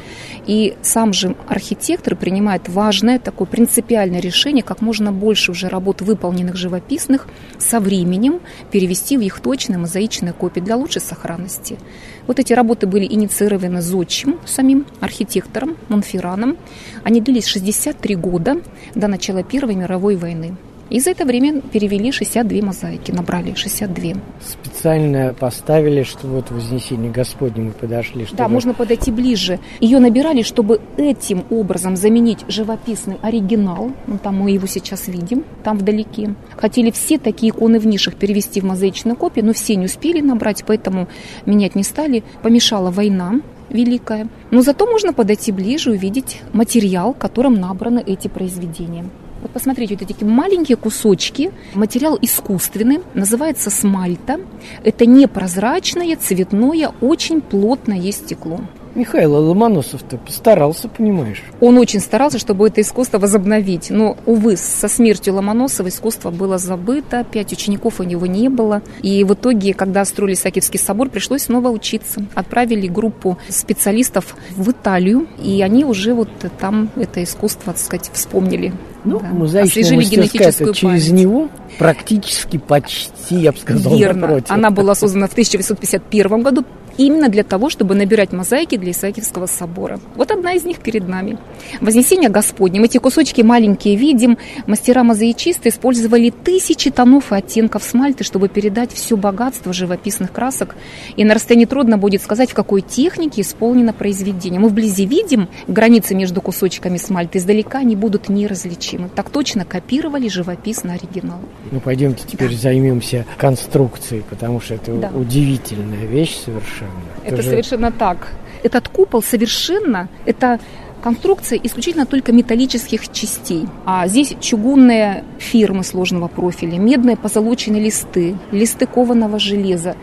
И 0.45 0.75
сам 0.81 1.13
же 1.13 1.35
архитектор 1.47 2.15
принимает 2.15 2.69
важное 2.69 3.19
такое 3.19 3.47
принципиальное 3.47 4.21
решение, 4.21 4.63
как 4.63 4.81
можно 4.81 5.11
больше 5.11 5.51
уже 5.51 5.67
работ, 5.67 6.01
выполненных 6.01 6.55
живописных, 6.55 7.27
со 7.57 7.79
временем 7.79 8.39
перевести 8.71 9.17
в 9.17 9.21
их 9.21 9.39
точные 9.41 9.77
мозаичные 9.77 10.33
копии 10.33 10.61
для 10.61 10.75
лучшей 10.75 11.01
сохранности. 11.01 11.77
Вот 12.25 12.39
эти 12.39 12.53
работы 12.53 12.88
были 12.88 13.05
инициированы 13.05 13.81
Зодчим, 13.81 14.39
самим 14.45 14.85
архитектором 14.99 15.77
Монфераном. 15.89 16.57
Они 17.03 17.21
длились 17.21 17.47
63 17.47 18.15
года 18.15 18.61
до 18.95 19.07
начала 19.07 19.43
Первой 19.43 19.75
мировой 19.75 20.15
войны. 20.15 20.55
И 20.89 20.99
за 20.99 21.11
это 21.11 21.25
время 21.25 21.61
перевели 21.61 22.11
62 22.11 22.65
мозаики, 22.65 23.11
набрали 23.11 23.53
62. 23.53 24.13
Специально 24.41 25.33
поставили, 25.33 26.03
что 26.03 26.27
вот 26.27 26.49
Вознесение 26.49 27.11
Господне 27.11 27.63
мы 27.63 27.71
подошли. 27.71 28.25
Чтобы... 28.25 28.38
Да, 28.38 28.47
можно 28.47 28.73
подойти 28.73 29.11
ближе. 29.11 29.59
Ее 29.79 29.99
набирали, 29.99 30.43
чтобы 30.43 30.79
этим 30.97 31.43
образом 31.49 31.95
заменить 31.95 32.45
живописный 32.47 33.17
оригинал. 33.21 33.91
Ну, 34.07 34.17
там 34.17 34.38
мы 34.38 34.51
его 34.51 34.67
сейчас 34.67 35.07
видим, 35.07 35.43
там 35.63 35.77
вдалеке. 35.77 36.35
Хотели 36.55 36.91
все 36.91 37.17
такие 37.17 37.51
иконы 37.51 37.79
в 37.79 37.88
нишах 37.88 38.15
перевести 38.15 38.61
в 38.61 38.65
мозаичную 38.65 39.17
копию, 39.17 39.45
но 39.45 39.53
все 39.53 39.75
не 39.75 39.85
успели 39.85 40.21
набрать, 40.21 40.63
поэтому 40.65 41.07
менять 41.45 41.75
не 41.75 41.83
стали. 41.83 42.23
Помешала 42.41 42.91
война 42.91 43.41
великая. 43.69 44.29
Но 44.51 44.61
зато 44.61 44.85
можно 44.85 45.13
подойти 45.13 45.51
ближе 45.51 45.91
и 45.91 45.97
увидеть 45.97 46.41
материал, 46.53 47.13
которым 47.13 47.55
набраны 47.55 48.01
эти 48.05 48.27
произведения. 48.27 49.05
Вот 49.41 49.51
посмотрите, 49.51 49.93
вот 49.93 50.03
эти 50.03 50.13
такие 50.13 50.29
маленькие 50.29 50.77
кусочки. 50.77 51.51
Материал 51.73 52.17
искусственный, 52.21 52.99
называется 53.13 53.69
смальта. 53.69 54.39
Это 54.83 55.05
непрозрачное, 55.05 56.15
цветное, 56.15 56.91
очень 57.01 57.41
плотное 57.41 58.11
стекло. 58.11 58.61
Михаил 58.97 59.35
Ломоносов-то 59.35 60.17
постарался, 60.17 60.89
понимаешь. 60.89 61.43
Он 61.61 61.77
очень 61.77 61.99
старался, 61.99 62.39
чтобы 62.39 62.67
это 62.67 62.81
искусство 62.81 63.19
возобновить. 63.19 63.91
Но, 63.91 64.17
увы, 64.25 64.57
со 64.57 64.87
смертью 64.87 65.35
Ломоносова 65.35 65.87
искусство 65.89 66.31
было 66.31 66.57
забыто, 66.57 67.23
пять 67.23 67.53
учеников 67.53 67.99
у 67.99 68.03
него 68.03 68.25
не 68.25 68.49
было. 68.49 68.81
И 69.03 69.23
в 69.23 69.35
итоге, 69.35 69.75
когда 69.75 70.03
строили 70.03 70.33
Исаакиевский 70.33 70.79
собор, 70.79 71.09
пришлось 71.09 71.43
снова 71.43 71.69
учиться. 71.69 72.25
Отправили 72.33 72.87
группу 72.87 73.37
специалистов 73.49 74.35
в 74.55 74.71
Италию, 74.71 75.27
и 75.39 75.61
они 75.61 75.85
уже 75.85 76.15
вот 76.15 76.29
там 76.59 76.89
это 76.95 77.23
искусство, 77.23 77.73
так 77.73 77.77
сказать, 77.81 78.09
вспомнили. 78.13 78.73
Ну, 79.03 79.19
Да. 79.19 79.27
мозаичная 79.27 79.95
мастерская 79.95 80.47
это 80.49 80.73
через 80.73 81.05
память. 81.05 81.11
него 81.11 81.49
практически 81.77 82.57
почти, 82.57 83.35
я 83.35 83.51
бы 83.51 83.57
сказал, 83.59 83.95
Верно. 83.95 84.21
напротив. 84.21 84.49
Она 84.49 84.71
была 84.71 84.95
создана 84.95 85.27
в 85.27 85.31
1951 85.33 86.41
году 86.41 86.65
именно 86.97 87.29
для 87.29 87.43
того, 87.43 87.69
чтобы 87.69 87.95
набирать 87.95 88.33
мозаики 88.33 88.75
для 88.77 88.91
Исаакиевского 88.91 89.45
собора. 89.45 89.99
Вот 90.15 90.31
одна 90.31 90.53
из 90.53 90.63
них 90.65 90.79
перед 90.79 91.07
нами. 91.07 91.37
Вознесение 91.81 92.29
Господне. 92.29 92.79
Мы 92.79 92.87
эти 92.87 92.97
кусочки 92.97 93.41
маленькие 93.41 93.95
видим. 93.95 94.37
Мастера-мозаичисты 94.65 95.69
использовали 95.69 96.29
тысячи 96.29 96.89
тонов 96.91 97.31
и 97.31 97.35
оттенков 97.35 97.83
смальты, 97.83 98.23
чтобы 98.23 98.47
передать 98.49 98.91
все 98.93 99.17
богатство 99.17 99.73
живописных 99.73 100.31
красок. 100.31 100.75
И 101.15 101.23
на 101.23 101.33
расстоянии 101.33 101.65
трудно 101.65 101.97
будет 101.97 102.21
сказать, 102.21 102.51
в 102.51 102.53
какой 102.53 102.81
технике 102.81 103.41
исполнено 103.41 103.93
произведение. 103.93 104.59
Мы 104.59 104.69
вблизи 104.69 105.05
видим 105.05 105.49
границы 105.67 106.15
между 106.15 106.41
кусочками 106.41 106.97
смальты, 106.97 107.37
издалека 107.39 107.79
они 107.79 107.95
будут 107.95 108.29
неразличимы. 108.29 109.09
Так 109.13 109.29
точно 109.29 109.65
копировали 109.65 110.27
живописный 110.29 110.95
оригинал. 110.95 111.39
Ну, 111.71 111.79
пойдемте 111.79 112.23
теперь 112.27 112.55
займемся 112.55 113.25
конструкцией, 113.37 114.23
потому 114.29 114.59
что 114.61 114.75
это 114.75 114.93
Да. 114.93 115.09
удивительная 115.13 116.05
вещь 116.05 116.35
совершенно. 116.45 116.86
Это 117.23 117.41
же- 117.41 117.49
совершенно 117.49 117.91
так. 117.91 118.27
Этот 118.63 118.88
купол 118.88 119.21
совершенно, 119.21 120.07
это 120.25 120.59
конструкция 121.03 121.59
исключительно 121.63 122.05
только 122.05 122.31
металлических 122.31 123.11
частей. 123.11 123.67
А 123.85 124.07
здесь 124.07 124.35
чугунные 124.41 125.23
фирмы 125.38 125.83
сложного 125.83 126.27
профиля, 126.27 126.77
медные 126.79 127.15
позолоченные 127.15 127.83
листы, 127.83 128.35
листы 128.51 128.88
кованого 128.88 129.39
железа, 129.39 129.95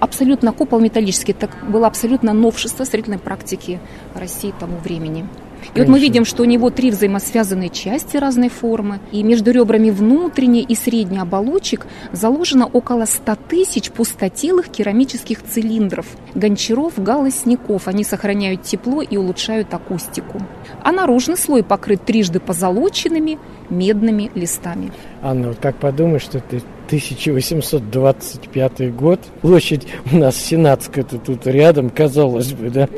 абсолютно 0.00 0.52
купол 0.52 0.80
металлический. 0.80 1.32
Это 1.32 1.48
было 1.68 1.86
абсолютно 1.86 2.32
новшество 2.32 2.84
строительной 2.84 3.18
практики 3.18 3.78
России 4.14 4.52
тому 4.58 4.76
времени. 4.78 5.26
И 5.74 5.78
вот 5.78 5.88
мы 5.88 6.00
видим, 6.00 6.24
что 6.24 6.42
у 6.42 6.46
него 6.46 6.70
три 6.70 6.90
взаимосвязанные 6.90 7.68
части 7.68 8.16
разной 8.16 8.48
формы, 8.48 9.00
и 9.12 9.22
между 9.22 9.50
ребрами 9.50 9.90
внутренней 9.90 10.62
и 10.62 10.74
средней 10.74 11.18
оболочек 11.18 11.86
заложено 12.12 12.66
около 12.66 13.04
100 13.04 13.36
тысяч 13.48 13.90
пустотелых 13.90 14.68
керамических 14.68 15.42
цилиндров, 15.42 16.06
гончаров, 16.34 16.94
галосников. 16.96 17.88
Они 17.88 18.04
сохраняют 18.04 18.62
тепло 18.62 19.02
и 19.02 19.16
улучшают 19.16 19.72
акустику. 19.72 20.40
А 20.82 20.92
наружный 20.92 21.36
слой 21.36 21.62
покрыт 21.62 22.04
трижды 22.04 22.40
позолоченными 22.40 23.38
медными 23.68 24.30
листами. 24.34 24.92
Анна, 25.22 25.48
вот 25.48 25.58
как 25.58 25.76
подумаешь, 25.76 26.22
что 26.22 26.40
ты 26.40 26.62
1825 26.86 28.96
год. 28.96 29.20
Площадь 29.42 29.86
у 30.12 30.16
нас 30.16 30.36
Сенатская-то 30.36 31.18
тут 31.18 31.46
рядом, 31.46 31.90
казалось 31.90 32.52
бы, 32.52 32.70
да? 32.70 32.88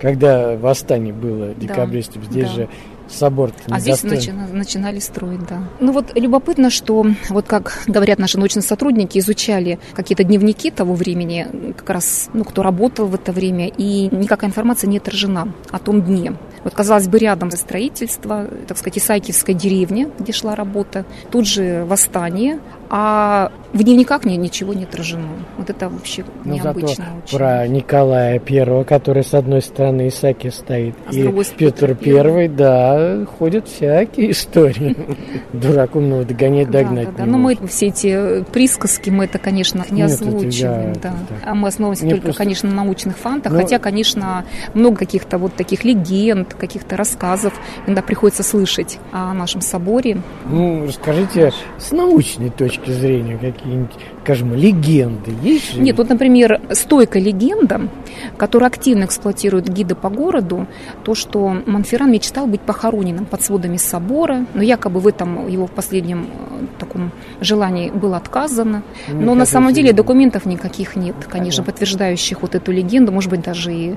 Когда 0.00 0.56
восстание 0.56 1.12
было 1.12 1.54
декабристов, 1.54 2.24
здесь 2.24 2.48
да. 2.48 2.52
же 2.52 2.68
собор 3.12 3.52
А 3.68 3.80
здесь 3.80 4.02
начина, 4.02 4.46
начинали 4.50 4.98
строить, 4.98 5.44
да. 5.46 5.62
Ну 5.80 5.92
вот 5.92 6.16
любопытно, 6.16 6.70
что 6.70 7.06
вот 7.28 7.46
как 7.46 7.82
говорят 7.86 8.18
наши 8.18 8.38
научные 8.38 8.62
сотрудники, 8.62 9.18
изучали 9.18 9.78
какие-то 9.94 10.24
дневники 10.24 10.70
того 10.70 10.94
времени, 10.94 11.74
как 11.76 11.90
раз, 11.90 12.30
ну, 12.32 12.44
кто 12.44 12.62
работал 12.62 13.06
в 13.06 13.14
это 13.14 13.32
время, 13.32 13.68
и 13.68 14.08
никакая 14.14 14.50
информация 14.50 14.88
не 14.88 14.98
отражена 14.98 15.52
о 15.70 15.78
том 15.78 16.02
дне. 16.02 16.34
Вот, 16.64 16.74
казалось 16.74 17.08
бы, 17.08 17.18
рядом 17.18 17.50
строительство, 17.50 18.46
так 18.68 18.78
сказать, 18.78 18.98
Исаакиевская 18.98 19.54
деревня, 19.54 20.08
где 20.18 20.32
шла 20.32 20.54
работа, 20.54 21.04
тут 21.30 21.46
же 21.46 21.84
восстание, 21.84 22.60
а 22.94 23.50
в 23.72 23.82
дневниках 23.82 24.26
нет, 24.26 24.38
ничего 24.38 24.74
не 24.74 24.84
отражено. 24.84 25.28
Вот 25.56 25.70
это 25.70 25.88
вообще 25.88 26.26
Но 26.44 26.56
необычно 26.56 26.88
зато 26.88 27.18
очень. 27.24 27.38
Про 27.38 27.66
Николая 27.66 28.38
Первого, 28.38 28.84
который 28.84 29.24
с 29.24 29.32
одной 29.32 29.62
стороны 29.62 30.08
Исаки 30.08 30.48
стоит, 30.50 30.94
а 31.06 31.14
и 31.14 31.44
Петр 31.56 31.94
Первый, 31.94 32.48
да, 32.48 33.24
ходят 33.38 33.66
всякие 33.66 34.32
истории. 34.32 34.94
Дурак 35.54 35.96
умного 35.96 36.26
догонять, 36.26 36.70
догнать. 36.70 37.16
Да, 37.16 37.24
да, 37.24 37.24
Но 37.24 37.38
мы 37.38 37.56
все 37.66 37.86
эти 37.86 38.44
присказки, 38.52 39.08
мы 39.08 39.24
это, 39.24 39.38
конечно, 39.38 39.86
не 39.88 40.02
озвучиваем. 40.02 40.92
Да, 41.02 41.14
А 41.46 41.54
мы 41.54 41.68
основываемся 41.68 42.06
только, 42.10 42.34
конечно, 42.34 42.68
на 42.68 42.76
научных 42.84 43.16
фантах, 43.16 43.54
хотя, 43.54 43.78
конечно, 43.78 44.44
много 44.74 44.98
каких-то 44.98 45.38
вот 45.38 45.54
таких 45.54 45.84
легенд, 45.84 46.52
каких-то 46.52 46.98
рассказов 46.98 47.54
иногда 47.86 48.02
приходится 48.02 48.42
слышать 48.42 48.98
о 49.12 49.32
нашем 49.32 49.62
соборе. 49.62 50.20
Ну, 50.44 50.84
расскажите 50.86 51.52
с 51.78 51.90
научной 51.90 52.50
точки 52.50 52.81
точки 52.82 52.90
зрения 52.90 53.38
какие-нибудь, 53.38 53.92
скажем, 54.22 54.54
легенды 54.54 55.32
есть? 55.42 55.74
Же? 55.74 55.80
Нет, 55.80 55.98
вот, 55.98 56.08
например, 56.08 56.60
стойкая 56.70 57.22
легенда, 57.22 57.88
которую 58.36 58.68
активно 58.68 59.04
эксплуатируют 59.04 59.68
гиды 59.68 59.94
по 59.94 60.10
городу, 60.10 60.66
то, 61.04 61.14
что 61.14 61.56
Монферран 61.66 62.10
мечтал 62.10 62.46
быть 62.46 62.60
похороненным 62.60 63.24
под 63.24 63.42
сводами 63.42 63.76
собора, 63.76 64.46
но 64.54 64.62
якобы 64.62 65.00
в 65.00 65.08
этом 65.08 65.48
его 65.48 65.66
последнем 65.66 66.26
э, 66.26 66.66
таком 66.78 67.10
желании 67.40 67.90
было 67.90 68.16
отказано. 68.16 68.82
Ну, 69.08 69.20
но 69.20 69.34
на 69.34 69.46
самом 69.46 69.72
деле 69.72 69.92
документов 69.92 70.46
никаких 70.46 70.96
нет, 70.96 71.16
конечно, 71.28 71.64
подтверждающих 71.64 72.42
вот 72.42 72.54
эту 72.54 72.72
легенду, 72.72 73.12
может 73.12 73.30
быть, 73.30 73.42
даже 73.42 73.72
и 73.74 73.94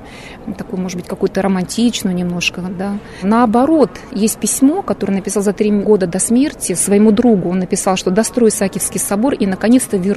такую, 0.58 0.80
может 0.80 0.96
быть, 0.98 1.06
какую-то 1.06 1.42
романтичную 1.42 2.14
немножко, 2.14 2.62
да. 2.62 2.98
Наоборот, 3.22 3.90
есть 4.12 4.38
письмо, 4.38 4.82
которое 4.82 5.14
написал 5.14 5.42
за 5.42 5.52
три 5.52 5.70
года 5.70 6.06
до 6.06 6.18
смерти 6.18 6.74
своему 6.74 7.12
другу. 7.12 7.50
Он 7.50 7.58
написал, 7.60 7.96
что 7.96 8.10
дострой 8.10 8.48
Исаакиевский 8.48 9.00
собор 9.00 9.34
и, 9.34 9.46
наконец-то, 9.46 9.96
вернусь 9.96 10.15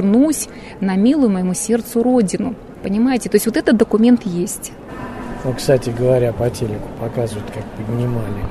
на 0.80 0.96
милую 0.96 1.30
моему 1.30 1.54
сердцу 1.54 2.04
родину. 2.04 2.56
Понимаете? 2.84 3.30
То 3.30 3.36
есть 3.36 3.46
вот 3.46 3.58
этот 3.58 3.78
документ 3.78 4.26
есть. 4.26 4.72
Ну, 5.44 5.54
кстати 5.54 5.90
говоря, 5.90 6.34
по 6.34 6.50
телеку 6.50 6.88
показывают, 7.00 7.50
как 7.52 7.64
поднимали 7.66 8.44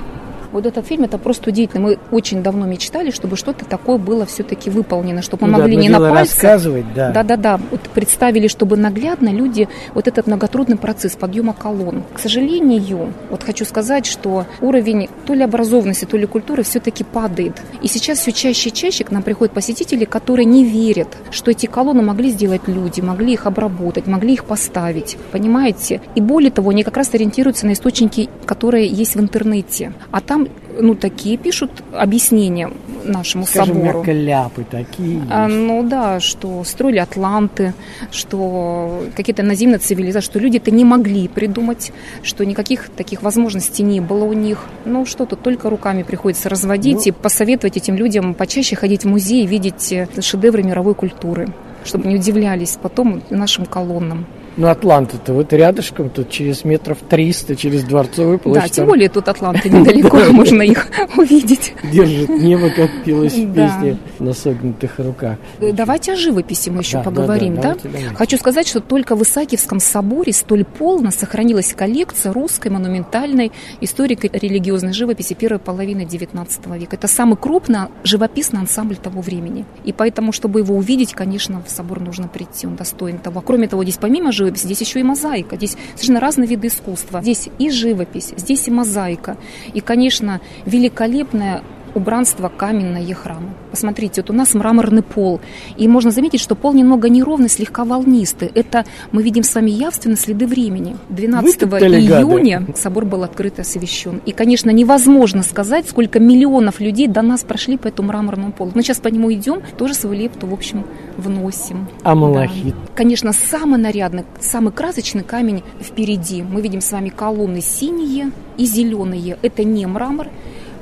вот 0.52 0.66
этот 0.66 0.86
фильм, 0.86 1.04
это 1.04 1.18
просто 1.18 1.50
удивительно. 1.50 1.82
Мы 1.82 1.98
очень 2.10 2.42
давно 2.42 2.66
мечтали, 2.66 3.10
чтобы 3.10 3.36
что-то 3.36 3.64
такое 3.64 3.98
было 3.98 4.26
все-таки 4.26 4.70
выполнено, 4.70 5.22
чтобы 5.22 5.46
мы 5.46 5.52
ну, 5.52 5.58
могли 5.58 5.76
да, 5.76 5.82
не 5.82 5.88
на 5.88 5.98
пальцах. 5.98 6.42
рассказывать, 6.42 6.86
да. 6.94 7.10
Да-да-да. 7.10 7.60
Вот 7.70 7.80
представили, 7.94 8.48
чтобы 8.48 8.76
наглядно 8.76 9.28
люди 9.28 9.68
вот 9.94 10.08
этот 10.08 10.26
многотрудный 10.26 10.76
процесс 10.76 11.16
подъема 11.16 11.52
колонн. 11.52 12.04
К 12.14 12.18
сожалению, 12.18 13.12
вот 13.30 13.42
хочу 13.42 13.64
сказать, 13.64 14.06
что 14.06 14.46
уровень 14.60 15.08
то 15.26 15.34
ли 15.34 15.42
образованности, 15.42 16.04
то 16.04 16.16
ли 16.16 16.26
культуры 16.26 16.62
все-таки 16.62 17.04
падает. 17.04 17.60
И 17.82 17.88
сейчас 17.88 18.18
все 18.18 18.32
чаще 18.32 18.70
и 18.70 18.72
чаще 18.72 19.04
к 19.04 19.10
нам 19.10 19.22
приходят 19.22 19.54
посетители, 19.54 20.04
которые 20.04 20.46
не 20.46 20.64
верят, 20.64 21.08
что 21.30 21.50
эти 21.50 21.66
колонны 21.66 22.02
могли 22.02 22.30
сделать 22.30 22.62
люди, 22.66 23.00
могли 23.00 23.34
их 23.34 23.46
обработать, 23.46 24.06
могли 24.06 24.34
их 24.34 24.44
поставить. 24.44 25.16
Понимаете? 25.32 26.00
И 26.14 26.20
более 26.20 26.50
того, 26.50 26.70
они 26.70 26.82
как 26.82 26.96
раз 26.96 27.14
ориентируются 27.14 27.66
на 27.66 27.72
источники, 27.72 28.28
которые 28.46 28.86
есть 28.86 29.16
в 29.16 29.20
интернете. 29.20 29.92
А 30.10 30.20
там 30.20 30.37
там 30.38 30.48
ну, 30.80 30.94
такие 30.94 31.36
пишут 31.36 31.70
объяснения 31.92 32.70
нашему 33.04 33.46
Скажем, 33.46 33.76
собору. 33.76 34.04
ляпы 34.06 34.64
такие 34.70 35.22
а, 35.30 35.48
Ну 35.48 35.82
да, 35.82 36.20
что 36.20 36.62
строили 36.64 36.98
атланты, 36.98 37.74
что 38.10 39.02
какие-то 39.16 39.42
наземные 39.42 39.78
цивилизации, 39.78 40.26
что 40.26 40.38
люди 40.38 40.58
это 40.58 40.70
не 40.70 40.84
могли 40.84 41.26
придумать, 41.28 41.92
что 42.22 42.44
никаких 42.44 42.90
таких 42.90 43.22
возможностей 43.22 43.82
не 43.82 44.00
было 44.00 44.24
у 44.24 44.32
них. 44.32 44.66
Ну 44.84 45.06
что 45.06 45.26
тут, 45.26 45.42
только 45.42 45.70
руками 45.70 46.02
приходится 46.02 46.48
разводить 46.48 46.98
ну, 46.98 47.02
и 47.06 47.10
посоветовать 47.10 47.76
этим 47.76 47.96
людям 47.96 48.34
почаще 48.34 48.76
ходить 48.76 49.04
в 49.04 49.08
музей, 49.08 49.46
видеть 49.46 49.94
шедевры 50.20 50.62
мировой 50.62 50.94
культуры, 50.94 51.48
чтобы 51.84 52.08
не 52.08 52.16
удивлялись 52.16 52.78
потом 52.80 53.22
нашим 53.30 53.66
колоннам. 53.66 54.26
Ну, 54.58 54.66
Атланта-то 54.66 55.34
вот 55.34 55.52
рядышком, 55.52 56.10
тут 56.10 56.30
через 56.30 56.64
метров 56.64 56.98
300, 57.08 57.54
через 57.54 57.84
Дворцовую 57.84 58.40
площадь. 58.40 58.62
Да, 58.62 58.68
тем 58.68 58.86
более 58.86 59.08
тут 59.08 59.28
Атланты 59.28 59.70
недалеко, 59.70 60.18
можно 60.32 60.62
их 60.62 60.88
увидеть. 61.16 61.74
Держит 61.92 62.28
небо, 62.28 62.68
как 62.70 62.90
пилось 63.04 63.34
в 63.34 63.54
песне 63.54 63.98
на 64.18 64.32
согнутых 64.32 64.98
руках. 64.98 65.38
Э, 65.60 65.72
давайте 65.72 66.14
о 66.14 66.16
живописи 66.16 66.70
мы 66.70 66.80
еще 66.80 67.00
поговорим, 67.04 67.54
да? 67.54 67.76
Хочу 68.16 68.36
сказать, 68.36 68.66
что 68.66 68.80
только 68.80 69.14
в 69.14 69.22
Исаакиевском 69.22 69.78
соборе 69.78 70.32
столь 70.32 70.64
полно 70.64 71.12
сохранилась 71.12 71.72
коллекция 71.72 72.32
русской 72.32 72.68
монументальной 72.68 73.52
историко-религиозной 73.80 74.92
живописи 74.92 75.34
первой 75.34 75.60
половины 75.60 76.02
XIX 76.02 76.48
века. 76.76 76.96
Это 76.96 77.06
самый 77.06 77.36
крупный 77.36 77.82
живописный 78.02 78.58
ансамбль 78.58 78.96
того 78.96 79.20
времени. 79.20 79.66
И 79.84 79.92
поэтому, 79.92 80.32
чтобы 80.32 80.58
его 80.58 80.74
увидеть, 80.74 81.14
конечно, 81.14 81.62
в 81.64 81.70
собор 81.70 82.00
нужно 82.00 82.26
прийти, 82.26 82.66
он 82.66 82.74
достоин 82.74 83.18
того. 83.18 83.40
Кроме 83.40 83.68
того, 83.68 83.84
здесь 83.84 83.98
помимо 83.98 84.32
живописи, 84.32 84.47
живопись, 84.48 84.62
здесь 84.62 84.80
еще 84.80 85.00
и 85.00 85.02
мозаика. 85.02 85.56
Здесь 85.56 85.76
совершенно 85.94 86.20
разные 86.20 86.48
виды 86.48 86.68
искусства. 86.68 87.22
Здесь 87.22 87.48
и 87.58 87.70
живопись, 87.70 88.32
здесь 88.36 88.68
и 88.68 88.70
мозаика. 88.70 89.36
И, 89.74 89.80
конечно, 89.80 90.40
великолепная 90.66 91.62
убранство 91.94 92.50
каменное 92.54 93.14
храма. 93.14 93.54
Посмотрите, 93.70 94.22
вот 94.22 94.30
у 94.30 94.32
нас 94.32 94.54
мраморный 94.54 95.02
пол, 95.02 95.40
и 95.76 95.88
можно 95.88 96.10
заметить, 96.10 96.40
что 96.40 96.54
пол 96.54 96.72
немного 96.72 97.08
неровный, 97.08 97.48
слегка 97.48 97.84
волнистый. 97.84 98.50
Это 98.54 98.84
мы 99.12 99.22
видим 99.22 99.42
с 99.42 99.54
вами 99.54 99.70
явственно 99.70 100.16
следы 100.16 100.46
времени. 100.46 100.96
12 101.08 101.62
июня 101.62 102.60
гады. 102.60 102.78
собор 102.78 103.04
был 103.04 103.22
открыт 103.22 103.58
и 103.58 103.62
освящен. 103.62 104.20
И, 104.26 104.32
конечно, 104.32 104.70
невозможно 104.70 105.42
сказать, 105.42 105.88
сколько 105.88 106.20
миллионов 106.20 106.80
людей 106.80 107.08
до 107.08 107.22
нас 107.22 107.44
прошли 107.44 107.76
по 107.76 107.88
этому 107.88 108.08
мраморному 108.08 108.52
полу. 108.52 108.72
Мы 108.74 108.82
сейчас 108.82 108.98
по 108.98 109.08
нему 109.08 109.32
идем, 109.32 109.62
тоже 109.76 109.94
свою 109.94 110.18
лепту, 110.18 110.46
в 110.46 110.52
общем, 110.52 110.84
вносим. 111.16 111.88
А 112.02 112.14
малахит? 112.14 112.74
Да. 112.74 112.92
Конечно, 112.94 113.32
самый 113.32 113.78
нарядный, 113.78 114.24
самый 114.40 114.72
красочный 114.72 115.22
камень 115.22 115.62
впереди. 115.80 116.42
Мы 116.42 116.60
видим 116.60 116.80
с 116.80 116.90
вами 116.92 117.08
колонны 117.08 117.60
синие 117.60 118.30
и 118.56 118.64
зеленые. 118.64 119.38
Это 119.42 119.64
не 119.64 119.86
мрамор, 119.86 120.28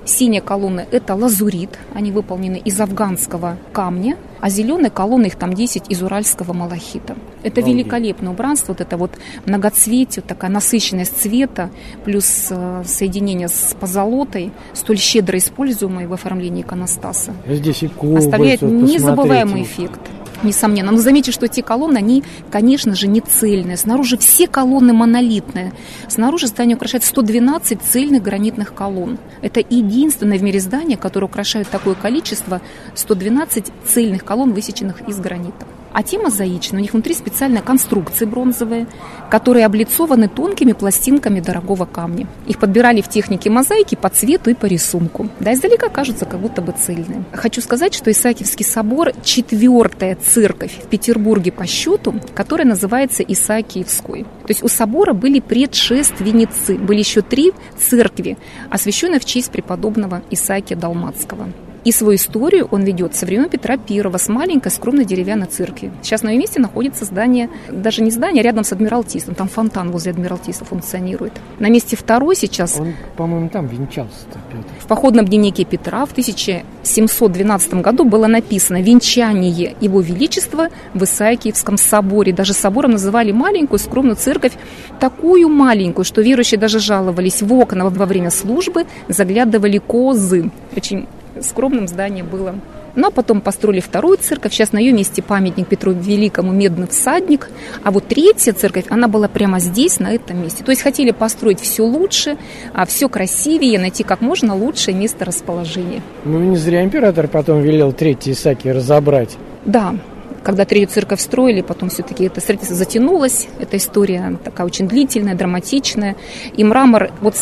Синяя 0.07 0.41
колонна– 0.41 0.87
это 0.93 1.17
лазурит, 1.17 1.79
они 1.93 2.13
выполнены 2.13 2.63
из 2.65 2.81
афганского 2.81 3.59
камня, 3.73 4.17
а 4.41 4.49
зеленые 4.49 4.91
колонны, 4.91 5.27
их 5.27 5.35
там 5.35 5.53
10, 5.53 5.85
из 5.89 6.01
уральского 6.01 6.53
малахита. 6.53 7.17
Это 7.43 7.61
Обалдеть. 7.61 7.67
великолепное 7.67 8.31
убранство, 8.31 8.73
вот 8.73 8.81
это 8.81 8.97
вот 8.97 9.19
многоцветие, 9.47 10.23
вот 10.23 10.27
такая 10.27 10.49
насыщенность 10.49 11.21
цвета, 11.21 11.71
плюс 12.05 12.47
э, 12.51 12.83
соединение 12.87 13.49
с 13.49 13.75
позолотой, 13.79 14.53
столь 14.75 14.99
щедро 14.99 15.39
используемой 15.39 16.07
в 16.07 16.13
оформлении 16.13 16.63
иконостаса. 16.63 17.35
Здесь 17.49 17.83
и 17.83 17.91
оставляет 18.17 18.63
незабываемый 18.63 19.63
эффект 19.63 20.01
несомненно. 20.43 20.93
Но 20.93 20.99
заметьте, 20.99 21.33
что 21.33 21.47
эти 21.47 21.61
колонны, 21.61 21.99
они, 21.99 22.25
конечно 22.51 22.95
же, 22.95 23.09
не 23.09 23.21
цельные. 23.21 23.77
Снаружи 23.77 24.17
все 24.17 24.47
колонны 24.47 24.93
монолитные. 24.93 25.73
Снаружи 26.09 26.47
здание 26.47 26.77
украшает 26.77 27.05
112 27.05 27.83
цельных 27.83 28.23
гранитных 28.23 28.75
колонн. 28.75 29.19
Это 29.43 29.61
единственное 29.61 30.39
в 30.39 30.43
мире 30.43 30.61
здание, 30.61 30.97
которое 30.97 31.27
украшает 31.27 31.69
такое 31.69 31.95
количество 31.95 32.61
112 32.95 33.67
цельных 33.87 34.25
колонн, 34.25 34.53
высеченных 34.53 35.09
из 35.09 35.19
гранита. 35.19 35.67
А 35.97 36.03
те 36.03 36.19
мозаичные. 36.19 36.81
У 36.81 36.83
них 36.83 36.93
внутри 36.93 37.15
специальная 37.15 37.63
конструкция 37.63 38.29
бронзовые, 38.29 38.87
которые 39.31 39.65
облицованы 39.65 40.29
тонкими 40.29 40.73
пластинками 40.73 41.41
дорогого 41.41 41.87
камня. 41.87 42.27
Их 42.47 42.59
подбирали 42.59 43.01
в 43.01 43.09
технике 43.09 43.49
мозаики 43.49 43.95
по 43.95 44.11
цвету 44.11 44.51
и 44.51 44.55
по 44.55 44.67
рисунку. 44.67 45.31
Да, 45.41 45.55
издалека 45.55 45.89
кажутся 45.89 46.27
как 46.27 46.41
будто 46.41 46.61
бы 46.61 46.73
цельные. 46.73 47.25
Хочу 47.33 47.63
сказать, 47.63 47.95
что 47.95 48.11
Исаакиевский 48.11 48.67
собор– 48.67 49.13
четвертая 49.25 50.17
церковь 50.17 50.79
в 50.85 50.87
Петербурге 50.89 51.51
по 51.51 51.67
счету, 51.67 52.21
которая 52.35 52.67
называется 52.67 53.23
Исаакиевской. 53.23 54.25
То 54.25 54.49
есть 54.49 54.63
у 54.63 54.69
собора 54.69 55.15
были 55.15 55.41
предшественницы, 55.41 56.77
были 56.77 56.99
еще 56.99 57.23
три 57.23 57.55
церкви, 57.79 58.37
освященные 58.69 59.19
в 59.19 59.25
честь 59.25 59.51
преподобного 59.51 60.21
Исаакия 60.31 60.77
Далмацкого. 60.77 61.49
И 61.87 61.93
свою 61.93 62.17
историю 62.17 62.67
он 62.73 62.83
ведет 62.83 63.15
со 63.15 63.27
времен 63.27 63.49
Петра 63.49 63.77
I 63.89 64.19
с 64.19 64.29
маленькой 64.29 64.73
скромной 64.73 65.05
деревянной 65.05 65.47
церкви. 65.47 65.93
Сейчас 66.03 66.23
на 66.25 66.31
ее 66.31 66.39
месте 66.39 66.59
находится 66.59 67.05
здание, 67.05 67.49
даже 67.71 68.03
не 68.03 68.11
здание, 68.11 68.41
а 68.41 68.45
рядом 68.45 68.65
с 68.65 68.73
Адмиралтейством. 68.73 69.37
Там 69.37 69.47
фонтан 69.47 69.93
возле 69.93 70.11
Адмиралтейства 70.11 70.67
функционирует. 70.67 71.35
На 71.61 71.69
месте 71.69 71.95
второй 71.95 72.35
сейчас... 72.35 72.77
Он, 72.81 72.93
по-моему, 73.17 73.51
там 73.51 73.69
венчался 73.69 74.27
Петр. 74.51 74.67
В 74.81 74.87
походном 74.89 75.27
дневнике 75.27 75.65
Петра 75.65 76.07
в 76.07 76.11
1712 76.11 77.75
году 77.75 78.05
было 78.05 78.27
написано 78.27 78.83
«Венчание 78.83 79.77
Его 79.81 80.01
Величества 80.01 80.71
в 80.93 81.05
Исаакиевском 81.05 81.79
соборе». 81.79 82.33
Даже 82.33 82.53
собором 82.53 82.93
называли 82.93 83.31
маленькую 83.31 83.79
скромную 83.79 84.17
церковь, 84.17 84.55
такую 84.99 85.49
маленькую, 85.49 86.05
что 86.05 86.21
верующие 86.21 86.59
даже 86.59 86.81
жаловались 86.81 87.43
в 87.43 87.53
окна 87.53 87.89
во 87.89 88.07
время 88.07 88.31
службы, 88.31 88.87
заглядывали 89.07 89.79
козы. 89.79 90.51
Очень 90.77 91.07
скромным 91.43 91.89
здание 91.89 92.25
было. 92.25 92.55
Ну, 92.95 93.09
а 93.09 93.11
потом 93.11 93.43
построили 93.43 93.81
вторую 93.81 94.17
церковь. 94.17 94.55
Сейчас 94.55 94.73
на 94.73 94.79
ее 94.79 94.93
месте 94.93 95.23
памятник 95.23 95.69
Петру 95.69 95.93
Великому, 95.93 96.53
медный 96.53 96.87
всадник. 96.87 97.51
А 97.85 97.91
вот 97.91 98.09
третья 98.09 98.55
церковь, 98.55 98.87
она 98.89 99.07
была 99.07 99.29
прямо 99.29 99.61
здесь, 99.61 100.01
на 100.01 100.15
этом 100.15 100.43
месте. 100.43 100.65
То 100.65 100.71
есть 100.71 100.83
хотели 100.83 101.11
построить 101.11 101.61
все 101.61 101.83
лучше, 101.85 102.39
а 102.73 102.87
все 102.87 103.11
красивее, 103.11 103.79
найти 103.79 104.03
как 104.03 104.23
можно 104.23 104.55
лучшее 104.55 104.95
место 104.95 105.27
расположения. 105.27 106.03
Ну, 106.25 106.41
не 106.41 106.57
зря 106.57 106.83
император 106.83 107.29
потом 107.29 107.61
велел 107.61 107.93
третий 107.93 108.33
Исаки 108.33 108.69
разобрать. 108.69 109.37
Да, 109.67 109.95
когда 110.43 110.65
третью 110.65 110.95
церковь 110.95 111.21
строили, 111.21 111.61
потом 111.61 111.91
все-таки 111.91 112.25
это 112.25 112.41
строительство 112.41 112.77
затянулось. 112.77 113.49
Эта 113.59 113.77
история 113.77 114.39
такая 114.43 114.67
очень 114.67 114.89
длительная, 114.89 115.35
драматичная. 115.35 116.17
И 116.57 116.65
мрамор 116.65 117.11
вот 117.21 117.35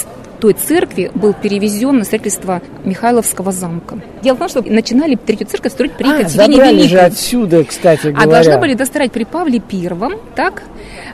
той 0.45 0.53
церкви 0.53 1.11
был 1.14 1.32
перевезен 1.32 1.97
на 1.97 2.05
строительство 2.05 2.61
Михайловского 2.84 3.51
замка. 3.51 3.99
Дело 4.22 4.36
в 4.36 4.40
том, 4.40 4.49
что 4.51 4.62
начинали 4.62 5.14
третью 5.14 5.47
церковь 5.47 5.72
строить 5.72 5.92
при 5.92 6.07
а, 6.07 6.18
Екатерине 6.18 6.57
забрали 6.57 6.76
Великой. 6.76 6.88
же 6.88 6.99
отсюда, 6.99 7.64
кстати 7.64 8.09
говоря. 8.09 8.22
А 8.22 8.26
должны 8.26 8.59
были 8.59 8.74
достроить 8.74 9.11
при 9.11 9.24
Павле 9.24 9.61
Первом, 9.61 10.16
так? 10.34 10.64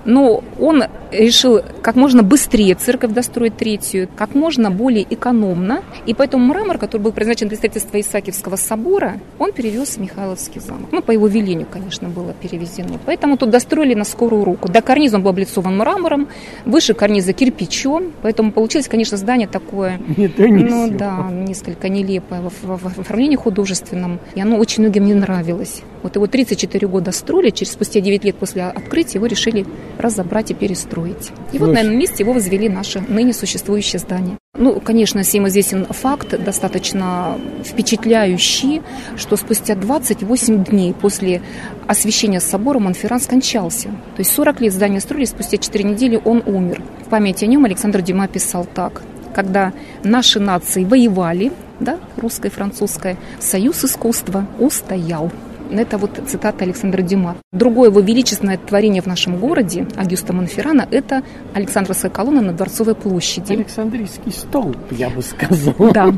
Но 0.05 0.43
он 0.59 0.85
решил 1.13 1.61
как 1.83 1.97
можно 1.97 2.23
быстрее 2.23 2.75
церковь 2.75 3.13
достроить 3.13 3.57
третью, 3.57 4.09
как 4.17 4.35
можно 4.35 4.71
более 4.71 5.05
экономно. 5.09 5.83
И 6.07 6.15
поэтому 6.15 6.45
мрамор, 6.47 6.79
который 6.79 7.03
был 7.03 7.13
предназначен 7.13 7.49
для 7.49 7.57
строительства 7.57 8.01
Исаакиевского 8.01 8.57
собора, 8.57 9.21
он 9.39 9.53
перевез 9.53 9.97
в 9.97 10.01
Михайловский 10.01 10.61
замок. 10.61 10.89
Ну, 10.93 11.03
по 11.03 11.11
его 11.11 11.27
велению, 11.27 11.67
конечно, 11.71 12.09
было 12.09 12.33
перевезено. 12.33 12.99
Поэтому 13.07 13.37
тут 13.37 13.51
достроили 13.51 13.95
на 13.95 14.05
скорую 14.05 14.45
руку. 14.45 14.69
До 14.69 14.83
карниза 14.83 15.17
он 15.17 15.23
был 15.23 15.31
облицован 15.31 15.77
мрамором, 15.77 16.29
выше 16.65 16.95
карниза 16.95 17.33
кирпичом. 17.33 18.13
Поэтому 18.23 18.53
получилось, 18.53 18.89
конечно, 18.89 19.17
здание 19.17 19.49
такое, 19.49 20.01
Не 20.17 20.29
то, 20.29 20.49
не 20.49 20.65
ну 20.65 20.91
да, 20.91 21.29
несколько 21.31 21.89
нелепое 21.89 22.41
в, 22.43 22.53
в- 22.63 22.95
в 22.95 23.01
оформлении 23.01 23.37
художественном. 23.37 24.21
И 24.35 24.41
оно 24.41 24.57
очень 24.59 24.83
многим 24.83 25.07
не 25.07 25.15
нравилось. 25.15 25.83
Вот 26.03 26.17
его 26.17 26.27
34 26.27 26.89
года 26.89 27.13
строили, 27.13 27.51
через 27.51 27.73
спустя 27.73 28.01
9 28.01 28.25
лет 28.25 28.37
после 28.37 28.65
открытия 28.65 29.19
его 29.19 29.27
решили 29.27 29.67
разобрать 29.99 30.51
и 30.51 30.55
перестроить. 30.55 31.31
И 31.53 31.59
вот 31.59 31.67
Слушай. 31.67 31.75
на 31.75 31.79
этом 31.81 31.99
месте 31.99 32.17
его 32.21 32.33
возвели 32.33 32.69
наше 32.69 33.01
ныне 33.01 33.33
существующее 33.33 33.99
здание. 34.01 34.39
Ну, 34.57 34.81
конечно, 34.81 35.23
всем 35.23 35.47
известен 35.49 35.87
факт, 35.87 36.43
достаточно 36.43 37.39
впечатляющий, 37.65 38.83
что 39.17 39.37
спустя 39.37 39.75
28 39.75 40.65
дней 40.65 40.93
после 40.93 41.41
освящения 41.87 42.41
собора 42.41 42.79
Монферран 42.79 43.21
скончался. 43.21 43.89
То 43.89 44.19
есть 44.19 44.33
40 44.33 44.61
лет 44.63 44.73
здание 44.73 45.01
строили, 45.01 45.27
спустя 45.27 45.57
4 45.57 45.85
недели 45.85 46.21
он 46.25 46.43
умер. 46.47 46.83
В 47.07 47.09
память 47.09 47.43
о 47.43 47.47
нем 47.47 47.65
Александр 47.65 48.03
Дюма 48.03 48.27
писал 48.27 48.65
так. 48.65 49.03
Когда 49.35 49.73
наши 50.03 50.41
нации 50.41 50.85
воевали, 50.85 51.53
да, 51.79 51.99
русская 52.17 52.49
и 52.49 52.51
французская, 52.51 53.17
союз 53.39 53.85
искусства 53.85 54.47
устоял. 54.59 55.31
Это 55.71 55.99
вот 55.99 56.21
цитата 56.27 56.65
Александра 56.65 57.03
Дюма. 57.03 57.37
Другое 57.53 57.91
его 57.91 58.01
величественное 58.01 58.59
творение 58.59 59.03
в 59.03 59.07
нашем 59.07 59.39
городе, 59.39 59.87
Агюста 59.97 60.33
Монферрана, 60.33 60.87
это 60.91 61.23
Александровская 61.55 62.11
колонна 62.11 62.41
на 62.41 62.53
Дворцовой 62.53 62.95
площади. 62.95 63.53
Александрийский 63.53 64.33
столб, 64.33 64.77
я 64.91 65.09
бы 65.11 65.23
сказал. 65.23 65.75
Да, 65.93 66.13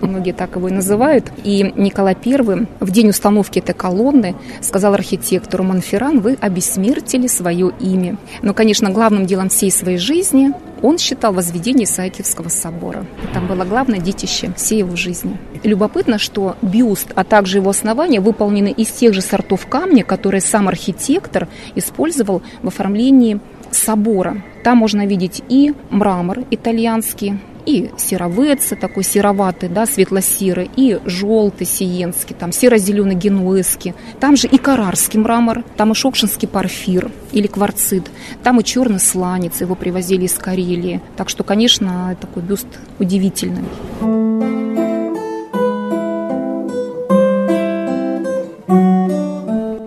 многие 0.00 0.32
так 0.32 0.56
его 0.56 0.68
и 0.68 0.72
называют. 0.72 1.30
И 1.44 1.72
Николай 1.76 2.16
I 2.24 2.66
в 2.80 2.90
день 2.90 3.10
установки 3.10 3.58
этой 3.58 3.74
колонны 3.74 4.34
сказал 4.60 4.94
архитектору 4.94 5.64
Монферран, 5.64 6.20
вы 6.20 6.36
обессмертили 6.40 7.26
свое 7.26 7.72
имя. 7.80 8.16
Но, 8.42 8.54
конечно, 8.54 8.90
главным 8.90 9.26
делом 9.26 9.48
всей 9.48 9.70
своей 9.70 9.98
жизни 9.98 10.52
он 10.82 10.98
считал 10.98 11.32
возведение 11.32 11.84
Исаакиевского 11.84 12.48
собора. 12.48 13.06
Это 13.30 13.40
было 13.40 13.64
главное 13.64 13.98
детище 13.98 14.52
всей 14.56 14.78
его 14.78 14.96
жизни. 14.96 15.36
Любопытно, 15.62 16.18
что 16.18 16.56
бюст, 16.62 17.12
а 17.14 17.24
также 17.24 17.58
его 17.58 17.70
основания 17.70 18.20
выполнены 18.20 18.70
из 18.70 18.88
тех 18.88 19.14
же 19.14 19.20
сортов 19.20 19.66
камня, 19.66 20.04
которые 20.04 20.40
сам 20.40 20.68
архитектор 20.68 21.48
использовал 21.74 22.42
в 22.62 22.68
оформлении 22.68 23.40
собора. 23.70 24.42
Там 24.64 24.78
можно 24.78 25.06
видеть 25.06 25.42
и 25.48 25.74
мрамор 25.90 26.40
итальянский, 26.50 27.38
и 27.68 27.90
серовеца, 27.98 28.76
такой 28.76 29.04
сероватый, 29.04 29.68
да, 29.68 29.84
светло-серый, 29.84 30.70
и 30.74 30.98
желтый 31.04 31.66
сиенский, 31.66 32.34
там 32.34 32.50
серо-зеленый 32.50 33.14
генуэзский. 33.14 33.94
Там 34.20 34.36
же 34.36 34.48
и 34.48 34.56
карарский 34.56 35.20
мрамор, 35.20 35.62
там 35.76 35.92
и 35.92 35.94
шокшинский 35.94 36.48
порфир 36.48 37.12
или 37.30 37.46
кварцит, 37.46 38.04
там 38.42 38.58
и 38.58 38.64
черный 38.64 39.00
сланец, 39.00 39.60
его 39.60 39.74
привозили 39.74 40.24
из 40.24 40.32
Карелии. 40.32 41.02
Так 41.18 41.28
что, 41.28 41.44
конечно, 41.44 42.16
такой 42.18 42.42
бюст 42.42 42.66
удивительный. 42.98 43.64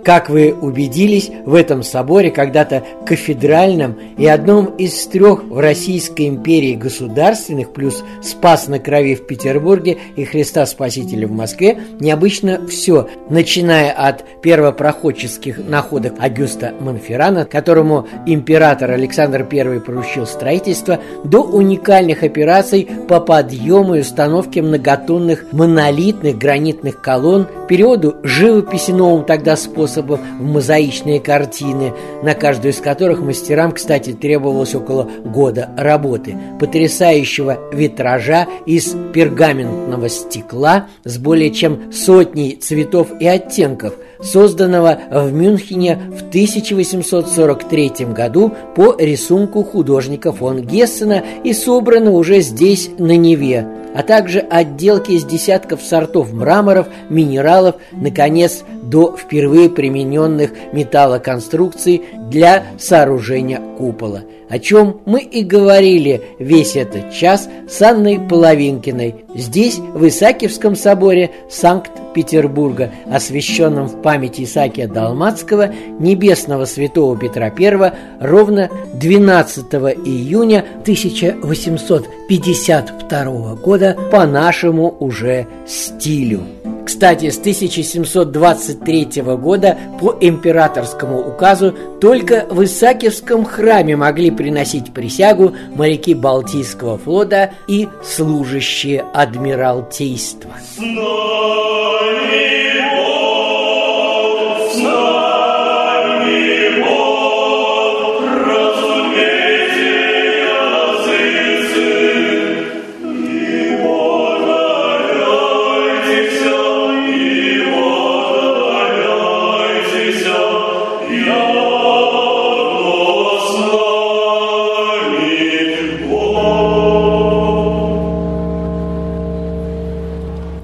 Как 0.03 0.29
вы 0.29 0.53
убедились, 0.53 1.29
в 1.45 1.53
этом 1.53 1.83
соборе, 1.83 2.31
когда-то 2.31 2.83
кафедральном 3.05 3.99
и 4.17 4.25
одном 4.25 4.65
из 4.77 5.05
трех 5.05 5.43
в 5.43 5.59
Российской 5.59 6.27
империи 6.27 6.73
государственных, 6.73 7.71
плюс 7.71 8.03
Спас 8.23 8.67
на 8.67 8.79
крови 8.79 9.13
в 9.13 9.27
Петербурге 9.27 9.97
и 10.15 10.23
Христа 10.23 10.65
Спасителя 10.65 11.27
в 11.27 11.31
Москве, 11.31 11.79
необычно 11.99 12.67
все, 12.67 13.09
начиная 13.29 13.91
от 13.91 14.23
первопроходческих 14.41 15.59
находок 15.59 16.13
Агюста 16.17 16.73
Монферрана, 16.79 17.45
которому 17.45 18.07
император 18.25 18.91
Александр 18.91 19.47
I 19.51 19.79
поручил 19.79 20.25
строительство, 20.25 20.99
до 21.23 21.43
уникальных 21.43 22.23
операций 22.23 22.89
по 23.07 23.19
подъему 23.19 23.95
и 23.95 24.01
установке 24.01 24.63
многотонных 24.63 25.45
монолитных 25.51 26.37
гранитных 26.39 27.01
колонн, 27.01 27.47
переводу 27.69 28.15
живописи 28.23 28.91
новым 28.91 29.25
тогда 29.25 29.55
способом 29.55 29.90
в 29.97 30.19
мозаичные 30.39 31.19
картины, 31.19 31.93
на 32.23 32.33
каждую 32.33 32.73
из 32.73 32.79
которых 32.79 33.21
мастерам, 33.21 33.71
кстати, 33.71 34.13
требовалось 34.13 34.75
около 34.75 35.09
года 35.25 35.69
работы, 35.77 36.37
потрясающего 36.59 37.57
витража 37.73 38.47
из 38.65 38.95
пергаментного 39.13 40.09
стекла 40.09 40.87
с 41.03 41.17
более 41.17 41.51
чем 41.51 41.91
сотней 41.91 42.55
цветов 42.55 43.09
и 43.19 43.27
оттенков, 43.27 43.93
созданного 44.21 44.99
в 45.09 45.33
Мюнхене 45.33 45.99
в 46.11 46.27
1843 46.27 48.05
году 48.13 48.53
по 48.75 48.95
рисунку 48.97 49.63
художника 49.63 50.31
фон 50.31 50.61
Гессена 50.61 51.23
и 51.43 51.53
собрано 51.53 52.11
уже 52.11 52.41
здесь, 52.41 52.89
на 52.97 53.17
Неве, 53.17 53.65
а 53.93 54.03
также 54.03 54.39
отделки 54.39 55.11
из 55.11 55.25
десятков 55.25 55.81
сортов 55.81 56.31
мраморов, 56.31 56.87
минералов, 57.09 57.75
наконец, 57.91 58.63
до 58.83 59.15
впервые 59.15 59.69
примененных 59.69 60.51
металлоконструкций 60.73 62.03
для 62.29 62.63
сооружения 62.77 63.61
купола, 63.77 64.23
о 64.49 64.59
чем 64.59 65.01
мы 65.05 65.21
и 65.21 65.43
говорили 65.43 66.21
весь 66.39 66.75
этот 66.75 67.13
час 67.13 67.49
с 67.69 67.81
Анной 67.81 68.19
Половинкиной 68.19 69.15
здесь, 69.35 69.77
в 69.77 70.07
Исаакиевском 70.07 70.75
соборе 70.75 71.31
Санкт-Петербурга, 71.49 72.91
освященном 73.09 73.87
в 73.87 74.01
память 74.01 74.10
Исаакия 74.17 74.87
Далмацкого, 74.87 75.73
небесного 75.99 76.65
святого 76.65 77.17
Петра 77.17 77.51
I, 77.57 77.93
ровно 78.19 78.69
12 78.93 79.65
июня 80.05 80.65
1852 80.81 83.55
года 83.55 83.97
по 84.11 84.25
нашему 84.25 84.95
уже 84.99 85.47
стилю. 85.67 86.41
Кстати, 86.85 87.29
с 87.29 87.39
1723 87.39 89.21
года 89.37 89.77
по 89.99 90.15
императорскому 90.19 91.19
указу 91.19 91.73
только 91.99 92.45
в 92.49 92.63
Исаакиевском 92.63 93.45
храме 93.45 93.95
могли 93.95 94.29
приносить 94.29 94.93
присягу 94.93 95.53
моряки 95.75 96.13
Балтийского 96.13 96.97
флота 96.97 97.51
и 97.67 97.87
служащие 98.03 99.05
адмиралтейства. 99.13 100.51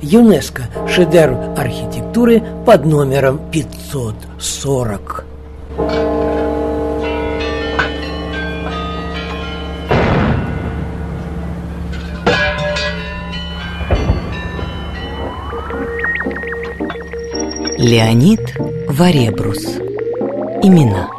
ЮНЕСКО 0.10 0.64
шедевр 0.88 1.60
архитектуры 1.60 2.42
под 2.66 2.86
номером 2.86 3.42
540. 3.52 5.26
Леонид 17.78 18.40
Варебрус 18.88 19.66
Имена 20.64 21.10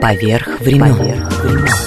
Поверх 0.00 0.60
времен, 0.60 0.96
Поверх 0.96 1.44
времен. 1.44 1.81